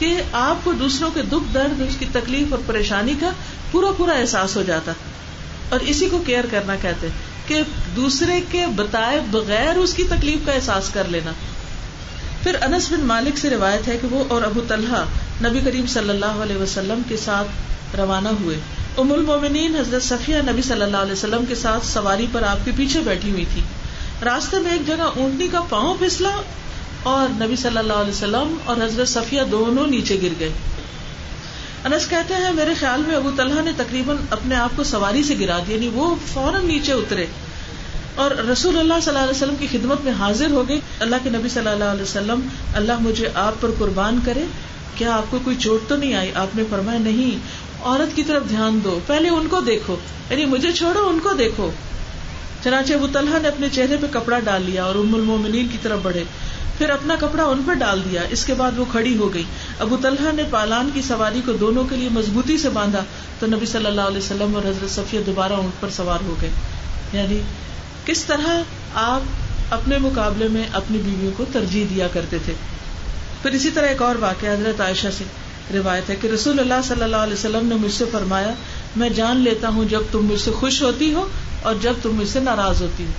کہ 0.00 0.22
آپ 0.32 0.56
کو 0.64 0.72
دوسروں 0.72 1.10
کے 1.10 1.22
دکھ 1.22 1.54
درد، 1.54 1.80
اس 1.80 1.96
کی 1.98 2.06
تکلیف 2.12 2.46
اور 2.50 2.58
پریشانی 2.66 3.14
کا 3.20 3.30
پورا 3.70 3.92
پورا 3.92 4.12
احساس 4.12 4.56
ہو 4.56 4.62
جاتا۔ 4.62 4.92
اور 5.68 5.80
اسی 5.80 6.08
کو 6.08 6.18
کیئر 6.26 6.44
کرنا 6.50 6.76
کہتے 6.82 7.06
کہ 7.46 7.60
دوسرے 7.96 8.40
کے 8.50 8.66
بتائے 8.76 9.20
بغیر 9.30 9.76
اس 9.76 9.94
کی 9.94 10.04
تکلیف 10.04 10.46
کا 10.46 10.52
احساس 10.52 10.88
کر 10.88 11.04
لینا۔ 11.08 11.32
پھر 12.42 12.56
انس 12.62 12.92
بن 12.92 13.00
مالک 13.00 13.38
سے 13.38 13.50
روایت 13.50 13.88
ہے 13.88 13.98
کہ 14.02 14.06
وہ 14.10 14.24
اور 14.28 14.42
ابو 14.42 14.60
طلحہ 14.68 15.04
نبی 15.44 15.60
کریم 15.60 15.86
صلی 15.86 16.10
اللہ 16.10 16.42
علیہ 16.42 16.56
وسلم 16.56 17.02
کے 17.08 17.16
ساتھ 17.16 17.48
روانہ 17.96 18.28
ہوئے۔ 18.28 18.56
ام 18.98 19.12
المومنین 19.12 19.76
حضرت 19.76 20.02
صفیہ 20.02 20.36
نبی 20.36 20.62
صلی 20.62 20.82
اللہ 20.82 20.96
علیہ 20.96 21.12
وسلم 21.12 21.44
کے 21.48 21.54
ساتھ 21.54 21.86
سواری 21.86 22.26
پر 22.32 22.42
آپ 22.42 22.64
کے 22.64 22.70
پیچھے 22.76 23.00
بیٹھی 23.00 23.30
ہوئی 23.30 23.44
تھی۔ 23.54 23.62
راستے 24.24 24.58
میں 24.58 24.72
ایک 24.72 24.86
جگہ 24.86 25.02
اونٹنی 25.02 25.48
کا 25.48 25.60
پاؤں 25.60 25.94
پھسلا۔ 25.98 26.36
اور 27.02 27.28
نبی 27.44 27.56
صلی 27.56 27.78
اللہ 27.78 27.92
علیہ 27.92 28.10
وسلم 28.10 28.56
اور 28.64 28.76
حضرت 28.76 29.08
صفیہ 29.08 29.42
دونوں 29.50 29.86
نیچے 29.86 30.18
گر 30.22 30.28
گئے۔ 30.40 30.52
انس 31.84 32.08
کہتے 32.08 32.34
ہیں، 32.34 32.52
میرے 32.52 32.74
خیال 32.74 33.02
میں 33.06 33.16
ابو 33.16 33.30
طلحہ 33.36 33.62
نے 33.62 33.70
تقریباً 33.76 34.16
اپنے 34.30 34.54
آپ 34.54 34.70
کو 34.76 34.84
سواری 34.84 35.22
سے 35.22 35.34
گرا 35.40 35.58
دیا 35.58 35.74
یعنی 35.74 35.88
وہ 35.88 36.14
فوراً 36.32 36.66
نیچے 36.66 36.92
اترے۔ 36.92 37.26
اور 38.14 38.30
رسول 38.30 38.78
اللہ 38.78 38.94
صلی 39.02 39.08
اللہ 39.08 39.18
علیہ 39.18 39.36
وسلم 39.36 39.54
کی 39.58 39.66
خدمت 39.66 40.04
میں 40.04 40.12
حاضر 40.12 40.50
ہو 40.50 40.68
گئی 40.68 40.80
اللہ 41.00 41.16
کے 41.22 41.30
نبی 41.30 41.48
صلی 41.48 41.68
اللہ 41.68 41.84
علیہ 41.84 42.02
وسلم، 42.02 42.40
اللہ 42.74 42.92
مجھے 43.00 43.28
آپ 43.34 43.54
پر 43.60 43.68
قربان 43.78 44.18
کرے۔ 44.24 44.44
کیا 44.94 45.16
آپ 45.16 45.24
کو 45.30 45.38
کوئی 45.44 45.56
چوٹ 45.56 45.88
تو 45.88 45.96
نہیں 45.96 46.14
آئی؟ 46.14 46.30
آپ 46.34 46.56
نے 46.56 46.62
فرمایا، 46.70 46.98
نہیں۔ 46.98 47.38
عورت 47.82 48.16
کی 48.16 48.24
طرف 48.24 48.42
دھیان 48.48 48.80
دو، 48.84 49.00
پہلے 49.06 49.28
ان 49.28 49.48
کو 49.48 49.60
دیکھو۔ 49.60 49.96
یعنی 50.30 50.44
مجھے 50.44 50.72
چھوڑو، 50.72 51.08
ان 51.08 51.18
کو 51.22 51.32
دیکھو۔ 51.32 51.70
چنانچہ 52.64 52.94
ابو 52.94 53.06
طلحہ 53.12 53.38
نے 53.38 53.48
اپنے 53.48 53.68
چہرے 53.72 53.96
پہ 54.00 54.06
کپڑا 54.10 54.38
ڈال 54.38 54.62
لیا 54.62 54.84
اور 54.84 54.94
ام 54.94 55.14
المومنین 55.14 55.68
کی 55.72 55.78
طرف 55.82 55.98
بڑھے۔ 56.02 56.24
پھر 56.80 56.90
اپنا 56.90 57.16
کپڑا 57.20 57.44
ان 57.44 57.62
پہ 57.66 57.74
ڈال 57.74 58.00
دیا۔ 58.10 58.22
اس 58.30 58.44
کے 58.44 58.54
بعد 58.54 58.78
وہ 58.78 58.84
کھڑی 58.90 59.16
ہو 59.16 59.34
گئی۔ 59.34 59.42
ابو 59.78 59.96
طلحہ 60.02 60.32
نے 60.32 60.42
پالان 60.50 60.90
کی 60.94 61.02
سواری 61.02 61.40
کو 61.46 61.52
دونوں 61.52 61.84
کے 61.84 61.96
لیے 61.96 62.08
مضبوطی 62.08 62.58
سے 62.58 62.68
باندھا 62.68 63.04
تو 63.38 63.46
نبی 63.46 63.66
صلی 63.66 63.86
اللہ 63.86 64.00
علیہ 64.00 64.18
وسلم 64.18 64.52
اور 64.54 64.68
حضرت 64.68 64.90
صفیہ 64.90 65.20
دوبارہ 65.26 65.52
اونٹ 65.52 65.80
پر 65.80 65.88
سوار 65.90 66.18
ہو 66.24 66.34
گئے۔ 66.42 66.50
یعنی 67.12 67.40
کس 68.04 68.24
طرح 68.24 68.62
آپ 68.94 69.20
اپنے 69.70 69.98
مقابلے 69.98 70.48
میں 70.48 70.64
اپنی 70.72 70.98
بیویوں 70.98 71.32
کو 71.36 71.44
ترجیح 71.52 71.84
دیا 71.90 72.08
کرتے 72.12 72.36
تھے۔ 72.44 72.52
پھر 73.42 73.50
اسی 73.50 73.70
طرح 73.70 73.86
ایک 73.86 74.02
اور 74.02 74.16
واقعہ 74.16 74.52
حضرت 74.52 74.80
عائشہ 74.80 75.08
سے 75.18 75.24
روایت 75.74 76.10
ہے 76.10 76.16
کہ 76.16 76.26
رسول 76.26 76.60
اللہ 76.60 76.82
صلی 76.84 77.02
اللہ 77.02 77.16
علیہ 77.16 77.34
وسلم 77.34 77.66
نے 77.66 77.74
مجھ 77.74 77.92
سے 77.92 78.04
فرمایا، 78.12 78.50
میں 78.96 79.08
جان 79.08 79.36
لیتا 79.36 79.68
ہوں 79.68 79.84
جب 79.84 80.00
تم 80.12 80.18
مجھ 80.18 80.40
سے 80.40 80.50
خوش 80.50 80.82
ہوتی 80.82 81.14
ہو 81.14 81.28
اور 81.62 81.74
جب 81.82 81.92
تم 82.02 82.10
مجھ 82.10 82.28
سے 82.28 82.40
ناراض 82.40 82.82
ہوتی 82.82 83.04
ہو۔ 83.04 83.10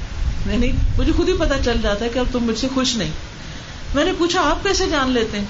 یعنی 0.51 0.71
مجھے 0.97 1.11
خود 1.17 1.29
ہی 1.29 1.33
پتا 1.39 1.55
چل 1.65 1.77
جاتا 1.83 2.05
ہے 2.05 2.09
کہ 2.09 2.19
اب 2.19 2.25
تم 2.31 2.43
مجھ 2.43 2.59
سے 2.59 2.67
خوش 2.73 2.95
نہیں۔ 2.95 3.11
میں 3.95 4.05
نے 4.05 4.11
پوچھا، 4.17 4.41
آپ 4.41 4.63
کیسے 4.63 4.89
جان 4.89 5.11
لیتے 5.11 5.39
ہیں؟ 5.39 5.45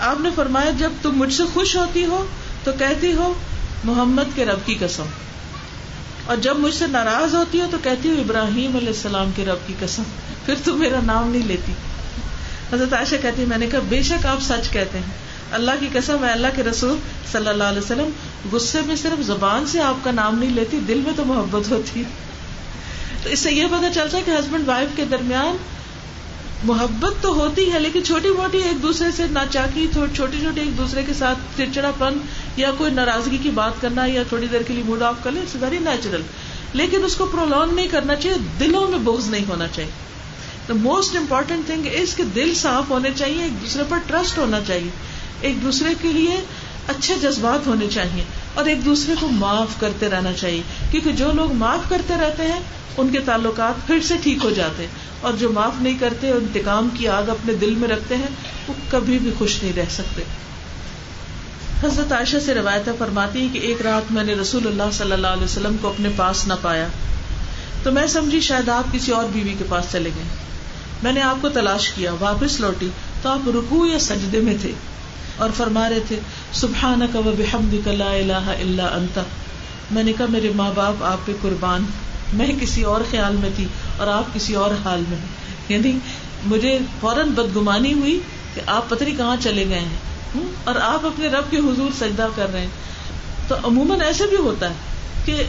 آپ 0.00 0.20
نے 0.20 0.28
فرمایا، 0.34 0.70
جب 0.78 0.90
تم 1.02 1.18
مجھ 1.18 1.34
سے 1.34 1.42
خوش 1.52 1.76
ہوتی 1.76 2.04
ہو 2.04 2.26
تو 2.64 2.72
کہتی 2.78 3.12
ہو، 3.12 3.34
محمد 3.84 4.22
کے 4.34 4.44
رب 4.44 4.58
کی 4.64 4.74
قسم۔ 4.80 5.02
اور 6.26 6.36
جب 6.36 6.58
مجھ 6.58 6.74
سے 6.74 6.86
ناراض 6.86 7.34
ہوتی 7.34 7.60
ہو 7.60 7.66
تو 7.70 7.76
کہتی 7.82 8.08
ہوں 8.08 8.16
ابراہیم 8.16 8.76
علیہ 8.76 8.88
السلام 8.88 9.30
کے 9.36 9.44
رب 9.44 9.56
کی 9.66 9.74
قسم۔ 9.80 10.02
پھر 10.46 10.54
تم 10.64 10.78
میرا 10.78 11.00
نام 11.02 11.30
نہیں 11.30 11.46
لیتی۔ 11.46 11.72
حضرت 12.72 12.92
عائشہ 12.92 13.14
کہتی 13.22 13.44
میں 13.44 13.58
نے 13.58 13.66
کہا، 13.66 13.80
بے 13.88 14.02
شک 14.02 14.26
آپ 14.26 14.42
سچ 14.42 14.70
کہتے 14.70 14.98
ہیں۔ 14.98 15.12
اللہ 15.52 15.70
کی 15.80 15.88
قسم 15.92 16.24
ہے، 16.24 16.32
اللہ 16.32 16.46
کے 16.56 16.62
رسول 16.62 16.98
صلی 17.32 17.48
اللہ 17.48 17.64
علیہ 17.64 17.78
وسلم 17.78 18.10
غصے 18.52 18.80
میں 18.80 18.96
صرف 18.96 19.22
زبان 19.22 19.66
سے 19.66 19.80
آپ 19.80 19.94
کا 20.02 20.10
نام 20.10 20.38
نہیں 20.38 20.50
لیتی، 20.50 20.80
دل 20.88 21.00
میں 21.04 21.12
تو 21.16 21.24
محبت 21.24 21.70
ہوتی۔ 21.70 22.02
تو 23.22 23.28
اس 23.28 23.38
سے 23.38 23.52
یہ 23.52 23.66
پتا 23.66 23.92
چلتا 23.94 24.18
ہے 24.18 24.22
کہ 24.26 24.30
ہسبینڈ 24.30 24.68
وائف 24.68 24.88
کے 24.96 25.04
درمیان 25.04 25.56
محبت 26.64 27.22
تو 27.22 27.32
ہوتی 27.34 27.70
ہے، 27.72 27.78
لیکن 27.78 28.04
چھوٹی 28.04 28.30
موٹی 28.36 28.58
ایک 28.58 28.82
دوسرے 28.82 29.10
سے 29.16 29.26
نہ 29.32 29.38
چاکی 29.50 29.86
چھوٹی 29.92 30.16
چھوٹی 30.16 30.60
ایک 30.60 30.76
دوسرے 30.78 31.02
کے 31.06 31.12
ساتھ 31.18 31.38
چڑچڑا 31.56 31.90
پن 31.98 32.18
یا 32.56 32.70
کوئی 32.78 32.90
ناراضگی 32.92 33.38
کی 33.42 33.50
بات 33.50 33.80
کرنا 33.80 34.04
یا 34.06 34.22
تھوڑی 34.28 34.46
دیر 34.46 34.62
کے 34.66 34.74
لیے 34.74 34.82
موڈ 34.86 35.02
آف 35.02 35.22
کر 35.22 35.32
لے 35.32 35.40
اٹس 35.40 35.56
ویری 35.60 35.78
نیچرل 35.84 36.22
لیکن 36.74 37.04
اس 37.04 37.16
کو 37.16 37.26
پرولونگ 37.26 37.74
نہیں 37.74 37.88
کرنا 37.88 38.14
چاہیے، 38.14 38.36
دلوں 38.60 38.90
میں 38.90 38.98
بوجھ 38.98 39.28
نہیں 39.28 39.44
ہونا 39.48 39.66
چاہیے. 39.68 39.90
The 40.68 40.74
most 40.80 41.16
important 41.16 41.66
thing 41.66 41.86
is 42.00 42.14
کہ 42.14 42.24
دل 42.34 42.54
صاف 42.54 42.90
ہونے 42.90 43.10
چاہیے، 43.16 43.42
ایک 43.42 43.60
دوسرے 43.62 43.82
پر 43.88 43.98
ٹرسٹ 44.06 44.38
ہونا 44.38 44.60
چاہیے. 44.66 44.90
ایک 45.40 45.62
دوسرے 45.62 45.94
کے 46.02 46.12
لیے 46.12 46.36
اچھے 46.90 47.14
جذبات 47.22 47.66
ہونے 47.66 47.86
چاہیے 47.90 48.24
اور 48.54 48.64
ایک 48.64 48.84
دوسرے 48.84 49.14
کو 49.20 49.28
معاف 49.28 49.80
کرتے 49.80 50.10
رہنا 50.10 50.32
چاہیے 50.32 50.62
کیونکہ 50.90 51.12
جو 51.12 51.32
لوگ 51.32 51.52
معاف 51.52 51.88
کرتے 51.88 52.14
رہتے 52.20 52.42
ہیں، 52.42 52.60
ان 52.96 53.08
کے 53.08 53.18
تعلقات 53.20 53.86
پھر 53.86 54.00
سے 54.02 54.14
ٹھیک 54.22 54.38
ہو 54.44 54.50
جاتے 54.50 54.82
ہیں 54.82 54.90
اور 55.20 55.32
جو 55.32 55.52
معاف 55.52 55.72
نہیں 55.80 55.98
کرتے، 56.00 56.30
انتقام 56.30 56.88
کی 56.94 57.08
آگ 57.08 57.28
اپنے 57.28 57.54
دل 57.54 57.74
میں 57.74 57.88
رکھتے 57.88 58.16
ہیں، 58.16 58.26
وہ 58.68 58.74
کبھی 58.90 59.18
بھی 59.18 59.30
خوش 59.38 59.62
نہیں 59.62 59.72
رہ 59.72 59.84
سکتے۔ 59.90 60.22
حضرت 61.84 62.12
عائشہ 62.12 62.36
سے 62.46 62.54
روایت 62.54 62.88
فرماتی 62.98 63.48
کہ 63.52 63.58
ایک 63.58 63.82
رات 63.82 64.12
میں 64.12 64.24
نے 64.24 64.34
رسول 64.34 64.66
اللہ 64.66 64.90
صلی 64.92 65.12
اللہ 65.12 65.26
علیہ 65.26 65.44
وسلم 65.44 65.76
کو 65.80 65.88
اپنے 65.88 66.08
پاس 66.16 66.48
نہ 66.48 66.54
پایا۔ 66.62 66.86
تو 67.82 67.92
میں 67.92 68.06
سمجھی 68.06 68.40
شاید 68.40 68.68
آپ 68.68 68.92
کسی 68.92 69.12
اور 69.12 69.24
بیوی 69.32 69.54
کے 69.58 69.64
پاس 69.68 69.84
چلے 69.92 70.10
گئے۔ 70.16 70.24
میں 71.02 71.12
نے 71.12 71.22
آپ 71.22 71.36
کو 71.40 71.48
تلاش 71.48 71.90
کیا، 71.90 72.12
واپس 72.20 72.60
لوٹی 72.60 72.88
تو 73.22 73.28
آپ 73.28 73.48
رکو 73.48 73.86
یا 73.86 73.98
سجدے 73.98 74.40
میں 74.40 74.54
تھے۔ 74.60 74.72
اور 75.40 75.50
فرما 75.56 75.88
رہے 75.90 76.00
تھے 76.00 76.18
سبحان 76.52 77.00
کا 77.12 77.18
الہ 77.90 78.32
الا 78.32 78.86
انت. 78.86 79.18
میں 79.90 80.02
نے 80.02 80.12
کہا، 80.12 80.26
میرے 80.28 80.50
ماں 80.56 80.70
باپ 80.74 81.04
آپ 81.04 81.26
پہ 81.26 81.32
قربان 81.42 81.84
میں 82.32 82.46
کسی 82.60 82.82
اور 82.82 83.00
خیال 83.10 83.36
میں 83.36 83.50
تھی 83.56 83.66
اور 83.96 84.06
آپ 84.06 84.34
کسی 84.34 84.54
اور 84.54 84.70
حال 84.84 85.02
میں 85.08 85.18
یعنی 85.68 85.98
مجھے 86.46 86.78
فوراً 87.00 87.28
بدگمانی 87.28 87.92
ہوئی 87.92 88.20
کہ 88.54 88.60
آپ 88.66 88.88
پتری 88.88 89.10
کہاں 89.16 89.36
چلے 89.40 89.68
گئے 89.68 89.78
ہیں۔ 89.78 89.98
اور 90.64 90.74
آپ 90.82 91.06
اپنے 91.06 91.28
رب 91.28 91.50
کے 91.50 91.56
حضور 91.56 91.90
سجدہ 91.98 92.26
کر 92.34 92.52
رہے 92.52 92.60
ہیں۔ 92.60 92.68
تو 93.48 93.54
عموماً 93.64 94.00
ایسے 94.00 94.26
بھی 94.26 94.36
ہوتا 94.36 94.68
ہے 94.68 94.74
کہ 95.24 95.42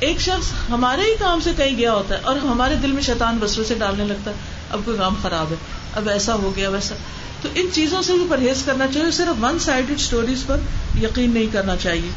ایک 0.00 0.20
شخص 0.20 0.70
ہمارے 0.70 1.02
ہی 1.02 1.16
کام 1.18 1.40
سے 1.40 1.50
کہیں 1.56 1.76
گیا 1.76 1.92
ہوتا 1.92 2.14
ہے 2.14 2.20
اور 2.22 2.36
ہمارے 2.36 2.74
دل 2.74 2.92
میں 2.92 3.02
شیطان 3.02 3.38
بسروں 3.40 3.64
سے 3.64 3.74
ڈالنے 3.74 4.04
لگتا 4.04 4.30
ہے، 4.30 4.36
اب 4.70 4.80
کوئی 4.84 4.98
کام 4.98 5.14
خراب 5.22 5.46
ہے، 5.50 5.56
اب 5.94 6.08
ایسا 6.08 6.34
ہو 6.34 6.52
گیا، 6.56 6.68
ویسا۔ 6.68 6.94
تو 7.42 7.48
ان 7.54 7.66
چیزوں 7.72 8.02
سے 8.02 8.12
بھی 8.12 8.26
پرہیز 8.30 8.62
کرنا 8.64 8.86
چاہیے 8.94 9.10
صرف 9.10 9.44
ون 9.44 9.58
سائڈیڈ 9.58 9.96
اسٹوریز 9.96 10.44
پر 10.46 10.56
یقین 11.02 11.34
نہیں 11.34 11.46
کرنا 11.52 11.76
چاہیے۔ 11.76 12.10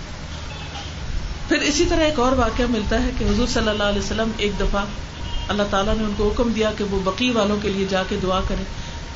پھر 1.47 1.57
اسی 1.57 1.85
طرح 1.89 1.99
ایک 1.99 2.19
اور 2.19 2.31
واقعہ 2.31 2.65
ملتا 2.69 3.03
ہے 3.03 3.09
کہ 3.19 3.23
حضور 3.23 3.47
صلی 3.47 3.69
اللہ 3.69 3.83
علیہ 3.83 3.99
وسلم 3.99 4.31
ایک 4.37 4.51
دفعہ 4.59 4.85
اللہ 5.47 5.63
تعالیٰ 5.69 5.97
نے 5.97 6.03
ان 6.03 6.13
کو 6.17 6.29
حکم 6.29 6.51
دیا 6.51 6.71
کہ 6.77 6.83
وہ 6.83 6.99
بقی 7.03 7.31
والوں 7.31 7.57
کے 7.61 7.69
لیے 7.69 7.85
جا 7.89 8.03
کے 8.09 8.17
دعا 8.23 8.39
کرے 8.47 8.63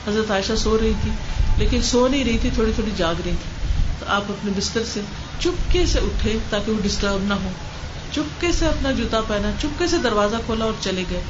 حضرت 0.08 0.32
عائشہ 0.32 0.54
سو 0.58 0.78
رہی 0.78 0.94
تھی، 1.02 1.12
لیکن 1.58 1.82
سو 1.82 2.08
نہیں 2.08 2.24
رہی 2.24 2.38
تھی، 2.38 2.50
تھوڑی 2.54 2.72
تھوڑی 2.76 2.92
جاگ 2.98 3.14
رہی 3.26 3.36
تھی۔ 3.44 3.78
تو 4.00 4.06
آپ 4.08 4.24
اپنے 4.30 4.52
بستر 4.58 4.82
سے 4.94 5.02
چپکے 5.40 5.86
سے 5.86 6.00
اٹھے 6.00 6.38
تاکہ 6.50 6.72
وہ 6.72 6.78
ڈسٹرب 6.84 7.24
نہ 7.24 7.34
ہو۔ 7.34 7.50
چپکے 8.12 8.52
سے 8.52 8.66
اپنا 8.66 8.92
جوتا 8.92 9.22
پہنا، 9.22 9.52
چپکے 9.62 9.88
سے 9.88 9.98
دروازہ 9.98 10.36
کھولا 10.46 10.66
اور 10.66 10.74
چلے 10.82 11.04
گئے۔ 11.10 11.22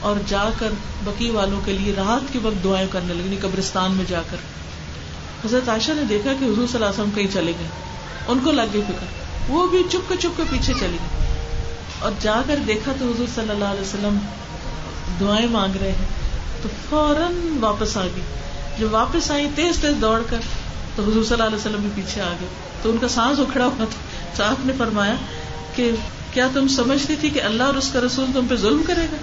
اور 0.00 0.16
جا 0.26 0.44
کر 0.58 0.70
بکی 1.04 1.30
والوں 1.30 1.60
کے 1.64 1.72
لیے 1.72 1.92
رات 1.96 2.32
کے 2.32 2.38
وقت 2.42 2.64
دعائیں 2.64 2.88
کرنے 2.90 3.14
لگی 3.14 3.24
یعنی 3.24 3.36
قبرستان 3.36 3.92
میں 3.92 4.04
جا 4.08 4.20
کر۔ 4.30 4.36
حضرت 5.44 5.68
عائشہ 5.68 5.92
نے 5.92 6.02
دیکھا 6.02 6.32
کہ 6.32 6.44
حضور 6.44 6.54
صلی 6.54 6.74
اللہ 6.74 6.86
علیہ 6.86 7.00
وسلم 7.00 7.10
کہیں 7.14 7.26
چلے 7.32 7.52
گئے۔ 7.58 7.66
ان 8.28 8.38
کو 8.44 8.52
لگ 8.52 8.62
گئی 8.72 8.82
فکر۔ 8.82 9.06
وہ 9.48 9.66
بھی 9.66 9.82
چپ 9.90 10.08
کے 10.08 10.16
چپ 10.16 10.36
کے 10.36 10.42
پیچھے 10.50 10.74
چلی 10.80 10.96
گئی۔ 11.00 11.26
اور 11.98 12.12
جا 12.20 12.42
کر 12.46 12.56
دیکھا 12.66 12.92
تو 12.98 13.04
حضور 13.04 13.26
صلی 13.34 13.50
اللہ 13.50 13.64
علیہ 13.64 13.80
وسلم 13.80 14.18
دعائیں 15.20 15.46
مانگ 15.46 15.76
رہے 15.80 15.92
ہیں۔ 15.92 16.06
تو 16.62 16.68
فوراً 16.90 17.58
واپس 17.60 17.96
آ 17.96 18.04
گئی۔ 18.04 18.22
جب 18.78 18.86
واپس 18.90 19.30
آئی، 19.30 19.48
تیز 19.54 19.80
تیز 19.80 20.00
دوڑ 20.00 20.22
کر 20.30 20.38
تو 20.96 21.02
حضور 21.02 21.24
صلی 21.24 21.32
اللہ 21.32 21.44
علیہ 21.44 21.56
وسلم 21.56 21.80
بھی 21.80 21.90
پیچھے 21.94 22.22
آ 22.22 22.32
گئے۔ 22.40 22.48
تو 22.82 22.90
ان 22.90 22.98
کا 22.98 23.08
سانس 23.08 23.40
اکھڑا 23.40 23.64
ہوا 23.64 23.84
تھا۔ 23.84 24.28
تو 24.36 24.44
آپ 24.44 24.66
نے 24.66 24.72
فرمایا 24.78 25.14
کہ 25.74 25.90
کیا 26.32 26.48
تم 26.54 26.68
سمجھتی 26.68 27.16
تھی 27.16 27.30
کہ 27.30 27.42
اللہ 27.42 27.62
اور 27.62 27.74
اس 27.74 27.90
کا 27.92 28.00
رسول 28.06 28.26
تم 28.34 28.46
پہ 28.50 28.56
ظلم 28.56 28.82
کرے 28.86 29.06
گا؟ 29.12 29.16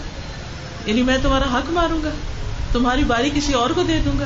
یعنی 0.86 1.04
میں 1.04 1.17
تمہارا 1.21 1.58
حق 1.58 1.69
ماروں 1.69 2.04
گا، 2.04 2.10
تمہاری 2.71 3.04
باری 3.04 3.30
کسی 3.34 3.54
اور 3.54 3.69
کو 3.69 3.84
دے 3.84 4.02
دوں 4.06 4.19
گا۔ 4.19 4.26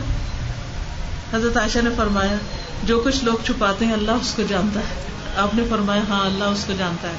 حضرت 1.37 1.57
عائشہ 1.57 1.79
نے 1.83 1.89
فرمایا، 1.97 2.35
جو 2.83 3.01
کچھ 3.05 3.23
لوگ 3.23 3.35
چھپاتے 3.45 3.85
ہیں 3.85 3.93
اللہ 3.93 4.11
اس 4.11 4.33
کو 4.35 4.43
جانتا 4.49 4.79
ہے۔ 4.79 4.95
آپ 5.37 5.55
نے 5.55 5.63
فرمایا 5.69 6.01
ہاں 6.09 6.25
اللہ 6.25 6.43
اس 6.43 6.63
کو 6.67 6.73
جانتا 6.77 7.07
ہے۔ 7.07 7.13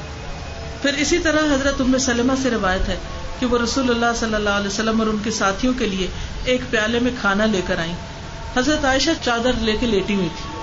پھر 0.81 0.93
اسی 0.93 1.19
طرح 1.19 1.39
حضرت 1.39 1.81
ام 1.81 1.97
سلمہ 1.97 2.33
سے 2.43 2.49
روایت 2.49 2.89
ہے 2.89 2.97
کہ 3.39 3.45
وہ 3.45 3.57
رسول 3.57 3.89
اللہ 3.89 4.05
صلی 4.19 4.35
اللہ 4.35 4.49
علیہ 4.49 4.67
وسلم 4.67 4.99
اور 4.99 5.07
ان 5.07 5.17
کے 5.23 5.31
ساتھیوں 5.31 5.73
کے 5.79 5.87
لیے 5.87 6.07
ایک 6.43 6.61
پیالے 6.69 6.99
میں 6.99 7.11
کھانا 7.21 7.45
لے 7.45 7.61
کر 7.67 7.79
آئی 7.79 7.93
حضرت 8.57 8.85
عائشہ 8.85 9.09
چادر 9.21 9.51
لے 9.61 9.77
کے 9.79 9.85
لیٹی 9.85 10.15
ہوئی 10.15 10.29
تھی۔ 10.37 10.61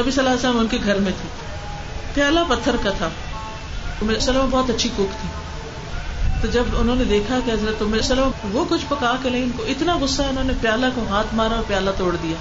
نبی 0.00 0.10
صلی 0.10 0.18
اللہ 0.18 0.30
علیہ 0.30 0.48
وسلم 0.48 0.58
ان 0.58 0.66
کے 0.66 0.78
گھر 0.84 0.94
میں 0.94 1.12
تھی۔ 1.20 1.28
پیالہ 2.14 2.40
پتھر 2.48 2.76
کا 2.84 2.90
تھا۔ 2.90 3.08
سلمہ 4.20 4.46
بہت 4.50 4.70
اچھی 4.70 4.90
کوک 4.96 5.20
تھی۔ 5.20 5.41
تو 6.42 6.48
جب 6.48 6.64
انہوں 6.76 6.96
نے 6.96 7.04
دیکھا 7.04 7.38
کہ 7.44 7.50
حضرت 7.50 7.82
وسلم 7.82 8.30
وہ 8.52 8.64
کچھ 8.68 8.84
پکا 8.88 9.14
کے 9.22 9.28
لیں 9.28 9.42
ان 9.42 9.50
کو 9.56 9.62
اتنا 9.62 9.96
غصہ 10.00 10.22
انہوں 10.22 10.44
نے 10.44 10.52
پیالہ 10.60 10.86
کو 10.94 11.04
ہاتھ 11.10 11.34
مارا 11.34 11.54
اور 11.54 11.64
پیالہ 11.66 11.90
توڑ 11.96 12.16
دیا۔ 12.22 12.36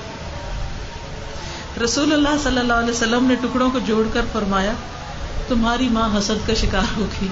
رسول 1.83 2.13
اللہ 2.13 2.43
صلی 2.43 2.59
اللہ 2.59 2.73
علیہ 2.73 2.89
وسلم 2.89 3.25
نے 3.25 3.35
ٹکڑوں 3.35 3.69
کو 3.69 3.79
جوڑ 3.79 4.07
کر 4.13 4.21
فرمایا، 4.33 4.73
تمہاری 5.47 5.89
ماں 5.89 6.17
حسد 6.17 6.47
کا 6.47 6.53
شکار 6.53 6.97
ہو 6.97 7.05
گئی۔ 7.05 7.27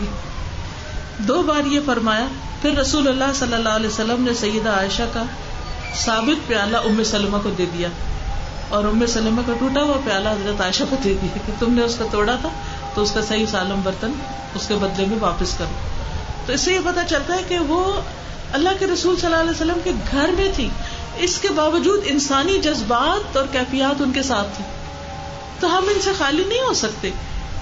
دو 1.18 1.42
بار 1.42 1.66
یہ 1.66 1.80
فرمایا، 1.86 2.28
پھر 2.62 2.78
رسول 2.78 3.08
اللہ 3.08 3.34
صلی 3.36 3.54
اللہ 3.54 3.70
علیہ 3.70 3.88
وسلم 3.88 4.24
نے 4.24 4.34
سیدہ 4.34 4.70
عائشہ 4.70 5.04
کا 5.14 5.24
ثابت 5.96 6.48
پیالہ 6.48 6.78
ام 6.78 7.04
سلمہ 7.04 7.38
کو 7.44 7.50
دے 7.58 7.66
دیا۔ 7.74 7.88
اور 8.70 8.84
ام 8.84 9.06
سلمہ 9.06 9.42
کا 9.46 9.54
ٹوٹا 9.60 9.84
ہوا 9.84 9.98
پیالہ 10.06 10.30
حضرت 10.30 10.62
عائشہ 10.62 10.84
کو 10.90 10.96
دے 11.04 11.14
دیا 11.22 11.38
کہ 11.48 11.52
تم 11.60 11.74
نے 11.74 11.82
اس 11.82 11.96
کا 11.96 12.06
توڑا 12.12 12.36
تھا، 12.42 12.50
تو 12.94 13.02
اس 13.02 13.12
کا 13.12 13.22
صحیح 13.22 13.46
سالم 13.46 13.82
برتن 13.84 14.12
اس 14.56 14.68
کے 14.68 14.74
بدلے 14.74 15.06
میں 15.06 15.18
واپس 15.20 15.58
کرو۔ 15.58 15.99
تو 16.50 16.54
اس 16.54 16.62
سے 16.62 16.74
یہ 16.74 16.80
پتا 16.86 17.04
چلتا 17.04 17.36
ہے 17.36 17.42
کہ 17.48 17.60
وہ 17.60 18.02
اللہ 18.54 18.70
کے 18.80 18.88
رسول 18.88 19.16
صلی 19.16 19.26
اللہ 19.26 19.38
علیہ 19.38 19.50
وسلم 19.50 19.80
کے 19.84 19.92
گھر 20.12 20.30
میں 20.38 20.48
تھی۔ 20.56 20.70
اس 21.18 21.40
کے 21.40 21.48
باوجود 21.48 22.00
انسانی 22.06 22.58
جذبات 22.58 23.38
اور 23.38 23.46
کیفیات 23.52 24.02
ان 24.02 24.12
کے 24.12 24.24
ساتھ 24.24 24.48
تھی 24.56 24.66
تو 25.60 25.78
ہم 25.78 25.84
ان 25.84 26.02
سے 26.02 26.12
خالی 26.18 26.44
نہیں 26.48 26.62
ہو 26.62 26.74
سکتے۔ 26.74 27.12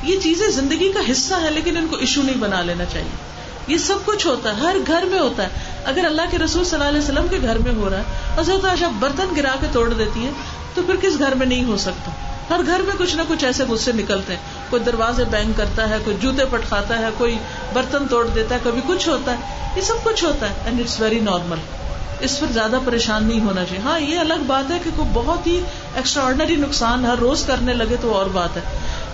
یہ 0.04 0.20
چیزیں 0.20 0.50
زندگی 0.50 0.92
کا 0.92 1.12
حصہ 1.12 1.34
ہے 1.44 1.52
لیکن 1.52 1.78
ان 1.78 1.88
کو 1.88 1.96
ایشو 1.96 2.22
نہیں 2.22 2.36
بنا 2.36 2.62
لینا 2.62 2.86
چاہیے۔ 2.86 3.10
یہ 3.68 3.78
سب 3.78 3.96
کچھ 4.06 4.28
ہوتا 4.28 4.50
ہے، 4.50 4.62
ہر 4.62 4.76
گھر 4.88 5.06
میں 5.06 5.20
ہوتا 5.20 5.44
ہے۔ 5.44 5.50
اگر 5.86 6.06
اللہ 6.06 6.22
کے 6.32 6.38
رسول 6.38 6.64
صلی 6.64 6.74
اللہ 6.74 6.90
علیہ 6.90 7.02
وسلم 7.02 7.28
کے 7.30 7.38
گھر 7.42 7.58
میں 7.58 7.74
ہو 7.74 7.90
رہا 7.90 7.98
ہے 7.98 8.04
اور 8.36 8.44
سر 8.44 8.88
برتن 9.00 9.36
گرا 9.38 9.56
کے 9.62 9.68
توڑ 9.72 9.94
دیتی 9.94 10.26
ہے، 10.26 10.32
تو 10.76 10.82
پھر 10.82 10.96
کس 10.96 11.20
گھر 11.20 11.36
میں 11.36 11.46
نہیں 11.46 11.66
ہو 11.66 11.78
سکتا؟ 11.78 12.27
ہر 12.50 12.62
گھر 12.66 12.80
میں 12.80 12.96
کچھ 12.98 13.16
نہ 13.16 13.22
کچھ 13.28 13.46
ایسے 13.46 13.64
غصے 13.64 13.92
نکلتے 13.92 14.36
ہیں۔ 14.36 14.42
کوئی 14.70 14.84
دروازے 14.84 15.24
بینک 15.24 15.58
کرتا 15.58 15.90
ہے، 15.90 15.96
کوئی 16.06 16.18
جوتے 16.22 16.46
پٹکھاتا 16.46 17.00
ہے، 17.00 17.06
کوئی 17.18 17.38
برتن 17.74 18.08
توڑ 18.08 18.28
دیتا 18.28 18.56
ہے، 18.56 18.60
کبھی 18.64 18.82
کچھ 18.88 19.10
ہوتا 19.10 19.34
ہے۔ 19.34 19.70
یہ 19.76 19.82
سب 19.82 19.94
کچھ 20.04 20.24
ہوتا 20.24 20.50
ہے۔ 20.50 20.54
اینڈ 20.66 20.80
اٹس 20.80 21.00
ویری 21.00 21.20
نارمل 21.20 21.58
اس 22.20 22.40
پر 22.40 22.48
زیادہ 22.52 22.80
پریشان 22.86 23.26
نہیں 23.26 23.42
ہونا 23.42 23.66
چاہیے۔ 23.66 23.82
ہاں 23.82 24.00
یہ 24.00 24.20
الگ 24.20 24.34
بات 24.48 24.72
ہے 24.72 24.80
کہ 24.84 24.90
کوئی 24.96 25.10
بہت 25.14 25.48
ہی 25.48 25.62
ایکسٹرا 25.96 26.24
آرڈنری 26.24 26.56
نقصان 26.56 27.06
ہر 27.06 27.16
روز 27.18 27.44
کرنے 27.48 27.74
لگے 27.74 27.96
تو 28.02 28.14
اور 28.14 28.26
بات 28.26 28.58
ہے۔ 28.58 28.62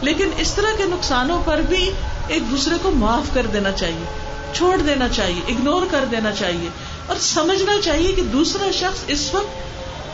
لیکن 0.02 0.30
اس 0.38 0.54
طرح 0.54 0.78
کے 0.78 0.84
نقصانوں 0.84 1.42
پر 1.46 1.62
بھی 1.70 1.92
ایک 2.28 2.52
دوسرے 2.52 2.76
کو 2.82 2.92
معاف 2.92 3.34
کر 3.34 3.46
دینا 3.46 3.72
چاہیے۔ 3.72 4.06
چھوڑ 4.54 4.78
دینا 4.78 5.10
چاہیے 5.10 5.42
اگنور 5.48 5.82
کر 5.92 6.06
دینا 6.12 6.32
چاہیے۔ 6.32 6.70
اور 7.08 7.16
سمجھنا 7.20 7.72
چاہیے 7.84 8.12
کہ 8.12 8.22
دوسرا 8.22 8.72
شخص 8.72 9.00
اس 9.08 9.34
وقت 9.34 9.48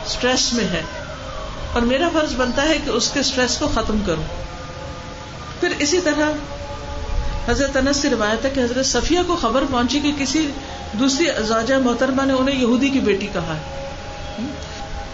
اسٹریس 0.05 0.53
میں 0.53 0.63
ہے۔ 0.63 0.81
اور 1.73 1.81
میرا 1.81 2.09
فرض 2.13 2.35
بنتا 2.35 2.63
ہے 2.63 2.77
کہ 2.85 2.89
اس 2.89 3.11
کے 3.11 3.19
اسٹریس 3.19 3.57
کو 3.57 3.67
ختم 3.67 3.99
کروں۔ 4.05 4.23
پھر 5.59 5.69
اسی 5.79 6.01
طرح 6.03 6.31
حضرت 7.47 7.77
انس 7.77 7.97
سے 7.97 8.09
روایت 8.09 8.45
ہے 8.45 8.49
کہ 8.49 8.59
حضرت 8.59 8.85
صفیہ 8.85 9.19
کو 9.27 9.35
خبر 9.35 9.63
پہنچی 9.71 9.99
کہ 9.99 10.11
کسی 10.17 10.51
دوسری 10.93 11.25
زاجہ 11.47 11.75
محترمہ 11.75 12.25
نے 12.25 12.33
انہیں 12.33 12.61
یہودی 12.61 12.89
کی 12.89 12.99
بیٹی 12.99 13.27
کہا 13.33 13.55
ہے۔ 13.55 13.79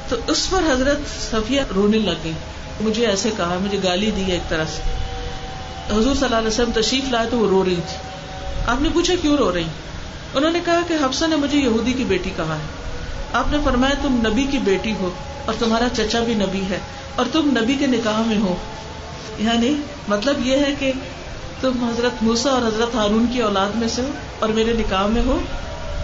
تو 0.10 0.16
اس 0.28 0.50
پر 0.50 0.62
حضرت 0.72 1.32
صفیہ 1.32 1.62
رونے 1.76 1.98
لگ 1.98 2.12
گئی 2.24 2.34
مجھے 2.82 3.06
ایسے 3.06 3.30
کہا، 3.38 3.58
مجھے 3.62 3.78
گالی 3.84 4.12
دی 4.12 4.32
ایک 4.32 4.50
طرح 4.50 4.64
سے۔ 4.66 4.82
حضور 5.92 6.16
صلی 6.16 6.26
اللہ 6.26 6.36
علیہ 6.36 6.48
وسلم 6.48 6.72
تشریف 6.72 7.04
لائے 7.12 7.28
تو 7.32 7.38
وہ 7.38 7.50
رو 7.50 7.66
رہی 7.66 7.76
تھی۔ 7.76 7.98
آپ 8.68 8.82
نے 8.82 8.90
پوچھا 8.94 9.14
کیوں 9.22 9.38
رو 9.38 9.54
رہی؟ 9.54 9.64
انہوں 10.34 10.52
نے 10.52 10.60
کہا 10.66 10.80
کہ 10.88 10.94
حفصہ 10.94 11.26
نے 11.26 11.36
مجھے 11.36 11.58
یہودی 11.58 11.94
کی 11.94 12.04
بیٹی 12.04 12.30
کہا 12.36 12.56
ہے۔ 12.56 12.85
آپ 13.36 13.52
نے 13.52 13.58
فرمایا 13.64 13.94
تم 14.02 14.24
نبی 14.28 14.44
کی 14.44 14.58
بیٹی 14.58 14.94
ہو 15.00 15.10
اور 15.46 15.56
تمہارا 15.60 15.88
چچا 15.94 16.20
بھی 16.20 16.34
نبی 16.34 16.62
ہے 16.70 16.80
اور 17.16 17.26
تم 17.32 17.58
نبی 17.62 17.74
کے 17.74 17.88
نکاح 17.88 18.22
میں 18.26 18.38
ہو۔ 18.38 18.56
یعنی 19.38 19.76
مطلب 20.08 20.48
یہ 20.48 20.58
ہے 20.58 20.76
کہ 20.80 20.92
تم 21.62 21.84
حضرت 21.84 22.24
موسا 22.24 22.50
اور 22.50 22.68
حضرت 22.68 22.96
ہارون 22.96 23.26
کی 23.34 23.42
اولاد 23.42 23.70
میں 23.76 23.88
سے 23.88 24.02
ہو 24.02 24.10
اور 24.40 24.50
میرے 24.50 24.74
نکاح 24.74 25.08
میں 25.08 25.22
ہو، 25.26 25.40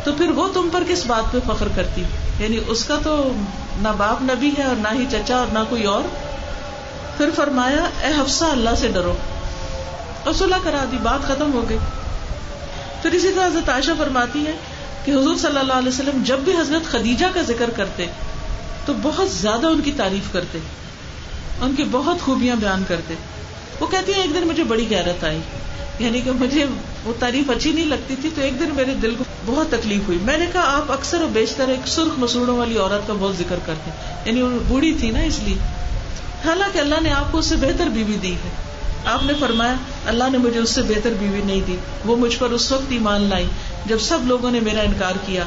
تو 0.04 0.14
پھر 0.14 0.30
وہ 0.30 0.48
تم 0.54 0.70
پر 0.72 0.84
کس 0.88 1.06
بات 1.06 1.32
پہ 1.32 1.38
فخر 1.48 1.68
کرتی؟ 1.76 2.04
یعنی 2.40 2.60
اس 2.68 2.86
کا 2.86 2.98
تو 3.04 3.32
نہ 3.78 3.88
باپ 3.98 4.22
نبی 4.22 4.52
ہے 4.58 4.64
اور 4.64 4.76
نہ 4.76 4.88
ہی 4.94 5.06
چچا 5.12 5.38
اور 5.38 5.48
نہ 5.54 5.60
کوئی 5.70 5.84
اور۔ 5.84 6.02
پھر 7.18 7.30
فرمایا، 7.36 8.08
اے 8.08 8.22
حفصہ، 8.22 8.46
اللہ 8.46 8.70
سے 8.78 8.88
ڈرو۔ 8.88 9.16
اور 10.24 10.34
صلاح 10.34 10.60
کرا 10.64 10.86
دی 10.92 10.98
بات 11.04 11.28
ختم 11.28 11.54
ہو 11.54 11.70
گئی۔ 11.70 11.78
پھر 13.02 13.12
اسی 13.12 13.32
طرح 13.36 13.48
حضرت 13.48 13.70
عائشہ 13.70 13.92
فرماتی 13.98 14.48
ہے 14.48 14.52
کہ 15.06 15.12
حضور 15.12 15.36
صلی 15.36 15.60
اللہ 15.60 15.74
علیہ 15.74 15.88
وسلم 15.88 16.24
جب 16.24 16.40
بھی 16.40 16.58
حضرت 16.58 16.92
خدیجہ 16.92 17.26
کا 17.34 17.42
ذکر 17.42 17.70
کرتے 17.70 18.06
تو 18.86 18.94
بہت 19.02 19.30
زیادہ 19.30 19.68
ان 19.68 19.82
کی 19.82 19.92
تعریف 19.98 20.34
کرتے، 20.34 20.58
ان 21.62 21.76
کی 21.76 21.84
بہت 21.92 22.22
خوبیاں 22.22 22.56
بیان 22.56 22.84
کرتے۔ 22.88 23.14
وہ 23.80 23.88
کہتی 23.88 24.14
ہیں، 24.14 24.22
ایک 24.22 24.34
دن 24.34 24.48
مجھے 24.48 24.64
بڑی 24.64 24.90
گیرت 24.90 25.24
آئی۔ 25.24 25.40
یعنی 26.00 26.22
کہ 26.22 26.32
مجھے 26.32 26.66
وہ 27.04 27.14
تعریف 27.20 27.50
اچھی 27.50 27.72
نہیں 27.72 27.86
لگتی 27.86 28.16
تھی، 28.22 28.30
تو 28.36 28.42
ایک 28.42 28.60
دن 28.60 28.70
میرے 28.76 28.94
دل 28.94 29.16
کو 29.18 29.24
بہت 29.46 29.68
تکلیف 29.70 30.02
ہوئی۔ 30.08 30.18
میں 30.22 30.38
نے 30.38 30.46
کہا، 30.54 30.78
آپ 30.78 30.92
اکثر 30.92 31.22
و 31.22 31.28
بیشتر 31.28 31.68
ایک 31.68 31.88
سرخ 31.88 32.20
مسوڑوں 32.20 32.58
والی 32.58 32.78
عورت 32.78 33.08
کا 33.08 33.14
بہت 33.20 33.38
ذکر 33.38 33.56
کرتے۔ 33.66 33.92
یعنی 34.26 34.42
وہ 34.42 34.60
بوڑھی 34.68 34.94
تھی 34.94 35.12
نا، 35.12 35.20
اس 35.20 35.40
لیے۔ 35.40 35.58
حالانکہ 36.46 36.78
اللہ 36.78 36.96
نے 37.02 37.12
آپ 37.12 37.32
کو 37.32 37.38
اس 37.38 37.46
سے 37.46 37.56
بہتر 37.56 37.86
بیوی 37.86 38.18
دی 38.22 38.34
ہے۔ 38.34 38.50
آپ 39.06 39.24
نے 39.24 39.34
فرمایا، 39.40 39.76
اللہ 40.06 40.24
نے 40.32 40.38
مجھے 40.38 40.60
اس 40.60 40.70
سے 40.70 40.82
بہتر 40.82 41.10
بیوی 41.20 41.42
نہیں 41.46 41.62
دی۔ 41.68 41.76
وہ 42.06 42.16
مجھ 42.16 42.38
پر 42.40 42.50
اس 42.50 42.72
وقت 42.72 42.84
ایمان 42.90 43.22
لائی۔ 43.22 43.48
جب 43.86 43.98
سب 44.00 44.20
لوگوں 44.24 44.52
نے 44.52 44.60
میرا 44.60 44.82
انکار 44.82 45.14
کیا، 45.26 45.44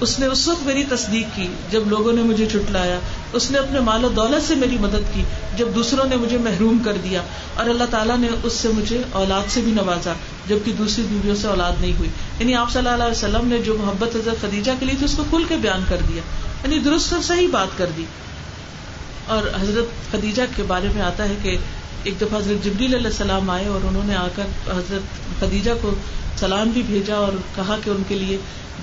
اس 0.00 0.18
نے 0.18 0.26
اس 0.26 0.48
وقت 0.48 0.62
میری 0.62 0.84
تصدیق 0.84 1.36
کی، 1.36 1.48
جب 1.70 1.82
لوگوں 1.86 2.12
نے 2.12 2.22
مجھے 2.22 2.46
چٹلایا، 2.46 2.98
اس 3.32 3.50
نے 3.50 3.58
اپنے 3.58 3.80
مال 3.80 4.04
و 4.04 4.08
دولت 4.08 4.48
سے 4.48 4.54
میری 4.54 4.78
مدد 4.78 5.14
کی، 5.14 5.22
جب 5.56 5.68
دوسروں 5.74 6.04
نے 6.04 6.16
مجھے 6.16 6.38
محروم 6.38 6.78
کر 6.84 6.92
دیا، 6.92 7.22
اور 7.54 7.64
اللہ 7.64 7.84
تعالیٰ 7.90 8.18
نے 8.18 8.28
اس 8.42 8.52
سے 8.52 8.68
مجھے 8.68 9.02
اولاد 9.12 9.50
سے 9.50 9.60
بھی 9.60 9.72
نوازا، 9.72 10.12
جبکہ 10.46 10.72
دوسری 10.72 11.04
بیویوں 11.08 11.36
سے 11.36 11.46
اولاد 11.46 11.72
نہیں 11.80 11.92
ہوئی۔ 11.98 12.10
یعنی 12.40 12.54
آپ 12.54 12.70
صلی 12.70 12.88
اللہ 12.88 13.04
علیہ 13.04 13.18
وسلم 13.18 13.48
نے 13.48 13.58
جو 13.58 13.76
محبت 13.78 14.16
حضرت 14.16 14.42
خدیجہ 14.42 14.72
کے 14.80 14.86
لیے 14.86 14.94
تھی، 14.98 15.04
اس 15.04 15.14
کو 15.16 15.24
کھل 15.30 15.44
کے 15.48 15.56
بیان 15.56 15.84
کر 15.88 15.96
دیا۔ 16.08 16.22
یعنی 16.64 16.78
درست 16.78 17.12
اور 17.12 17.22
صحیح 17.22 17.48
بات 17.50 17.78
کر 17.78 17.86
دی۔ 17.96 18.04
اور 19.26 19.42
حضرت 19.62 20.12
خدیجہ 20.12 20.42
کے 20.56 20.62
بارے 20.62 20.88
میں 20.94 21.02
آتا 21.02 21.24
ہے 21.24 21.34
کہ 21.42 21.56
ایک 22.04 22.20
دفعہ 22.20 22.38
حضرت 22.38 22.64
جبریل 22.64 22.94
علیہ 22.94 23.06
السلام 23.06 23.50
آئے 23.50 23.66
اور 23.66 23.86
انہوں 23.86 24.04
نے 24.04 24.14
آ 24.14 24.26
کر 24.34 24.42
حضرت 24.70 25.40
خدیجہ 25.40 25.70
کو 25.80 25.94
سلام 26.38 26.68
بھی 26.68 26.82
بھیجا 26.82 27.16
اور 27.16 27.32
کہا 27.54 27.76
کہ 27.84 27.90
ان 27.90 28.02
کے 28.08 28.14
لیے 28.14 28.36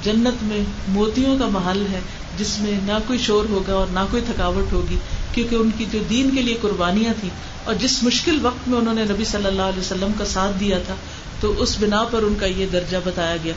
جنت 0.03 0.43
میں 0.43 0.60
موتیوں 0.88 1.38
کا 1.39 1.47
محل 1.47 1.86
ہے، 1.91 1.99
جس 2.38 2.60
میں 2.60 2.80
نہ 2.84 2.97
کوئی 3.07 3.20
شور 3.20 3.45
ہوگا 3.49 3.74
اور 3.74 3.88
نہ 3.93 3.99
کوئی 4.12 4.24
تھکاوٹ 4.26 4.74
ہوگی، 4.74 4.97
کیونکہ 5.34 5.55
ان 5.55 5.70
کی 5.78 5.86
جو 5.91 5.99
دین 6.10 6.30
کے 6.36 6.41
لیے 6.41 6.57
قربانیاں 6.62 7.14
تھیں 7.20 7.30
اور 7.64 7.76
جس 7.76 8.03
مشکل 8.03 8.38
وقت 8.41 8.68
میں 8.68 8.78
انہوں 8.78 8.93
نے 8.93 9.03
نبی 9.03 9.26
صلی 9.26 9.45
اللہ 9.45 9.62
علیہ 9.62 9.80
وسلم 9.80 10.12
کا 10.18 10.26
ساتھ 10.26 10.60
دیا 10.60 10.80
تھا، 10.86 10.95
تو 11.39 11.53
اس 11.57 11.76
بنا 11.80 12.03
پر 12.03 12.24
ان 12.24 12.36
کا 12.39 12.45
یہ 12.45 12.66
درجہ 12.72 12.97
بتایا 13.05 13.36
گیا۔ 13.43 13.53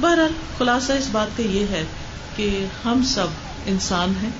بہرحال 0.00 0.32
خلاصہ 0.58 0.92
اس 0.92 1.08
بات 1.12 1.36
کا 1.36 1.42
یہ 1.42 1.64
ہے 1.70 1.84
کہ 2.36 2.66
ہم 2.84 3.02
سب 3.04 3.26
انسان 3.66 4.12
ہیں 4.22 4.30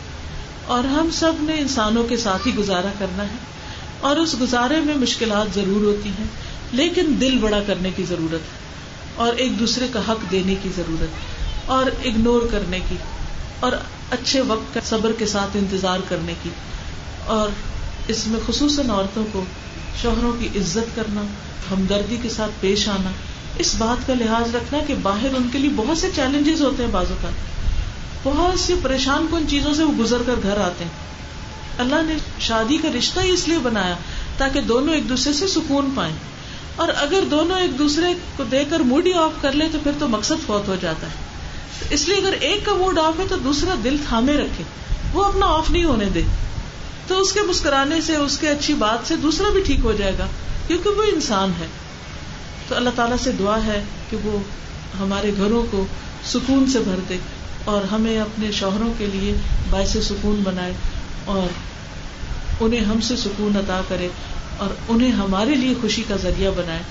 اور 0.67 0.85
ہم 0.85 1.09
سب 1.13 1.33
نے 1.41 1.55
انسانوں 1.59 2.05
کے 2.05 2.17
ساتھ 2.17 2.49
ہی 2.49 2.55
گزارا 2.55 2.91
کرنا 2.99 3.23
ہے۔ 3.23 3.60
اور 4.01 4.17
اس 4.17 4.35
گزارے 4.41 4.81
میں 4.81 4.95
مشکلات 4.95 5.55
ضرور 5.55 5.85
ہوتی 5.85 6.11
ہیں، 6.19 6.27
لیکن 6.73 7.15
دل 7.21 7.39
بڑا 7.39 7.61
کرنے 7.67 7.91
کی 7.97 8.05
ضرورت 8.09 8.53
ہے، 8.53 8.59
اور 9.17 9.33
ایک 9.37 9.59
دوسرے 9.61 9.87
کا 9.93 10.01
حق 10.09 10.31
دینے 10.31 10.55
کی 10.63 10.69
ضرورت 10.77 11.71
اور 11.71 11.87
اگنور 12.05 12.47
کرنے 12.51 12.81
کی، 12.89 12.97
اور 13.61 13.73
اچھے 14.11 14.41
وقت 14.47 14.75
کا 14.75 14.81
صبر 14.85 15.13
کے 15.19 15.27
ساتھ 15.27 15.57
انتظار 15.57 16.01
کرنے 16.09 16.35
کی، 16.43 16.51
اور 17.27 17.49
اس 18.09 18.27
میں 18.27 18.41
خصوصاً 18.47 18.91
عورتوں 18.91 19.25
کو 19.33 19.45
شوہروں 20.03 20.33
کی 20.41 20.49
عزت 20.57 20.95
کرنا، 20.97 21.23
ہمدردی 21.71 22.17
کے 22.23 22.29
ساتھ 22.29 22.61
پیش 22.61 22.89
آنا، 22.89 23.11
اس 23.59 23.75
بات 23.79 24.07
کا 24.07 24.15
لحاظ 24.15 24.55
رکھنا 24.55 24.79
کہ 24.87 24.95
باہر 25.03 25.35
ان 25.37 25.49
کے 25.53 25.59
لیے 25.59 25.71
بہت 25.77 25.99
سے 25.99 26.09
چیلنجز 26.15 26.63
ہوتے 26.63 26.83
ہیں 26.83 26.91
بازو 26.91 27.15
کا 27.23 27.29
بہت 28.23 28.59
سی 28.61 28.75
پریشان 28.83 29.27
کن 29.31 29.49
چیزوں 29.49 29.75
سے 29.75 29.85
وہ 29.85 29.93
گزر 29.99 30.23
کر 30.27 30.43
گھر 30.43 30.61
آتے 30.61 30.85
ہیں۔ 30.85 30.91
اللہ 31.81 32.03
نے 32.05 32.15
شادی 32.41 32.77
کا 32.77 32.89
رشتہ 32.99 33.21
ہی 33.21 33.31
اس 33.31 33.49
لیے 33.49 33.59
بنایا 33.59 33.95
تاکہ 34.39 34.61
دونوں 34.61 34.95
ایک 34.95 35.09
دوسرے 35.09 35.33
سے 35.33 35.47
سکون 35.47 35.91
پائیں۔ 35.95 36.17
اور 36.77 36.89
اگر 36.97 37.21
دونوں 37.31 37.61
ایک 37.61 37.79
دوسرے 37.79 38.07
کو 38.37 38.45
دے 38.45 38.65
کر 38.71 38.81
موڈ 38.81 39.07
ہی 39.07 39.13
آف 39.13 39.31
کر 39.41 39.53
لے 39.53 39.69
تو 39.73 39.79
پھر 39.83 39.93
تو 39.99 40.09
مقصد 40.09 40.47
فوت 40.47 40.69
ہو 40.69 40.77
جاتا 40.81 41.07
ہے۔ 41.07 41.13
اس 41.91 42.09
لیے 42.09 42.17
اگر 42.17 42.33
ایک 42.33 42.67
کا 42.67 42.75
موڈ 42.75 42.99
آف 42.99 43.21
ہے 43.21 43.25
تو 43.29 43.37
دوسرا 43.37 43.75
دل 43.85 43.97
تھامے 44.09 44.33
رکھے۔ 44.33 44.65
وہ 45.13 45.25
اپنا 45.25 45.47
آف 45.47 45.71
نہیں 45.71 45.85
ہونے 45.85 46.05
دے۔ 46.05 46.23
تو 47.07 47.21
اس 47.21 47.33
کے 47.33 47.41
مسکرانے 47.41 48.01
سے، 48.01 48.17
اس 48.17 48.39
کے 48.39 48.49
اچھی 48.49 48.75
بات 48.75 49.09
سے 49.09 49.17
دوسرا 49.17 49.49
بھی 49.49 49.63
ٹھیک 49.63 49.81
ہو 49.83 49.93
جائے 49.93 50.13
گا، 50.19 50.27
کیونکہ 50.67 50.91
وہ 50.91 51.03
انسان 51.03 51.53
ہے۔ 51.61 51.67
تو 52.69 52.77
اللہ 52.77 52.91
تعالیٰ 52.97 53.17
سے 53.23 53.33
دعا 53.33 53.65
ہے 53.67 53.85
کہ 54.11 54.17
وہ 54.25 54.39
ہمارے 55.01 55.31
گھروں 55.37 55.63
کو 55.71 55.87
سکون 56.25 56.67
سے 56.67 56.79
بھر 56.79 56.97
دے 57.09 57.17
اور 57.65 57.85
ہمیں 57.85 58.19
اپنے 58.19 58.53
شوہروں 58.53 58.93
کے 58.99 59.07
لیے 59.07 59.35
باعث 59.71 59.97
سکون 60.03 60.41
بنائے۔ 60.45 60.73
اور 61.31 61.59
انہیں 62.61 62.81
ہم 62.81 63.01
سے 63.01 63.17
سکون 63.17 63.57
عطا 63.57 63.81
کرے 63.89 64.09
اور 64.57 64.75
انہیں 64.89 65.13
ہمارے 65.13 65.55
لیے 65.55 65.75
خوشی 65.81 66.03
کا 66.09 66.17
ذریعہ 66.17 66.51
بنائے 66.57 66.83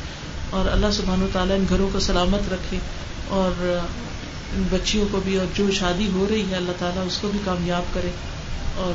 اور 0.49 0.71
اللہ 0.71 0.91
سبحان 0.91 1.23
و 1.23 1.27
تعالیٰ 1.33 1.57
ان 1.57 1.65
گھروں 1.69 1.89
کو 1.93 1.99
سلامت 1.99 2.53
رکھے 2.53 2.77
اور 3.27 3.61
ان 3.61 4.63
بچیوں 4.71 5.05
کو 5.11 5.19
بھی 5.23 5.37
اور 5.37 5.45
جو 5.53 5.71
شادی 5.71 6.07
ہو 6.13 6.25
رہی 6.29 6.43
ہے 6.51 6.55
اللہ 6.55 6.79
تعالیٰ 6.79 7.05
اس 7.07 7.17
کو 7.17 7.27
بھی 7.27 7.39
کامیاب 7.45 7.93
کرے 7.93 8.11
اور 8.77 8.93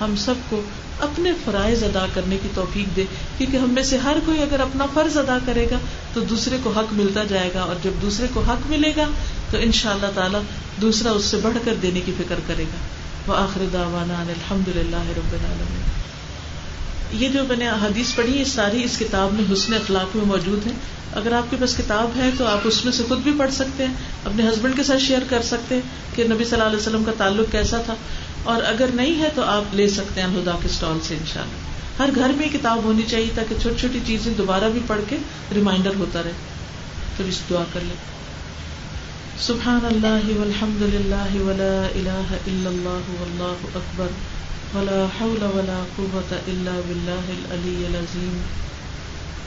ہم 0.00 0.14
سب 0.16 0.48
کو 0.50 0.60
اپنے 1.00 1.32
فرائض 1.44 1.82
ادا 1.84 2.06
کرنے 2.14 2.36
کی 2.42 2.48
توفیق 2.54 2.96
دے 2.96 3.04
کیونکہ 3.38 3.56
ہم 3.56 3.70
میں 3.70 3.82
سے 3.82 3.98
ہر 3.98 4.16
کوئی 4.26 4.42
اگر 4.42 4.60
اپنا 4.60 4.86
فرض 4.94 5.18
ادا 5.18 5.38
کرے 5.46 5.66
گا 5.70 5.78
تو 6.12 6.20
دوسرے 6.20 6.56
کو 6.62 6.70
حق 6.70 6.92
ملتا 6.92 7.24
جائے 7.24 7.50
گا 7.54 7.62
اور 7.62 7.76
جب 7.82 8.02
دوسرے 8.02 8.26
کو 8.34 8.40
حق 8.40 8.70
ملے 8.70 8.92
گا 8.96 9.06
تو 9.50 9.58
ان 9.60 9.72
شاء 9.72 9.90
اللہ 9.90 10.14
تعالیٰ 10.14 10.40
دوسرا 10.80 11.10
اس 11.10 11.24
سے 11.24 11.36
بڑھ 11.42 11.58
کر 11.64 11.74
دینے 11.82 12.00
کی 12.00 12.12
فکر 12.18 12.40
کرے 12.46 12.64
گا 12.64 12.82
وہ 13.26 13.34
آخر 13.36 13.64
داوانا 13.72 14.20
الحمد 14.20 14.68
للہ 14.68 14.96
رب 14.96 15.32
العالمین۔ 15.32 16.04
یہ 17.22 17.28
جو 17.28 17.44
میں 17.48 17.56
نے 17.56 17.68
حدیث 17.68 18.14
پڑھی 18.14 18.38
یہ 18.38 18.44
ساری 18.44 18.84
اس 18.84 18.98
کتاب 18.98 19.32
میں 19.32 19.52
حسن 19.52 19.74
اخلاق 19.74 20.16
میں 20.16 20.24
موجود 20.24 20.66
ہے 20.66 20.72
اگر 21.14 21.32
آپ 21.32 21.50
کے 21.50 21.56
پاس 21.60 21.76
کتاب 21.76 22.10
ہے 22.16 22.30
تو 22.38 22.46
آپ 22.46 22.58
اس 22.64 22.84
میں 22.84 22.92
سے 22.92 23.02
خود 23.08 23.18
بھی 23.18 23.32
پڑھ 23.38 23.52
سکتے 23.52 23.86
ہیں، 23.86 23.94
اپنے 24.24 24.48
ہسبینڈ 24.48 24.76
کے 24.76 24.82
ساتھ 24.82 25.02
شیئر 25.02 25.18
کر 25.28 25.42
سکتے 25.42 25.74
ہیں 25.74 25.82
کہ 26.16 26.24
نبی 26.24 26.44
صلی 26.44 26.52
اللہ 26.52 26.64
علیہ 26.64 26.76
وسلم 26.76 27.04
کا 27.04 27.12
تعلق 27.18 27.52
کیسا 27.52 27.82
تھا۔ 27.84 27.94
اور 28.42 28.62
اگر 28.62 28.86
نہیں 28.94 29.22
ہے 29.22 29.28
تو 29.34 29.42
آپ 29.42 29.74
لے 29.74 29.88
سکتے 29.88 30.20
ہیں 30.20 30.28
الہدا 30.28 30.52
کے 30.62 30.68
اسٹال 30.68 30.98
سے 31.02 31.14
ان 31.14 31.26
شاء 31.26 31.42
اللہ 31.42 32.02
ہر 32.02 32.10
گھر 32.14 32.28
میں 32.36 32.48
کتاب 32.48 32.84
ہونی 32.84 33.02
چاہیے 33.02 33.30
تاکہ 33.34 33.54
چھوٹی 33.62 33.80
چھوٹی 33.80 34.00
چیزیں 34.06 34.34
دوبارہ 34.38 34.64
بھی 34.72 34.80
پڑھ 34.86 35.00
کے 35.08 35.16
ریمائنڈر 35.54 35.90
ہوتا 35.98 36.22
رہے۔ 36.22 36.32
تو 37.16 37.24
اس 37.24 37.40
دعا 37.50 37.64
کر 37.72 37.80
لیں۔ 37.82 38.23
سبحان 39.42 39.84
اللہ 39.84 40.26
والحمد 40.38 40.82
للہ 40.90 41.38
ولا 41.44 41.86
الہ 41.92 42.34
الا 42.34 42.68
اللہ 42.68 43.08
واللہ 43.14 43.64
اکبر 43.78 44.12
ولا 44.74 45.06
حول 45.16 45.42
ولا 45.54 45.78
قوة 45.96 46.38
الا 46.52 46.74
باللہ 46.80 47.32
العلی 47.32 47.74
العظیم 47.86 48.36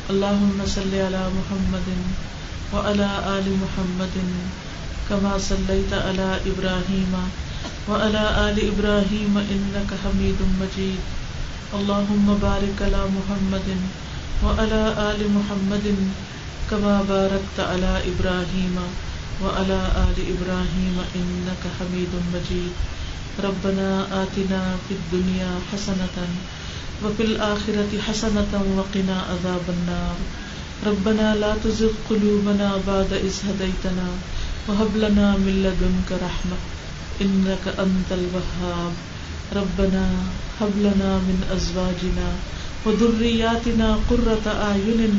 اللہم 0.09 0.63
صلی 0.73 0.99
علی 1.01 1.23
محمد 1.35 1.87
وعلى 2.73 3.07
آل 3.27 3.49
محمد 3.61 4.19
كما 5.09 5.33
صليت 5.47 5.93
على 5.93 6.27
إبراهيم 6.45 7.17
وعلى 7.87 8.27
آل 8.43 8.61
إبراهيم 8.65 9.41
إنك 9.47 9.97
حميد 10.03 10.45
مجيد 10.59 11.73
اللهم 11.73 12.37
بارك 12.41 12.81
على 12.81 13.09
محمد 13.15 13.73
وعلى 14.43 14.85
آل 15.09 15.27
محمد 15.31 15.91
کما 15.91 16.15
كما 16.71 17.01
باركت 17.09 17.67
على 17.71 17.99
إبراهيم 18.05 18.81
وعلى 19.43 19.79
آل 20.05 20.17
إبراهيم 20.33 20.95
إنك 21.15 21.63
حميد 21.79 22.13
مجيد. 22.33 22.73
ربنا 23.43 23.89
آتنا 24.23 24.61
في 24.85 24.93
الدنيا 24.99 25.51
حسنة 25.71 26.17
وفي 27.03 27.23
الآخرة 27.23 27.91
حسنة 28.07 28.53
وقنا 28.77 29.17
عذاب 29.29 29.65
النار. 29.69 30.17
ربنا 30.85 31.35
لا 31.35 31.53
تزغ 31.63 31.93
قلوبنا 32.09 32.69
بعد 32.87 33.13
إذ 33.13 33.35
هديتنا 33.47 34.09
وهب 34.67 34.91
لنا 34.97 35.27
من 35.37 35.55
لدنك 35.65 36.09
رحمة 36.25 36.57
انك 37.21 37.65
انت 37.85 38.09
الوهاب. 38.11 38.93
ربنا 39.55 40.05
هب 40.61 40.73
لنا 40.77 41.11
من 41.27 41.37
ازواجنا 41.55 42.29
وذرياتنا 42.85 43.87
قرة 44.09 44.45
اعين 44.67 45.13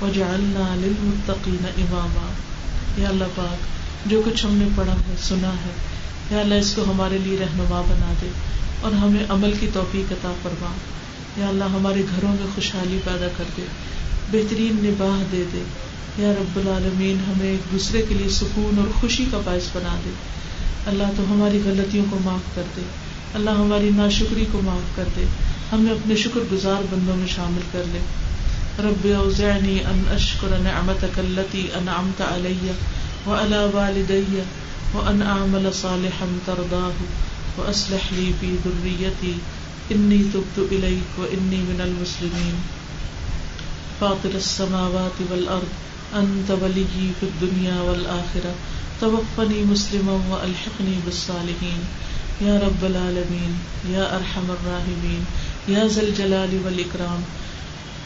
واجعلنا 0.00 0.66
للمتقين 0.82 1.64
اماما 1.82 2.28
یا 2.96 3.08
اللہ 3.08 3.24
پاک، 3.34 3.56
جو 4.10 4.22
کچھ 4.24 4.46
ہم 4.46 4.54
نے 4.54 4.68
پڑھا 4.76 4.92
ہے، 4.92 5.14
سنا 5.22 5.48
ہے 5.48 5.72
یا 6.30 6.38
اللہ 6.38 6.54
اس 6.54 6.72
کو 6.72 6.82
ہمارے 6.82 7.18
لیے 7.18 7.36
رہنما 7.40 7.80
بنا 7.80 8.12
دے 8.22 8.26
اور 8.80 8.92
ہمیں 8.92 9.24
عمل 9.28 9.52
کی 9.60 9.68
توفیق 9.72 10.12
عطا 10.12 10.32
فرما۔ 10.42 10.72
یا 11.36 11.48
اللہ 11.48 11.64
ہمارے 11.64 12.00
گھروں 12.00 12.28
میں 12.28 12.46
خوشحالی 12.54 12.98
پیدا 13.04 13.26
کر 13.36 13.44
دے، 13.56 13.62
بہترین 14.30 14.76
نباہ 14.80 15.24
دے 15.32 15.44
دے۔ 15.52 15.62
یا 16.18 16.32
رب 16.32 16.56
العالمین، 16.56 17.16
ہمیں 17.28 17.46
ایک 17.46 17.72
دوسرے 17.72 18.02
کے 18.08 18.14
لیے 18.14 18.28
سکون 18.28 18.78
اور 18.78 19.00
خوشی 19.00 19.24
کا 19.30 19.40
باعث 19.44 19.76
بنا 19.76 20.00
دے۔ 20.04 20.10
اللہ 20.86 21.02
تو 21.16 21.22
ہماری 21.30 21.60
غلطیوں 21.64 22.04
کو 22.10 22.18
معاف 22.24 22.54
کر 22.54 22.62
دے۔ 22.76 22.80
اللہ 23.34 23.50
ہماری 23.50 23.90
ناشکری 23.96 24.44
کو 24.52 24.60
معاف 24.64 24.96
کر 24.96 25.04
دے۔ 25.16 25.24
ہمیں 25.72 25.92
اپنے 25.92 26.16
شکر 26.16 26.40
گزار 26.52 26.82
بندوں 26.90 27.16
میں 27.16 27.26
شامل 27.26 27.60
کر 27.72 27.82
لے۔ 27.92 28.25
رب 28.84 29.06
اوزعنی 29.06 29.80
ان 29.80 30.04
اشکر 30.14 30.48
نعمتک 30.64 31.18
اللتی 31.18 31.68
انعمت 31.76 32.20
علی 32.20 32.58
وعلی 33.26 33.60
والدی 33.72 34.42
وان 34.94 35.22
اعمل 35.22 35.72
صالحا 35.72 36.26
ترضاه 36.46 36.92
واصلح 37.58 38.12
لي 38.12 38.32
في 38.40 38.50
ذريتي 38.64 39.34
انی 39.90 40.22
تبت 40.32 40.58
الیک 40.72 41.18
وانی 41.18 41.56
من 41.56 41.80
المسلمین 41.80 42.54
فاطر 43.98 44.34
السماوات 44.34 45.20
والارض 45.30 46.14
انت 46.14 46.50
ولی 46.62 46.84
فی 46.90 47.26
الدنیا 47.26 47.80
والآخرہ 47.82 48.52
توفنی 49.00 49.62
مسلما 49.66 50.18
والحقنی 50.28 50.98
بالصالحین 51.04 51.82
یا 52.40 52.56
رب 52.56 52.84
العالمین 52.84 53.56
یا 53.90 54.04
ارحم 54.04 54.50
الراحمین 54.50 55.24
یا 55.68 55.86
ذل 55.86 56.10
جلال 56.16 56.58
والاکرام 56.64 57.22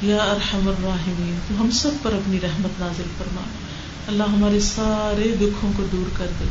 یا 0.02 0.16
ارحم 0.16 0.68
الراحمین، 0.68 1.38
تو 1.48 1.60
ہم 1.60 1.70
سب 1.70 1.90
پر 2.02 2.12
اپنی 2.12 2.38
رحمت 2.42 2.80
نازل 2.80 3.02
فرما۔ 3.18 3.40
اللہ 4.06 4.22
ہمارے 4.22 4.60
سارے 4.60 5.34
دکھوں 5.40 5.72
کو 5.76 5.82
دور 5.92 6.10
کر 6.18 6.26
دے۔ 6.40 6.44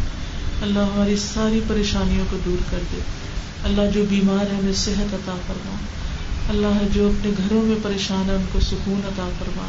اللہ 0.61 0.79
ہماری 0.79 1.15
ساری 1.17 1.59
پریشانیوں 1.67 2.25
کو 2.31 2.37
دور 2.45 2.63
کر 2.71 2.77
دے۔ 2.91 3.01
اللہ 3.63 3.81
جو 3.93 4.03
بیمار 4.09 4.51
ہے، 4.51 4.57
ہمیں 4.57 4.73
صحت 4.73 5.13
عطا 5.13 5.35
فرما۔ 5.47 5.75
اللہ 6.49 6.83
جو 6.93 7.07
اپنے 7.07 7.31
گھروں 7.37 7.61
میں 7.61 7.75
پریشان 7.83 8.29
ہے، 8.29 8.35
ان 8.35 8.43
کو 8.51 8.59
سکون 8.59 9.01
عطا 9.05 9.29
فرما۔ 9.39 9.67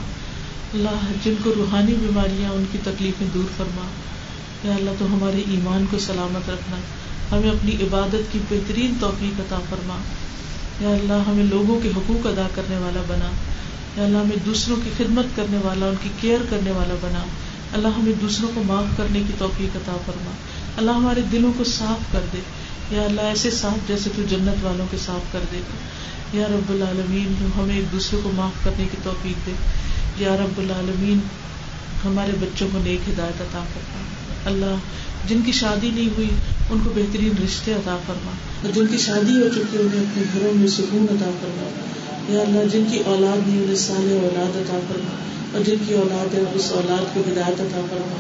اللہ 0.74 1.12
جن 1.24 1.35
کو 1.45 1.53
روحانی 1.57 1.95
بیماریاں، 1.95 2.51
ان 2.51 2.64
کی 2.72 2.78
تکلیفیں 2.85 3.26
دور 3.35 3.49
فرما۔ 3.57 3.87
یا 4.68 4.74
اللہ، 4.74 4.91
تو 4.99 5.07
ہمارے 5.07 5.39
ایمان 5.47 5.85
کو 5.91 5.99
سلامت 5.99 6.51
رکھنا۔ 6.51 6.76
ہمیں 7.37 7.51
اپنی 7.51 7.74
عبادت 7.74 8.33
کی 8.33 8.39
بہترین 8.51 8.95
توفیق 9.01 9.41
عطا 9.41 9.59
فرما۔ 9.70 9.97
یا 10.81 10.89
اللہ، 10.89 11.28
ہمیں 11.28 11.45
لوگوں 11.45 11.81
کے 11.81 11.89
حقوق 11.97 12.26
ادا 12.26 12.49
کرنے 12.55 12.76
والا 12.76 13.03
بنا۔ 13.09 13.31
یا 13.97 14.05
اللہ 14.05 14.18
ہمیں 14.18 14.36
دوسروں 14.47 14.76
کی 14.84 14.91
خدمت 14.97 15.36
کرنے 15.36 15.59
والا، 15.64 15.86
ان 15.86 15.95
کی 16.03 16.09
کیئر 16.20 16.38
کرنے 16.51 16.70
والا 16.70 16.95
بنا۔ 17.01 17.24
اللہ 17.72 17.88
ہمیں 17.88 18.12
دوسروں 18.20 18.51
کو 18.55 18.62
معاف 18.62 18.84
کرنے 18.97 19.22
کی 19.26 19.32
توفیق 19.38 19.76
عطا 19.76 19.97
فرما۔ 20.07 20.30
اللہ 20.76 20.91
ہمارے 20.91 21.20
دلوں 21.32 21.53
کو 21.57 21.64
صاف 21.64 22.12
کر 22.12 22.20
دے۔ 22.32 22.38
یا 22.91 23.03
اللہ، 23.03 23.20
ایسے 23.20 23.51
صاف 23.51 23.88
جیسے 23.88 24.11
تو 24.16 24.22
جنت 24.30 24.64
والوں 24.64 24.86
کے 24.91 24.97
صاف 25.07 25.32
کر 25.32 25.38
دے۔ 25.53 25.57
گا 25.57 25.76
یا 26.41 26.47
رب 26.49 26.70
العالمین 26.70 27.34
ہمیں 27.59 27.76
ایک 27.76 27.93
دوسرے 27.93 28.20
کو 28.22 28.30
معاف 28.34 28.64
کرنے 28.64 28.84
کی 28.91 28.97
توفیق 29.03 29.47
دے۔ 29.47 29.53
یا 30.18 30.36
رب 30.36 30.59
العالمین، 30.59 31.18
ہمارے 32.05 32.32
بچوں 32.41 32.68
کو 32.72 32.78
نیک 32.84 33.09
ہدایت 33.09 33.41
عطا 33.41 33.64
فرما۔ 33.74 34.03
اللہ، 34.45 34.76
جن 35.28 35.41
کی 35.47 35.53
شادی 35.53 35.91
نہیں 35.95 36.09
ہوئی، 36.16 36.28
ان 36.70 36.78
کو 36.84 36.91
بہترین 36.95 37.32
رشتے 37.45 37.72
عطا 37.72 37.97
فرما۔ 38.07 38.30
اور 38.62 38.72
جن 38.72 38.86
کی 38.86 38.99
شادی 38.99 39.43
ہو 39.43 39.49
چکی 39.49 39.76
انہیں 39.78 40.01
اپنے 40.01 40.22
گھروں 40.34 40.59
میں 40.59 40.68
سکون 40.68 41.07
عطا 41.11 41.30
فرما۔ 41.41 41.70
یا 42.29 42.41
اللہ 42.41 42.59
جن 42.73 42.85
کی 42.91 43.03
اولاد 43.07 43.49
نہیں 43.49 43.62
انہیں 43.62 43.77
سال 43.77 44.18
اولاد 44.23 44.57
عطا 44.57 44.79
فرما 44.89 45.14
اور 45.53 45.64
جن 45.64 45.75
کی 45.89 45.95
اولاد 45.95 46.35
ہے 46.35 46.43
اس 46.55 46.73
اولاد 46.73 47.14
کو 47.14 47.21
ہدایت 47.21 47.61
عطا 47.61 47.81
فرما۔ 47.91 48.16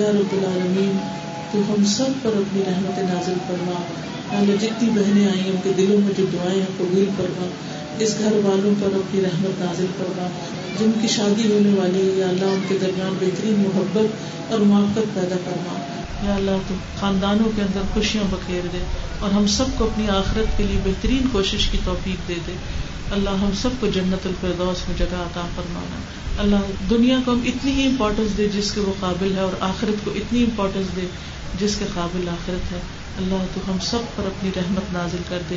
یا 0.00 0.10
رب 0.10 0.32
العالمین، 0.32 0.98
تو 1.52 1.58
ہم 1.58 1.84
سب 1.84 2.04
پر 2.22 2.30
اپنی 2.36 2.62
رحمت 2.66 2.98
نازل 2.98 3.34
فرما۔ 3.46 3.82
اللہ، 4.36 4.52
جتنی 4.60 4.90
بہنیں 4.90 5.28
آئی 5.28 5.42
ان 5.46 5.56
کے 5.62 5.70
دلوں 5.76 6.00
میں 6.00 6.12
جو 6.18 6.26
دعائیں 6.32 6.60
ہیں، 6.60 6.66
قبول 6.78 7.04
فرما۔ 7.16 7.46
اس 7.98 8.14
گھر 8.18 8.32
والوں 8.32 8.74
پر 8.80 8.86
اپنی 8.86 9.20
رحمت 9.20 9.60
نازل 9.60 9.86
فرما۔ 9.98 10.28
جن 10.80 10.90
کی 11.02 11.08
شادی 11.08 11.52
ہونے 11.52 11.78
والی 11.78 11.98
ہے، 11.98 12.14
یا 12.16 12.28
اللہ، 12.28 12.44
ان 12.44 12.60
کے 12.68 12.78
درمیان 12.80 13.16
بہترین 13.20 13.54
محبت 13.58 14.06
اور 14.52 14.60
موقع 14.60 15.00
پیدا 15.14 15.36
فرما۔ 15.44 15.78
یا 16.28 16.34
اللہ 16.34 16.50
تو 16.68 16.74
خاندانوں 17.00 17.50
کے 17.56 17.62
اندر 17.62 17.80
خوشیاں 17.94 18.24
بکھیر 18.30 18.66
دے 18.72 18.78
اور 19.18 19.30
ہم 19.30 19.46
سب 19.46 19.64
کو 19.78 19.84
اپنی 19.84 20.08
آخرت 20.08 20.58
کے 20.58 20.64
لیے 20.64 20.80
بہترین 20.84 21.28
کوشش 21.32 21.68
کی 21.68 21.78
توفیق 21.84 22.28
دے 22.28 22.34
دے۔ 22.46 22.52
اللہ 23.12 23.30
ہم 23.30 23.50
سب 23.62 23.68
کو 23.80 23.86
جنت 23.86 24.26
الفردوس 24.26 24.88
میں 24.88 24.98
جگہ 24.98 25.16
عطا 25.16 25.46
فرمانا۔ 25.56 26.00
اللہ 26.38 26.90
دنیا 26.90 27.18
کو 27.24 27.32
ہم 27.32 27.40
اتنی 27.44 27.72
ہی 27.72 27.86
امپورٹینس 27.86 28.36
دے 28.36 28.48
جس 28.48 28.72
کے 28.72 28.80
وہ 28.80 28.92
قابل 29.00 29.32
ہے 29.36 29.40
اور 29.40 29.52
آخرت 29.60 30.04
کو 30.04 30.10
اتنی 30.10 30.44
امپورٹینس 30.44 30.96
دے 30.96 31.06
جس 31.60 31.76
کے 31.76 31.84
قابل 31.94 32.28
آخرت 32.28 32.72
ہے۔ 32.72 32.78
اللہ 33.18 33.44
تو 33.54 33.72
ہم 33.72 33.76
سب 33.82 33.98
پر 34.16 34.26
اپنی 34.26 34.50
رحمت 34.56 34.92
نازل 34.92 35.22
کر 35.28 35.38
دے۔ 35.50 35.56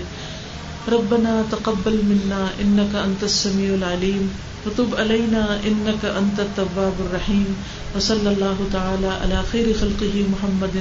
ربنا 0.87 1.41
تقبل 1.49 2.01
منا 2.03 2.45
انك 2.59 2.95
انت 2.95 3.23
السميع 3.23 3.73
العليم 3.73 4.27
وتب 4.65 4.95
علينا 4.97 5.45
انك 5.63 6.05
انت 6.05 6.39
التواب 6.39 7.01
الرحيم 7.05 7.53
وصلى 7.95 8.29
الله 8.29 8.63
تعالى 8.71 9.07
على 9.07 9.41
خير 9.51 9.65
خلقه 9.79 10.21
محمد 10.29 10.75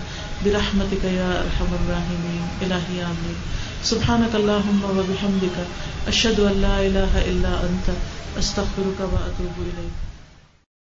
برحمتك 0.45 1.05
يا 1.05 1.30
ارحم 1.45 1.70
الراحمين 1.80 2.45
الهي 2.62 3.03
امين 3.03 3.36
سبحانك 3.82 4.34
اللهم 4.34 4.80
وبحمدك 4.99 5.57
اشهد 6.09 6.40
ان 6.40 6.57
لا 6.62 6.76
اله 6.86 7.12
الا 7.30 7.53
انت 7.68 7.86
استغفرك 8.38 9.01
واتوب 9.12 9.55
اليك 9.66 9.95